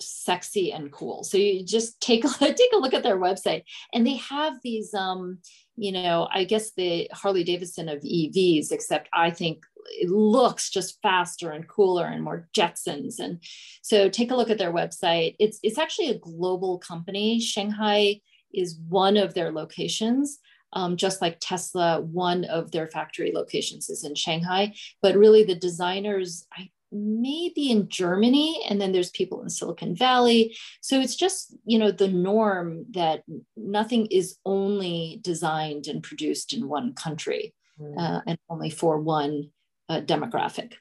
sexy 0.00 0.72
and 0.72 0.90
cool. 0.90 1.22
So 1.22 1.38
you 1.38 1.64
just 1.64 2.00
take 2.00 2.24
a 2.24 2.28
take 2.38 2.72
a 2.72 2.78
look 2.78 2.94
at 2.94 3.02
their 3.02 3.18
website, 3.18 3.64
and 3.92 4.06
they 4.06 4.16
have 4.16 4.54
these, 4.62 4.92
um, 4.94 5.38
you 5.76 5.92
know, 5.92 6.28
I 6.32 6.44
guess 6.44 6.72
the 6.72 7.08
Harley 7.12 7.44
Davidson 7.44 7.88
of 7.88 8.02
EVs, 8.02 8.72
except 8.72 9.08
I 9.12 9.30
think 9.30 9.64
it 9.86 10.10
looks 10.10 10.70
just 10.70 11.00
faster 11.02 11.50
and 11.50 11.68
cooler 11.68 12.06
and 12.06 12.22
more 12.22 12.48
Jetsons. 12.56 13.18
And 13.18 13.42
so 13.82 14.08
take 14.08 14.30
a 14.30 14.36
look 14.36 14.50
at 14.50 14.58
their 14.58 14.72
website. 14.72 15.36
It's 15.38 15.58
it's 15.62 15.78
actually 15.78 16.10
a 16.10 16.18
global 16.18 16.78
company. 16.78 17.40
Shanghai 17.40 18.20
is 18.52 18.78
one 18.88 19.16
of 19.16 19.34
their 19.34 19.52
locations. 19.52 20.38
Um, 20.72 20.96
just 20.96 21.22
like 21.22 21.36
Tesla, 21.38 22.00
one 22.00 22.44
of 22.46 22.72
their 22.72 22.88
factory 22.88 23.30
locations 23.32 23.88
is 23.88 24.02
in 24.02 24.16
Shanghai. 24.16 24.74
But 25.02 25.16
really, 25.16 25.44
the 25.44 25.54
designers, 25.54 26.48
I 26.52 26.70
maybe 26.94 27.70
in 27.70 27.88
Germany, 27.88 28.64
and 28.68 28.80
then 28.80 28.92
there's 28.92 29.10
people 29.10 29.42
in 29.42 29.50
Silicon 29.50 29.96
Valley. 29.96 30.56
So 30.80 31.00
it's 31.00 31.16
just, 31.16 31.54
you 31.64 31.78
know, 31.78 31.90
the 31.90 32.08
norm 32.08 32.86
that 32.92 33.24
nothing 33.56 34.06
is 34.06 34.38
only 34.46 35.18
designed 35.22 35.88
and 35.88 36.02
produced 36.02 36.52
in 36.52 36.68
one 36.68 36.94
country 36.94 37.52
mm. 37.80 37.98
uh, 37.98 38.20
and 38.26 38.38
only 38.48 38.70
for 38.70 39.00
one 39.00 39.50
uh, 39.88 40.00
demographic. 40.00 40.74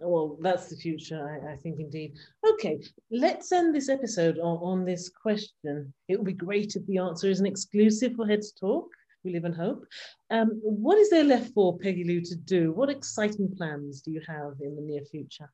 Well, 0.00 0.36
that's 0.40 0.68
the 0.68 0.76
future, 0.76 1.40
I, 1.42 1.54
I, 1.54 1.56
think 1.56 1.80
indeed. 1.80 2.14
Okay, 2.46 2.80
let's 3.10 3.50
end 3.50 3.74
this 3.74 3.88
episode 3.88 4.38
on, 4.38 4.58
on 4.58 4.84
this 4.84 5.08
question. 5.08 5.92
It 6.08 6.16
would 6.18 6.26
be 6.26 6.34
great 6.34 6.76
if 6.76 6.86
the 6.86 6.98
answer 6.98 7.30
is 7.30 7.40
an 7.40 7.46
exclusive 7.46 8.14
for 8.14 8.26
Heads 8.26 8.52
Talk. 8.52 8.90
We 9.24 9.32
live 9.32 9.46
in 9.46 9.54
hope. 9.54 9.86
Um, 10.30 10.60
what 10.62 10.98
is 10.98 11.08
there 11.08 11.24
left 11.24 11.52
for 11.54 11.78
Peggy 11.78 12.04
Liu 12.04 12.20
to 12.20 12.36
do? 12.36 12.72
What 12.72 12.90
exciting 12.90 13.54
plans 13.56 14.02
do 14.02 14.10
you 14.10 14.20
have 14.28 14.52
in 14.60 14.76
the 14.76 14.82
near 14.82 15.02
future? 15.10 15.50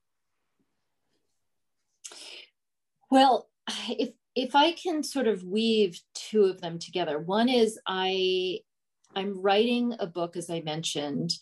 Well, 3.11 3.49
if 3.89 4.11
if 4.35 4.55
I 4.55 4.73
can 4.73 5.03
sort 5.03 5.29
of 5.29 5.45
weave 5.45 6.01
two 6.15 6.45
of 6.45 6.61
them 6.61 6.79
together, 6.79 7.19
one 7.19 7.49
is 7.49 7.79
I 7.87 8.61
I'm 9.15 9.41
writing 9.41 9.95
a 9.99 10.07
book, 10.07 10.37
as 10.37 10.51
I 10.51 10.61
mentioned, 10.61 11.33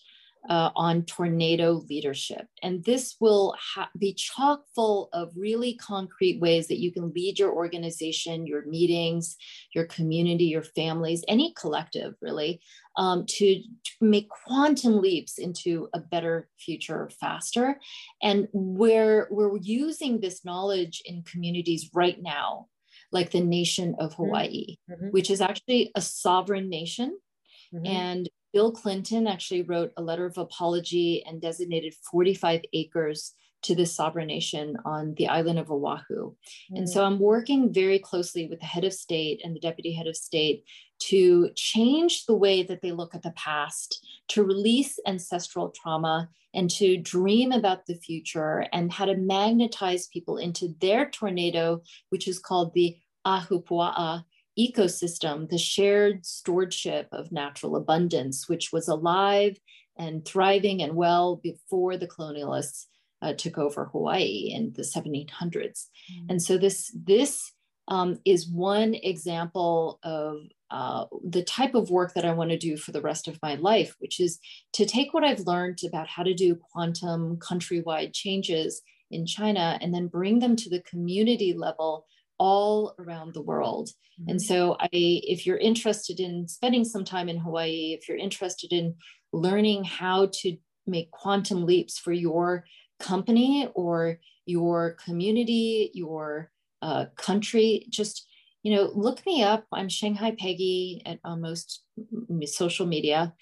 uh, 0.49 0.70
on 0.74 1.03
tornado 1.05 1.84
leadership. 1.88 2.47
And 2.62 2.82
this 2.84 3.16
will 3.20 3.55
ha- 3.59 3.91
be 3.99 4.14
chock 4.14 4.62
full 4.74 5.09
of 5.12 5.32
really 5.36 5.74
concrete 5.74 6.41
ways 6.41 6.68
that 6.68 6.80
you 6.80 6.93
can 6.93 7.12
lead 7.12 7.38
your 7.38 7.53
organization, 7.53 8.47
your 8.47 8.64
meetings, 8.64 9.36
your 9.74 9.84
community, 9.84 10.45
your 10.45 10.62
families, 10.62 11.24
any 11.28 11.53
collective 11.53 12.14
really, 12.22 12.61
um, 12.97 13.26
to, 13.26 13.57
to 13.57 13.93
make 14.01 14.28
quantum 14.28 15.01
leaps 15.01 15.38
into 15.38 15.88
a 15.93 16.01
better 16.01 16.49
future 16.59 17.11
faster. 17.20 17.78
And 18.22 18.49
where 18.53 19.28
we're 19.30 19.59
using 19.59 20.20
this 20.20 20.45
knowledge 20.45 21.03
in 21.05 21.22
communities 21.22 21.91
right 21.93 22.20
now, 22.20 22.66
like 23.12 23.30
the 23.30 23.41
nation 23.41 23.95
of 23.99 24.12
mm-hmm. 24.12 24.22
Hawaii, 24.22 24.76
mm-hmm. 24.91 25.09
which 25.09 25.30
is 25.30 25.41
actually 25.41 25.91
a 25.95 26.01
sovereign 26.01 26.70
nation. 26.70 27.18
Mm-hmm. 27.74 27.86
And 27.86 28.28
Bill 28.53 28.72
Clinton 28.72 29.26
actually 29.26 29.62
wrote 29.62 29.92
a 29.96 30.03
letter 30.03 30.26
of 30.26 30.38
apology 30.38 31.22
and 31.26 31.40
designated 31.40 31.94
45 32.11 32.62
acres 32.72 33.34
to 33.62 33.74
this 33.74 33.94
sovereign 33.94 34.28
nation 34.28 34.76
on 34.84 35.14
the 35.14 35.28
island 35.28 35.59
of 35.59 35.70
Oahu. 35.70 36.30
Mm. 36.30 36.78
And 36.78 36.88
so 36.88 37.05
I'm 37.05 37.18
working 37.18 37.72
very 37.72 37.98
closely 37.98 38.46
with 38.46 38.61
the 38.61 38.66
head 38.66 38.84
of 38.84 38.92
state 38.92 39.40
and 39.44 39.55
the 39.55 39.61
deputy 39.61 39.92
head 39.92 40.07
of 40.07 40.16
state 40.16 40.64
to 41.01 41.51
change 41.55 42.26
the 42.26 42.34
way 42.34 42.62
that 42.62 42.82
they 42.82 42.92
look 42.92 43.14
at 43.14 43.22
the 43.22 43.32
past, 43.32 44.07
to 44.28 44.44
release 44.44 44.98
ancestral 45.07 45.70
trauma, 45.70 46.28
and 46.53 46.68
to 46.68 46.96
dream 46.96 47.53
about 47.53 47.86
the 47.86 47.94
future 47.94 48.66
and 48.72 48.92
how 48.92 49.05
to 49.05 49.16
magnetize 49.16 50.09
people 50.09 50.36
into 50.36 50.74
their 50.80 51.09
tornado, 51.09 51.80
which 52.09 52.26
is 52.26 52.38
called 52.38 52.74
the 52.74 52.96
Ahupua'a 53.26 54.24
ecosystem, 54.61 55.48
the 55.48 55.58
shared 55.58 56.26
stewardship 56.26 57.08
of 57.12 57.32
natural 57.32 57.76
abundance, 57.76 58.48
which 58.48 58.72
was 58.72 58.88
alive 58.88 59.58
and 59.98 60.24
thriving 60.24 60.82
and 60.82 60.94
well 60.94 61.36
before 61.36 61.96
the 61.96 62.06
colonialists 62.06 62.86
uh, 63.22 63.34
took 63.34 63.58
over 63.58 63.86
Hawaii 63.86 64.50
in 64.54 64.72
the 64.74 64.82
1700s. 64.82 65.28
Mm-hmm. 65.30 66.26
And 66.30 66.42
so 66.42 66.58
this 66.58 66.90
this 66.94 67.52
um, 67.88 68.18
is 68.24 68.48
one 68.48 68.94
example 68.94 69.98
of 70.02 70.38
uh, 70.70 71.06
the 71.24 71.42
type 71.42 71.74
of 71.74 71.90
work 71.90 72.14
that 72.14 72.24
I 72.24 72.32
want 72.32 72.50
to 72.50 72.56
do 72.56 72.76
for 72.76 72.92
the 72.92 73.00
rest 73.00 73.26
of 73.26 73.38
my 73.42 73.56
life, 73.56 73.96
which 73.98 74.20
is 74.20 74.38
to 74.74 74.86
take 74.86 75.12
what 75.12 75.24
I've 75.24 75.40
learned 75.40 75.80
about 75.84 76.06
how 76.06 76.22
to 76.22 76.32
do 76.32 76.54
quantum 76.54 77.38
countrywide 77.38 78.12
changes 78.12 78.80
in 79.11 79.26
China 79.26 79.76
and 79.80 79.92
then 79.92 80.06
bring 80.06 80.38
them 80.38 80.54
to 80.54 80.70
the 80.70 80.82
community 80.82 81.52
level 81.52 82.06
all 82.41 82.95
around 82.99 83.34
the 83.34 83.43
world. 83.43 83.91
Mm-hmm. 83.91 84.30
And 84.30 84.43
so 84.43 84.76
I 84.80 84.88
if 84.93 85.47
you're 85.47 85.59
interested 85.59 86.18
in 86.18 86.49
spending 86.49 86.84
some 86.84 87.05
time 87.05 87.28
in 87.28 87.38
Hawaii, 87.38 87.97
if 87.97 88.09
you're 88.09 88.16
interested 88.16 88.72
in 88.72 88.97
learning 89.32 89.84
how 89.84 90.30
to 90.41 90.57
make 90.86 91.11
quantum 91.11 91.66
leaps 91.66 91.99
for 91.99 92.12
your 92.12 92.64
company 92.99 93.68
or 93.74 94.18
your 94.47 94.97
community, 95.05 95.91
your 95.95 96.51
uh, 96.82 97.05
country, 97.16 97.86
just 97.91 98.26
you 98.62 98.74
know, 98.74 98.91
look 98.95 99.24
me 99.24 99.43
up. 99.43 99.64
I'm 99.72 99.88
Shanghai 99.88 100.34
Peggy 100.38 101.03
at 101.07 101.18
most 101.24 101.82
social 102.45 102.86
media. 102.86 103.32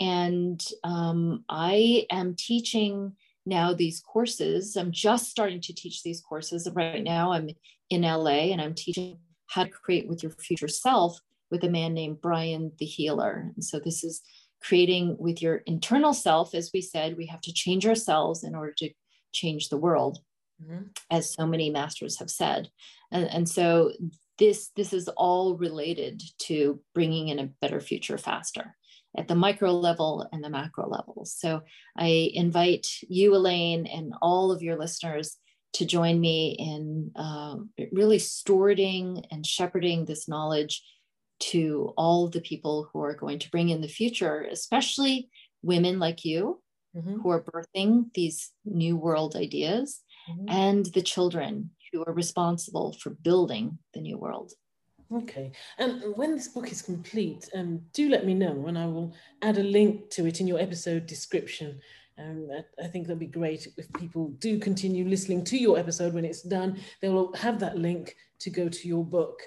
And 0.00 0.64
um, 0.82 1.44
I 1.48 2.06
am 2.10 2.34
teaching 2.36 3.12
now 3.44 3.74
these 3.74 4.00
courses. 4.00 4.76
I'm 4.76 4.92
just 4.92 5.30
starting 5.30 5.60
to 5.62 5.74
teach 5.74 6.02
these 6.02 6.20
courses. 6.20 6.68
Right 6.72 7.04
now, 7.04 7.32
I'm 7.32 7.50
in 7.92 8.02
LA 8.02 8.50
and 8.52 8.60
I'm 8.60 8.74
teaching 8.74 9.18
how 9.46 9.64
to 9.64 9.70
create 9.70 10.08
with 10.08 10.22
your 10.22 10.32
future 10.32 10.68
self 10.68 11.20
with 11.50 11.62
a 11.62 11.68
man 11.68 11.92
named 11.92 12.22
Brian 12.22 12.72
the 12.78 12.86
Healer. 12.86 13.52
And 13.54 13.62
so 13.62 13.78
this 13.78 14.02
is 14.02 14.22
creating 14.62 15.16
with 15.18 15.42
your 15.42 15.56
internal 15.66 16.14
self. 16.14 16.54
As 16.54 16.70
we 16.72 16.80
said, 16.80 17.16
we 17.16 17.26
have 17.26 17.42
to 17.42 17.52
change 17.52 17.86
ourselves 17.86 18.42
in 18.42 18.54
order 18.54 18.72
to 18.78 18.90
change 19.32 19.68
the 19.68 19.76
world, 19.76 20.18
mm-hmm. 20.62 20.84
as 21.10 21.34
so 21.34 21.46
many 21.46 21.68
masters 21.68 22.18
have 22.18 22.30
said. 22.30 22.70
And, 23.10 23.28
and 23.28 23.48
so 23.48 23.92
this 24.38 24.70
this 24.74 24.94
is 24.94 25.08
all 25.08 25.56
related 25.58 26.22
to 26.46 26.80
bringing 26.94 27.28
in 27.28 27.38
a 27.38 27.50
better 27.60 27.80
future 27.80 28.16
faster 28.16 28.74
at 29.16 29.28
the 29.28 29.34
micro 29.34 29.72
level 29.72 30.26
and 30.32 30.42
the 30.42 30.48
macro 30.48 30.88
levels. 30.88 31.36
So 31.38 31.60
I 31.96 32.30
invite 32.32 32.86
you, 33.08 33.34
Elaine, 33.36 33.86
and 33.86 34.14
all 34.22 34.50
of 34.50 34.62
your 34.62 34.78
listeners 34.78 35.36
to 35.74 35.86
join 35.86 36.20
me 36.20 36.56
in 36.58 37.10
uh, 37.16 37.56
really 37.92 38.18
stewarding 38.18 39.24
and 39.30 39.46
shepherding 39.46 40.04
this 40.04 40.28
knowledge 40.28 40.82
to 41.40 41.92
all 41.96 42.28
the 42.28 42.40
people 42.40 42.88
who 42.92 43.00
are 43.00 43.14
going 43.14 43.38
to 43.38 43.50
bring 43.50 43.70
in 43.70 43.80
the 43.80 43.88
future, 43.88 44.46
especially 44.50 45.28
women 45.62 45.98
like 45.98 46.24
you 46.24 46.62
mm-hmm. 46.96 47.20
who 47.20 47.30
are 47.30 47.42
birthing 47.42 48.12
these 48.14 48.52
new 48.64 48.96
world 48.96 49.34
ideas, 49.36 50.00
mm-hmm. 50.30 50.48
and 50.48 50.86
the 50.86 51.02
children 51.02 51.70
who 51.92 52.04
are 52.04 52.12
responsible 52.12 52.92
for 53.00 53.10
building 53.10 53.78
the 53.94 54.00
new 54.00 54.18
world. 54.18 54.52
Okay, 55.12 55.52
and 55.78 56.16
when 56.16 56.34
this 56.34 56.48
book 56.48 56.72
is 56.72 56.80
complete, 56.80 57.48
um, 57.54 57.82
do 57.92 58.08
let 58.08 58.24
me 58.24 58.32
know, 58.32 58.66
and 58.66 58.78
I 58.78 58.86
will 58.86 59.14
add 59.42 59.58
a 59.58 59.62
link 59.62 60.08
to 60.10 60.26
it 60.26 60.40
in 60.40 60.46
your 60.46 60.58
episode 60.58 61.06
description. 61.06 61.80
Um, 62.18 62.48
I, 62.52 62.84
I 62.84 62.88
think 62.88 63.06
that'd 63.06 63.18
be 63.18 63.26
great 63.26 63.66
if 63.76 63.92
people 63.94 64.28
do 64.38 64.58
continue 64.58 65.06
listening 65.06 65.44
to 65.44 65.56
your 65.56 65.78
episode 65.78 66.14
when 66.14 66.24
it's 66.24 66.42
done. 66.42 66.78
They 67.00 67.08
will 67.08 67.32
have 67.34 67.58
that 67.60 67.78
link 67.78 68.14
to 68.40 68.50
go 68.50 68.68
to 68.68 68.88
your 68.88 69.04
book. 69.04 69.40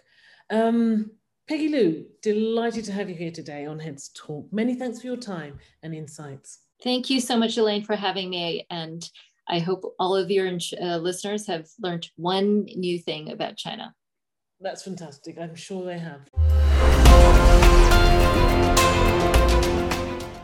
Um, 0.49 1.11
Peggy 1.47 1.69
Liu, 1.69 2.05
delighted 2.23 2.85
to 2.85 2.91
have 2.91 3.07
you 3.07 3.15
here 3.15 3.31
today 3.31 3.67
on 3.67 3.79
Heads 3.79 4.09
Talk. 4.15 4.51
Many 4.51 4.73
thanks 4.73 5.01
for 5.01 5.07
your 5.07 5.17
time 5.17 5.59
and 5.83 5.93
insights. 5.93 6.59
Thank 6.83 7.09
you 7.09 7.21
so 7.21 7.37
much, 7.37 7.57
Elaine, 7.57 7.83
for 7.83 7.95
having 7.95 8.31
me. 8.31 8.65
And 8.71 9.07
I 9.47 9.59
hope 9.59 9.83
all 9.99 10.15
of 10.15 10.31
your 10.31 10.47
uh, 10.47 10.97
listeners 10.97 11.45
have 11.47 11.67
learned 11.79 12.09
one 12.15 12.65
new 12.75 12.97
thing 12.97 13.31
about 13.31 13.57
China. 13.57 13.93
That's 14.59 14.83
fantastic. 14.83 15.37
I'm 15.39 15.55
sure 15.55 15.85
they 15.85 15.99
have. 15.99 16.27